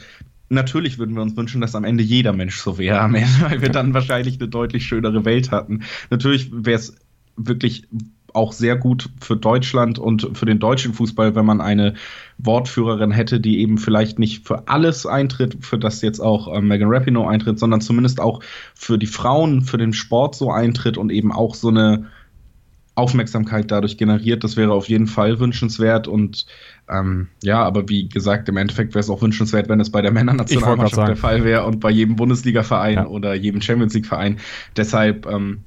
Natürlich 0.48 0.98
würden 0.98 1.16
wir 1.16 1.22
uns 1.22 1.36
wünschen, 1.36 1.60
dass 1.60 1.74
am 1.74 1.84
Ende 1.84 2.04
jeder 2.04 2.32
Mensch 2.32 2.58
so 2.58 2.78
wäre, 2.78 3.12
weil 3.40 3.62
wir 3.62 3.70
dann 3.70 3.94
wahrscheinlich 3.94 4.38
eine 4.40 4.48
deutlich 4.48 4.86
schönere 4.86 5.24
Welt 5.24 5.50
hatten. 5.50 5.82
Natürlich 6.10 6.50
wäre 6.52 6.78
es 6.78 6.94
wirklich 7.36 7.88
auch 8.36 8.52
sehr 8.52 8.76
gut 8.76 9.08
für 9.20 9.36
Deutschland 9.36 9.98
und 9.98 10.30
für 10.34 10.46
den 10.46 10.58
deutschen 10.58 10.94
Fußball, 10.94 11.34
wenn 11.34 11.46
man 11.46 11.60
eine 11.60 11.94
Wortführerin 12.38 13.10
hätte, 13.10 13.40
die 13.40 13.60
eben 13.60 13.78
vielleicht 13.78 14.18
nicht 14.18 14.46
für 14.46 14.68
alles 14.68 15.06
eintritt, 15.06 15.56
für 15.60 15.78
das 15.78 16.02
jetzt 16.02 16.20
auch 16.20 16.52
äh, 16.52 16.60
Megan 16.60 16.92
Rapinoe 16.92 17.28
eintritt, 17.28 17.58
sondern 17.58 17.80
zumindest 17.80 18.20
auch 18.20 18.40
für 18.74 18.98
die 18.98 19.06
Frauen, 19.06 19.62
für 19.62 19.78
den 19.78 19.92
Sport 19.92 20.34
so 20.34 20.50
eintritt 20.50 20.98
und 20.98 21.10
eben 21.10 21.32
auch 21.32 21.54
so 21.54 21.68
eine 21.68 22.06
Aufmerksamkeit 22.96 23.70
dadurch 23.70 23.98
generiert. 23.98 24.42
Das 24.42 24.56
wäre 24.56 24.72
auf 24.72 24.88
jeden 24.88 25.06
Fall 25.06 25.38
wünschenswert 25.38 26.08
und 26.08 26.46
ähm, 26.88 27.28
ja, 27.42 27.62
aber 27.62 27.88
wie 27.88 28.08
gesagt, 28.08 28.48
im 28.48 28.56
Endeffekt 28.56 28.94
wäre 28.94 29.00
es 29.00 29.10
auch 29.10 29.20
wünschenswert, 29.20 29.68
wenn 29.68 29.80
es 29.80 29.90
bei 29.90 30.02
der 30.02 30.12
Männernationalmannschaft 30.12 31.08
der 31.08 31.16
Fall 31.16 31.44
wäre 31.44 31.64
und 31.66 31.80
bei 31.80 31.90
jedem 31.90 32.16
Bundesliga-Verein 32.16 32.94
ja. 32.94 33.06
oder 33.06 33.34
jedem 33.34 33.60
Champions 33.60 33.92
League-Verein. 33.94 34.38
Deshalb 34.76 35.26
ähm, 35.26 35.64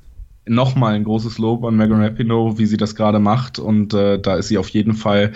nochmal 0.49 0.95
ein 0.95 1.03
großes 1.03 1.37
Lob 1.37 1.63
an 1.63 1.77
Megan 1.77 2.01
Rapinoe, 2.01 2.57
wie 2.57 2.65
sie 2.65 2.77
das 2.77 2.95
gerade 2.95 3.19
macht. 3.19 3.59
Und 3.59 3.93
äh, 3.93 4.19
da 4.19 4.35
ist 4.35 4.47
sie 4.47 4.57
auf 4.57 4.69
jeden 4.69 4.93
Fall 4.93 5.33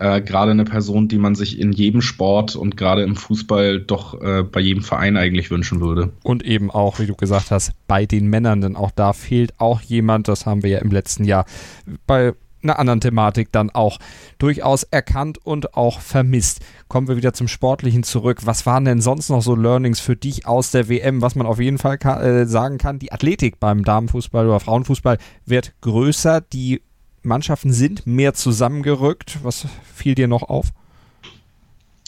äh, 0.00 0.20
gerade 0.20 0.50
eine 0.52 0.64
Person, 0.64 1.08
die 1.08 1.18
man 1.18 1.34
sich 1.34 1.58
in 1.58 1.72
jedem 1.72 2.00
Sport 2.00 2.56
und 2.56 2.76
gerade 2.76 3.02
im 3.02 3.16
Fußball 3.16 3.80
doch 3.80 4.20
äh, 4.20 4.42
bei 4.42 4.60
jedem 4.60 4.82
Verein 4.82 5.16
eigentlich 5.16 5.50
wünschen 5.50 5.80
würde. 5.80 6.12
Und 6.22 6.44
eben 6.44 6.70
auch, 6.70 6.98
wie 6.98 7.06
du 7.06 7.14
gesagt 7.14 7.50
hast, 7.50 7.72
bei 7.86 8.06
den 8.06 8.28
Männern, 8.28 8.60
denn 8.60 8.76
auch 8.76 8.90
da 8.90 9.12
fehlt 9.12 9.52
auch 9.58 9.80
jemand, 9.82 10.28
das 10.28 10.46
haben 10.46 10.62
wir 10.62 10.70
ja 10.70 10.78
im 10.78 10.90
letzten 10.90 11.24
Jahr 11.24 11.44
bei 12.06 12.34
einer 12.62 12.78
anderen 12.78 13.00
Thematik 13.00 13.52
dann 13.52 13.70
auch 13.70 13.98
durchaus 14.38 14.82
erkannt 14.84 15.38
und 15.44 15.74
auch 15.74 16.00
vermisst. 16.00 16.60
Kommen 16.88 17.08
wir 17.08 17.16
wieder 17.16 17.32
zum 17.32 17.48
Sportlichen 17.48 18.02
zurück. 18.02 18.40
Was 18.44 18.66
waren 18.66 18.84
denn 18.84 19.00
sonst 19.00 19.28
noch 19.30 19.42
so 19.42 19.54
Learnings 19.54 20.00
für 20.00 20.16
dich 20.16 20.46
aus 20.46 20.70
der 20.70 20.88
WM? 20.88 21.22
Was 21.22 21.34
man 21.34 21.46
auf 21.46 21.60
jeden 21.60 21.78
Fall 21.78 21.98
kann, 21.98 22.20
äh, 22.22 22.46
sagen 22.46 22.78
kann, 22.78 22.98
die 22.98 23.12
Athletik 23.12 23.60
beim 23.60 23.84
Damenfußball 23.84 24.46
oder 24.46 24.60
Frauenfußball 24.60 25.18
wird 25.46 25.72
größer. 25.80 26.40
Die 26.40 26.82
Mannschaften 27.22 27.72
sind 27.72 28.06
mehr 28.06 28.34
zusammengerückt. 28.34 29.38
Was 29.42 29.66
fiel 29.94 30.14
dir 30.14 30.28
noch 30.28 30.42
auf? 30.42 30.72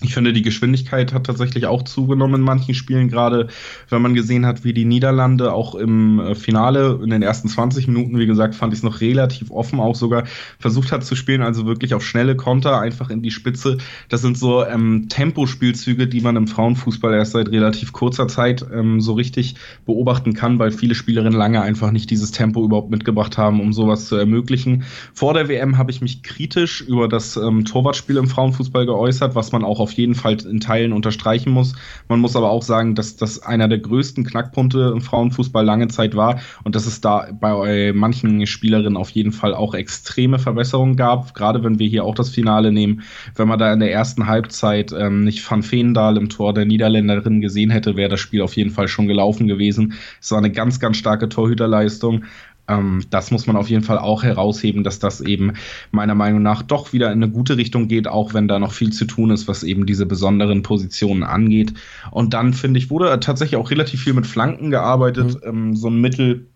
Ich 0.02 0.14
finde, 0.14 0.32
die 0.32 0.42
Geschwindigkeit 0.42 1.12
hat 1.12 1.24
tatsächlich 1.24 1.66
auch 1.66 1.82
zugenommen 1.82 2.36
in 2.36 2.40
manchen 2.42 2.74
Spielen, 2.74 3.08
gerade 3.08 3.48
wenn 3.88 4.02
man 4.02 4.14
gesehen 4.14 4.46
hat, 4.46 4.64
wie 4.64 4.72
die 4.72 4.84
Niederlande 4.84 5.52
auch 5.52 5.74
im 5.74 6.18
äh, 6.18 6.34
Finale 6.34 6.98
in 7.02 7.10
den 7.10 7.22
ersten 7.22 7.48
20 7.48 7.86
Minuten, 7.86 8.18
wie 8.18 8.26
gesagt, 8.26 8.54
fand 8.54 8.72
ich 8.72 8.80
es 8.80 8.82
noch 8.82 9.00
relativ 9.00 9.50
offen, 9.50 9.78
auch 9.80 9.94
sogar 9.94 10.24
versucht 10.58 10.92
hat 10.92 11.04
zu 11.04 11.14
spielen, 11.14 11.42
also 11.42 11.66
wirklich 11.66 11.94
auf 11.94 12.04
schnelle 12.04 12.36
Konter, 12.36 12.80
einfach 12.80 13.10
in 13.10 13.22
die 13.22 13.30
Spitze. 13.30 13.78
Das 14.08 14.22
sind 14.22 14.36
so 14.36 14.64
ähm, 14.64 15.06
Tempospielzüge, 15.08 16.08
die 16.08 16.20
man 16.20 16.36
im 16.36 16.48
Frauenfußball 16.48 17.14
erst 17.14 17.32
seit 17.32 17.48
relativ 17.48 17.92
kurzer 17.92 18.28
Zeit 18.28 18.64
ähm, 18.72 19.00
so 19.00 19.12
richtig 19.12 19.54
beobachten 19.86 20.34
kann, 20.34 20.58
weil 20.58 20.72
viele 20.72 20.94
Spielerinnen 20.94 21.38
lange 21.38 21.62
einfach 21.62 21.92
nicht 21.92 22.10
dieses 22.10 22.32
Tempo 22.32 22.64
überhaupt 22.64 22.90
mitgebracht 22.90 23.38
haben, 23.38 23.60
um 23.60 23.72
sowas 23.72 24.06
zu 24.06 24.16
ermöglichen. 24.16 24.84
Vor 25.14 25.34
der 25.34 25.48
WM 25.48 25.78
habe 25.78 25.90
ich 25.90 26.00
mich 26.00 26.22
kritisch 26.22 26.80
über 26.80 27.08
das 27.08 27.36
ähm, 27.36 27.64
Torwartspiel 27.64 28.16
im 28.16 28.28
Frauenfußball 28.28 28.86
geäußert, 28.86 29.34
was 29.34 29.52
man 29.52 29.64
auch 29.64 29.78
auf 29.78 29.91
jeden 29.92 30.14
Fall 30.14 30.36
in 30.44 30.60
Teilen 30.60 30.92
unterstreichen 30.92 31.50
muss. 31.50 31.74
Man 32.08 32.20
muss 32.20 32.36
aber 32.36 32.50
auch 32.50 32.62
sagen, 32.62 32.94
dass 32.94 33.16
das 33.16 33.42
einer 33.42 33.68
der 33.68 33.78
größten 33.78 34.24
Knackpunkte 34.24 34.92
im 34.94 35.00
Frauenfußball 35.00 35.64
lange 35.64 35.88
Zeit 35.88 36.16
war 36.16 36.40
und 36.64 36.74
dass 36.74 36.86
es 36.86 37.00
da 37.00 37.28
bei 37.32 37.92
manchen 37.94 38.46
Spielerinnen 38.46 38.96
auf 38.96 39.10
jeden 39.10 39.32
Fall 39.32 39.54
auch 39.54 39.74
extreme 39.74 40.38
Verbesserungen 40.38 40.96
gab. 40.96 41.34
Gerade 41.34 41.62
wenn 41.64 41.78
wir 41.78 41.88
hier 41.88 42.04
auch 42.04 42.14
das 42.14 42.30
Finale 42.30 42.72
nehmen, 42.72 43.02
wenn 43.36 43.48
man 43.48 43.58
da 43.58 43.72
in 43.72 43.80
der 43.80 43.92
ersten 43.92 44.26
Halbzeit 44.26 44.92
ähm, 44.92 45.24
nicht 45.24 45.48
Van 45.48 45.68
Veendahl 45.68 46.16
im 46.16 46.28
Tor 46.28 46.54
der 46.54 46.64
Niederländerin 46.64 47.40
gesehen 47.40 47.70
hätte, 47.70 47.96
wäre 47.96 48.10
das 48.10 48.20
Spiel 48.20 48.42
auf 48.42 48.56
jeden 48.56 48.70
Fall 48.70 48.88
schon 48.88 49.06
gelaufen 49.06 49.48
gewesen. 49.48 49.94
Es 50.20 50.30
war 50.30 50.38
eine 50.38 50.50
ganz, 50.50 50.80
ganz 50.80 50.96
starke 50.96 51.28
Torhüterleistung. 51.28 52.24
Ähm, 52.68 53.02
das 53.10 53.30
muss 53.30 53.46
man 53.46 53.56
auf 53.56 53.68
jeden 53.68 53.82
Fall 53.82 53.98
auch 53.98 54.22
herausheben, 54.22 54.84
dass 54.84 54.98
das 54.98 55.20
eben 55.20 55.54
meiner 55.90 56.14
Meinung 56.14 56.42
nach 56.42 56.62
doch 56.62 56.92
wieder 56.92 57.08
in 57.08 57.22
eine 57.22 57.30
gute 57.30 57.56
Richtung 57.56 57.88
geht, 57.88 58.08
auch 58.08 58.34
wenn 58.34 58.48
da 58.48 58.58
noch 58.58 58.72
viel 58.72 58.92
zu 58.92 59.04
tun 59.04 59.30
ist, 59.30 59.48
was 59.48 59.62
eben 59.62 59.86
diese 59.86 60.06
besonderen 60.06 60.62
Positionen 60.62 61.24
angeht. 61.24 61.74
Und 62.10 62.34
dann 62.34 62.52
finde 62.52 62.78
ich, 62.78 62.90
wurde 62.90 63.18
tatsächlich 63.20 63.56
auch 63.56 63.70
relativ 63.70 64.02
viel 64.02 64.14
mit 64.14 64.26
Flanken 64.26 64.70
gearbeitet, 64.70 65.34
mhm. 65.44 65.48
ähm, 65.48 65.76
so 65.76 65.88
ein 65.88 66.00
Mittel 66.00 66.51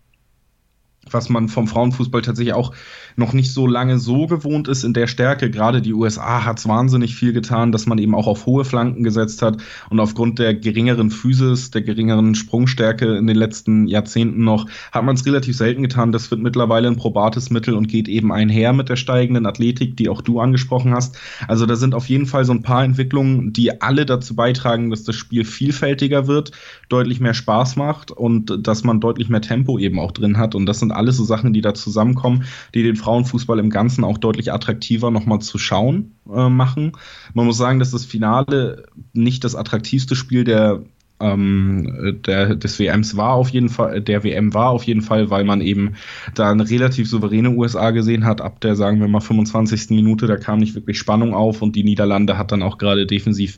was 1.13 1.29
man 1.29 1.49
vom 1.49 1.67
Frauenfußball 1.67 2.21
tatsächlich 2.21 2.53
auch 2.53 2.73
noch 3.15 3.33
nicht 3.33 3.51
so 3.51 3.65
lange 3.67 3.97
so 3.97 4.27
gewohnt 4.27 4.67
ist 4.67 4.83
in 4.83 4.93
der 4.93 5.07
Stärke. 5.07 5.49
Gerade 5.49 5.81
die 5.81 5.93
USA 5.93 6.45
hat 6.45 6.59
es 6.59 6.67
wahnsinnig 6.67 7.15
viel 7.15 7.33
getan, 7.33 7.71
dass 7.71 7.87
man 7.87 7.97
eben 7.97 8.13
auch 8.13 8.27
auf 8.27 8.45
hohe 8.45 8.63
Flanken 8.63 9.03
gesetzt 9.03 9.41
hat 9.41 9.57
und 9.89 9.99
aufgrund 9.99 10.39
der 10.39 10.53
geringeren 10.53 11.09
Physis, 11.09 11.71
der 11.71 11.81
geringeren 11.81 12.35
Sprungstärke 12.35 13.17
in 13.17 13.27
den 13.27 13.35
letzten 13.35 13.87
Jahrzehnten 13.87 14.43
noch, 14.43 14.67
hat 14.91 15.03
man 15.03 15.15
es 15.15 15.25
relativ 15.25 15.57
selten 15.57 15.81
getan. 15.81 16.11
Das 16.11 16.29
wird 16.29 16.41
mittlerweile 16.41 16.87
ein 16.87 16.95
probates 16.95 17.49
Mittel 17.49 17.73
und 17.73 17.87
geht 17.87 18.07
eben 18.07 18.31
einher 18.31 18.71
mit 18.73 18.89
der 18.89 18.95
steigenden 18.95 19.45
Athletik, 19.47 19.97
die 19.97 20.09
auch 20.09 20.21
du 20.21 20.39
angesprochen 20.39 20.93
hast. 20.93 21.17
Also 21.47 21.65
da 21.65 21.75
sind 21.75 21.95
auf 21.95 22.07
jeden 22.07 22.27
Fall 22.27 22.45
so 22.45 22.53
ein 22.53 22.61
paar 22.61 22.83
Entwicklungen, 22.83 23.51
die 23.51 23.81
alle 23.81 24.05
dazu 24.05 24.35
beitragen, 24.35 24.91
dass 24.91 25.03
das 25.03 25.15
Spiel 25.15 25.43
vielfältiger 25.43 26.27
wird, 26.27 26.51
deutlich 26.89 27.19
mehr 27.19 27.33
Spaß 27.33 27.75
macht 27.77 28.11
und 28.11 28.67
dass 28.67 28.83
man 28.83 28.99
deutlich 28.99 29.29
mehr 29.29 29.41
Tempo 29.41 29.79
eben 29.79 29.99
auch 29.99 30.11
drin 30.11 30.37
hat. 30.37 30.53
Und 30.53 30.67
das 30.67 30.79
sind 30.79 30.91
alles 30.97 31.17
so 31.17 31.23
Sachen, 31.23 31.53
die 31.53 31.61
da 31.61 31.73
zusammenkommen, 31.73 32.43
die 32.73 32.83
den 32.83 32.95
Frauenfußball 32.95 33.59
im 33.59 33.69
Ganzen 33.69 34.03
auch 34.03 34.17
deutlich 34.17 34.51
attraktiver 34.51 35.11
nochmal 35.11 35.39
zu 35.39 35.57
schauen 35.57 36.15
äh, 36.33 36.49
machen. 36.49 36.93
Man 37.33 37.45
muss 37.45 37.57
sagen, 37.57 37.79
dass 37.79 37.91
das 37.91 38.05
Finale 38.05 38.87
nicht 39.13 39.43
das 39.43 39.55
attraktivste 39.55 40.15
Spiel 40.15 40.43
der 40.43 40.83
ähm, 41.19 42.21
der, 42.25 42.55
des 42.55 42.79
WMs 42.79 43.17
war 43.17 43.33
auf 43.33 43.49
jeden 43.49 43.69
Fall, 43.69 44.01
der 44.01 44.23
WM 44.23 44.53
war 44.53 44.69
auf 44.69 44.83
jeden 44.83 45.01
Fall, 45.01 45.29
weil 45.29 45.43
man 45.43 45.61
eben 45.61 45.93
da 46.35 46.51
eine 46.51 46.69
relativ 46.69 47.09
souveräne 47.09 47.51
USA 47.51 47.91
gesehen 47.91 48.25
hat, 48.25 48.41
ab 48.41 48.61
der, 48.61 48.75
sagen 48.75 48.99
wir 48.99 49.07
mal, 49.07 49.19
25. 49.19 49.89
Minute, 49.91 50.27
da 50.27 50.37
kam 50.37 50.59
nicht 50.59 50.75
wirklich 50.75 50.99
Spannung 50.99 51.33
auf 51.33 51.61
und 51.61 51.75
die 51.75 51.83
Niederlande 51.83 52.37
hat 52.37 52.51
dann 52.51 52.61
auch 52.61 52.77
gerade 52.77 53.07
defensiv 53.07 53.57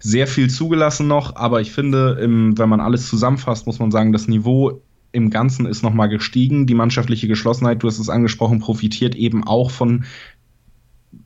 sehr 0.00 0.26
viel 0.26 0.50
zugelassen 0.50 1.06
noch, 1.06 1.36
aber 1.36 1.60
ich 1.60 1.72
finde, 1.72 2.18
im, 2.20 2.58
wenn 2.58 2.68
man 2.68 2.80
alles 2.80 3.08
zusammenfasst, 3.08 3.66
muss 3.66 3.78
man 3.78 3.90
sagen, 3.90 4.12
das 4.12 4.28
Niveau 4.28 4.82
im 5.12 5.30
Ganzen 5.30 5.66
ist 5.66 5.82
nochmal 5.82 6.08
gestiegen. 6.08 6.66
Die 6.66 6.74
mannschaftliche 6.74 7.28
Geschlossenheit, 7.28 7.82
du 7.82 7.88
hast 7.88 7.98
es 7.98 8.10
angesprochen, 8.10 8.60
profitiert 8.60 9.14
eben 9.14 9.44
auch 9.44 9.70
von 9.70 10.04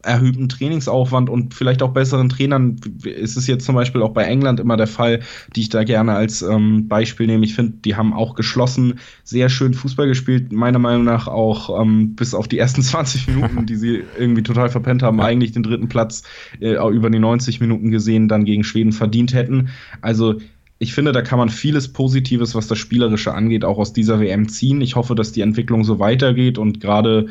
erhöhtem 0.03 0.49
Trainingsaufwand 0.49 1.29
und 1.29 1.55
vielleicht 1.55 1.83
auch 1.83 1.92
besseren 1.92 2.29
Trainern. 2.29 2.77
Ist 3.05 3.37
es 3.37 3.47
jetzt 3.47 3.64
zum 3.64 3.75
Beispiel 3.75 4.03
auch 4.03 4.12
bei 4.12 4.25
England 4.25 4.61
immer 4.61 4.77
der 4.77 4.87
Fall, 4.87 5.21
die 5.55 5.62
ich 5.62 5.68
da 5.68 5.85
gerne 5.85 6.14
als 6.14 6.42
ähm, 6.42 6.88
Beispiel 6.88 7.27
nehme. 7.27 7.45
Ich 7.45 7.55
finde, 7.55 7.79
die 7.85 7.97
haben 7.97 8.12
auch 8.12 8.35
geschlossen 8.35 9.01
sehr 9.25 9.49
schön 9.49 9.75
Fußball 9.75 10.07
gespielt. 10.07 10.53
Meiner 10.53 10.79
Meinung 10.79 11.05
nach 11.05 11.29
auch 11.29 11.81
ähm, 11.81 12.14
bis 12.14 12.35
auf 12.35 12.49
die 12.49 12.59
ersten 12.59 12.83
20 12.83 13.29
Minuten, 13.29 13.66
die 13.66 13.77
sie 13.77 14.03
irgendwie 14.18 14.42
total 14.42 14.71
verpennt 14.71 15.03
haben, 15.03 15.21
eigentlich 15.21 15.53
den 15.53 15.62
dritten 15.62 15.88
Platz 15.88 16.23
äh, 16.61 16.75
über 16.75 17.11
die 17.11 17.18
90 17.18 17.61
Minuten 17.61 17.90
gesehen, 17.90 18.29
dann 18.29 18.45
gegen 18.45 18.64
Schweden 18.64 18.92
verdient 18.92 19.35
hätten. 19.35 19.71
Also 20.01 20.40
ich 20.83 20.95
finde, 20.95 21.12
da 21.12 21.23
kann 21.23 21.38
man 21.38 21.49
vieles 21.49 21.92
Positives, 21.92 22.57
was 22.57 22.66
das 22.66 22.77
Spielerische 22.77 23.33
angeht, 23.33 23.64
auch 23.64 23.79
aus 23.79 23.92
dieser 23.92 24.18
WM 24.18 24.49
ziehen. 24.49 24.81
Ich 24.81 24.97
hoffe, 24.97 25.14
dass 25.14 25.31
die 25.31 25.40
Entwicklung 25.40 25.85
so 25.85 26.01
weitergeht 26.01 26.59
und 26.59 26.81
gerade 26.81 27.29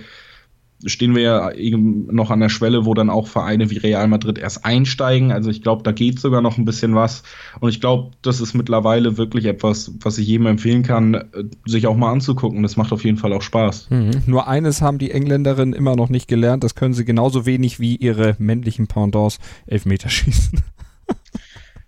stehen 0.86 1.16
wir 1.16 1.22
ja 1.22 1.52
eben 1.52 2.08
noch 2.16 2.32
an 2.32 2.40
der 2.40 2.48
Schwelle, 2.48 2.86
wo 2.86 2.94
dann 2.94 3.10
auch 3.10 3.28
Vereine 3.28 3.70
wie 3.70 3.78
Real 3.78 4.08
Madrid 4.08 4.40
erst 4.40 4.64
einsteigen. 4.64 5.34
Also 5.34 5.50
ich 5.50 5.62
glaube, 5.62 5.84
da 5.84 5.92
geht 5.92 6.20
sogar 6.20 6.42
noch 6.42 6.58
ein 6.58 6.64
bisschen 6.64 6.96
was. 6.96 7.24
Und 7.60 7.70
ich 7.70 7.82
glaube, 7.82 8.12
das 8.22 8.40
ist 8.40 8.54
mittlerweile 8.54 9.18
wirklich 9.18 9.46
etwas, 9.46 9.92
was 10.00 10.18
ich 10.18 10.28
jedem 10.28 10.48
empfehlen 10.48 10.82
kann, 10.82 11.26
sich 11.66 11.88
auch 11.88 11.98
mal 11.98 12.12
anzugucken. 12.12 12.64
Das 12.64 12.78
macht 12.78 12.94
auf 12.94 13.04
jeden 13.04 13.18
Fall 13.18 13.34
auch 13.34 13.42
Spaß. 13.42 13.90
Mhm. 13.90 14.24
Nur 14.28 14.48
eines 14.48 14.82
haben 14.82 14.98
die 14.98 15.12
Engländerinnen 15.12 15.74
immer 15.74 15.98
noch 15.98 16.10
nicht 16.10 16.28
gelernt. 16.28 16.64
Das 16.64 16.74
können 16.74 16.94
sie 16.94 17.06
genauso 17.06 17.46
wenig 17.46 17.82
wie 17.82 17.98
ihre 17.98 18.36
männlichen 18.40 18.88
Pendants 18.88 19.40
Elfmeterschießen. 19.68 20.62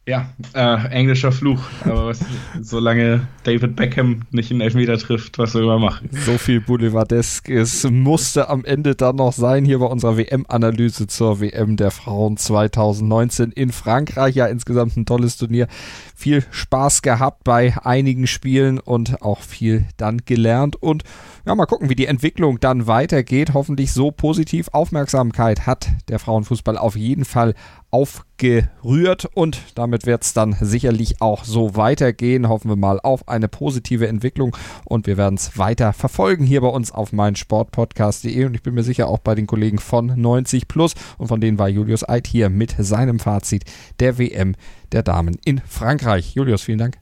Ja, 0.06 0.34
äh, 0.54 0.88
englischer 0.90 1.32
Fluch. 1.32 1.62
Aber 1.86 2.08
was, 2.08 2.20
solange 2.62 3.26
David 3.44 3.78
Beckham 3.78 4.24
nicht 4.32 4.52
einen 4.52 4.60
Elfmeter 4.60 4.98
trifft, 4.98 5.38
was 5.38 5.54
soll 5.54 5.66
man 5.66 5.80
machen? 5.80 6.10
So 6.12 6.38
viel 6.38 6.60
Boulevardeskes 6.60 7.90
musste 7.90 8.50
am 8.50 8.66
Ende 8.66 8.96
dann 8.96 9.16
noch 9.16 9.32
sein 9.32 9.64
hier 9.64 9.80
bei 9.80 9.86
unserer 9.86 10.18
WM-Analyse 10.18 11.08
zur 11.08 11.40
WM 11.40 11.78
der 11.78 11.90
Frauen 11.92 12.36
2019 12.36 13.54
in 13.54 13.72
Frankreich. 13.72 14.36
Ja, 14.36 14.48
insgesamt 14.48 14.98
ein 14.98 15.06
tolles 15.06 15.38
Turnier. 15.38 15.68
Viel 16.14 16.44
Spaß 16.52 17.02
gehabt 17.02 17.46
bei 17.46 17.74
einigen 17.82 18.28
Spielen 18.28 18.80
und 18.80 19.22
auch 19.22 19.40
viel 19.40 19.86
dann 19.96 20.18
gelernt. 20.26 20.76
Und 20.76 21.04
ja, 21.46 21.56
mal 21.56 21.66
gucken, 21.66 21.90
wie 21.90 21.96
die 21.96 22.08
Entwicklung 22.08 22.60
dann 22.60 22.88
weitergeht. 22.88 23.54
Hoffentlich 23.54 23.94
so 23.94 24.12
positiv. 24.12 24.68
Aufmerksamkeit 24.74 25.66
hat 25.66 25.88
der 26.10 26.20
Frauenfußball 26.20 26.78
auf 26.78 26.98
jeden 26.98 27.24
Fall 27.24 27.54
aufgerührt 27.94 29.28
und 29.36 29.62
damit 29.76 30.08
wird 30.08 30.24
es 30.24 30.34
dann 30.34 30.56
sicherlich 30.60 31.22
auch 31.22 31.44
so 31.44 31.76
weitergehen. 31.76 32.50
Hoffen 32.50 32.70
wir 32.70 32.76
mal 32.76 33.00
auf 33.00 33.28
eine 33.28 33.48
positive 33.48 34.08
Entwicklung 34.08 34.58
und 34.84 35.06
wir 35.06 35.16
werden 35.16 35.36
es 35.36 35.60
weiter 35.60 35.94
verfolgen 35.94 36.44
hier 36.44 36.62
bei 36.62 36.68
uns 36.68 36.92
auf 36.92 37.14
meinsportpodcast.de 37.14 38.46
und 38.46 38.56
ich 38.56 38.64
bin 38.64 38.74
mir 38.74 38.84
sicher 38.84 39.08
auch 39.08 39.20
bei 39.20 39.36
den 39.36 39.46
Kollegen 39.46 39.78
von 39.78 40.08
90 40.20 40.68
Plus 40.68 40.96
und 41.20 41.28
von 41.28 41.40
denen 41.40 41.60
war 41.60 41.70
Julius 41.70 42.08
Eid 42.10 42.26
hier 42.26 42.50
mit 42.50 42.76
seinem 42.80 43.20
Fazit 43.20 43.66
der 44.00 44.18
WM 44.18 44.56
der 44.92 45.04
Damen 45.04 45.38
in 45.46 45.60
Frankreich. 45.60 46.34
Julius, 46.34 46.64
vielen 46.64 46.80
Dank. 46.80 46.98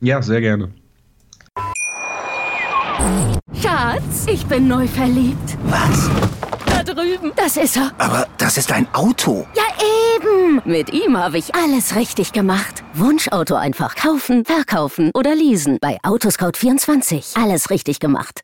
Ja, 0.00 0.20
sehr 0.20 0.42
gerne. 0.42 0.70
Schatz, 3.54 4.26
ich 4.30 4.44
bin 4.46 4.68
neu 4.68 4.86
verliebt. 4.86 5.56
Was? 5.64 6.10
Drüben. 6.86 7.32
Das 7.36 7.56
ist 7.56 7.76
er. 7.76 7.90
Aber 7.98 8.26
das 8.38 8.56
ist 8.56 8.72
ein 8.72 8.86
Auto. 8.94 9.46
Ja, 9.54 9.64
eben. 10.16 10.62
Mit 10.64 10.92
ihm 10.92 11.16
habe 11.18 11.38
ich 11.38 11.54
alles 11.54 11.94
richtig 11.96 12.32
gemacht. 12.32 12.82
Wunschauto 12.94 13.54
einfach 13.56 13.94
kaufen, 13.96 14.44
verkaufen 14.44 15.10
oder 15.14 15.34
leasen. 15.34 15.78
Bei 15.80 15.98
Autoscout24. 16.02 17.42
Alles 17.42 17.70
richtig 17.70 18.00
gemacht. 18.00 18.42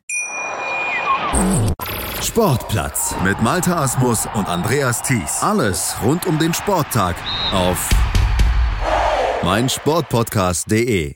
Sportplatz 2.21 3.15
mit 3.23 3.41
Malta 3.41 3.81
Asmus 3.81 4.27
und 4.33 4.47
Andreas 4.47 5.01
Thies. 5.01 5.39
Alles 5.41 5.95
rund 6.03 6.25
um 6.25 6.37
den 6.39 6.53
Sporttag 6.53 7.15
auf 7.53 7.89
meinsportpodcast.de. 9.43 11.15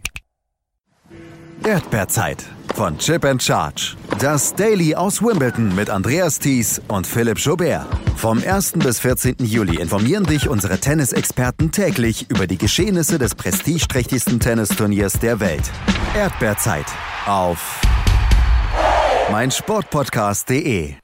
Erdbeerzeit 1.66 2.46
von 2.76 2.98
Chip 2.98 3.26
and 3.26 3.42
Charge. 3.42 3.96
Das 4.20 4.54
Daily 4.56 4.96
aus 4.96 5.22
Wimbledon 5.22 5.76
mit 5.76 5.90
Andreas 5.90 6.40
Thies 6.40 6.82
und 6.88 7.08
Philipp 7.08 7.40
Jobert. 7.40 7.86
Vom 8.16 8.42
1. 8.42 8.74
bis 8.74 9.00
14. 9.00 9.36
Juli 9.40 9.80
informieren 9.80 10.24
dich 10.24 10.48
unsere 10.48 10.80
Tennisexperten 10.80 11.72
täglich 11.72 12.30
über 12.30 12.48
die 12.48 12.58
Geschehnisse 12.58 13.18
des 13.20 13.36
prestigeträchtigsten 13.36 14.40
Tennisturniers 14.40 15.14
der 15.14 15.40
Welt. 15.40 15.70
Erdbeerzeit 16.16 16.86
auf 17.26 17.82
meinsportpodcast.de. 19.32 20.96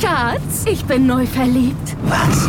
Schatz, 0.00 0.64
ich 0.66 0.84
bin 0.84 1.06
neu 1.06 1.26
verliebt. 1.26 1.96
Was? 2.04 2.48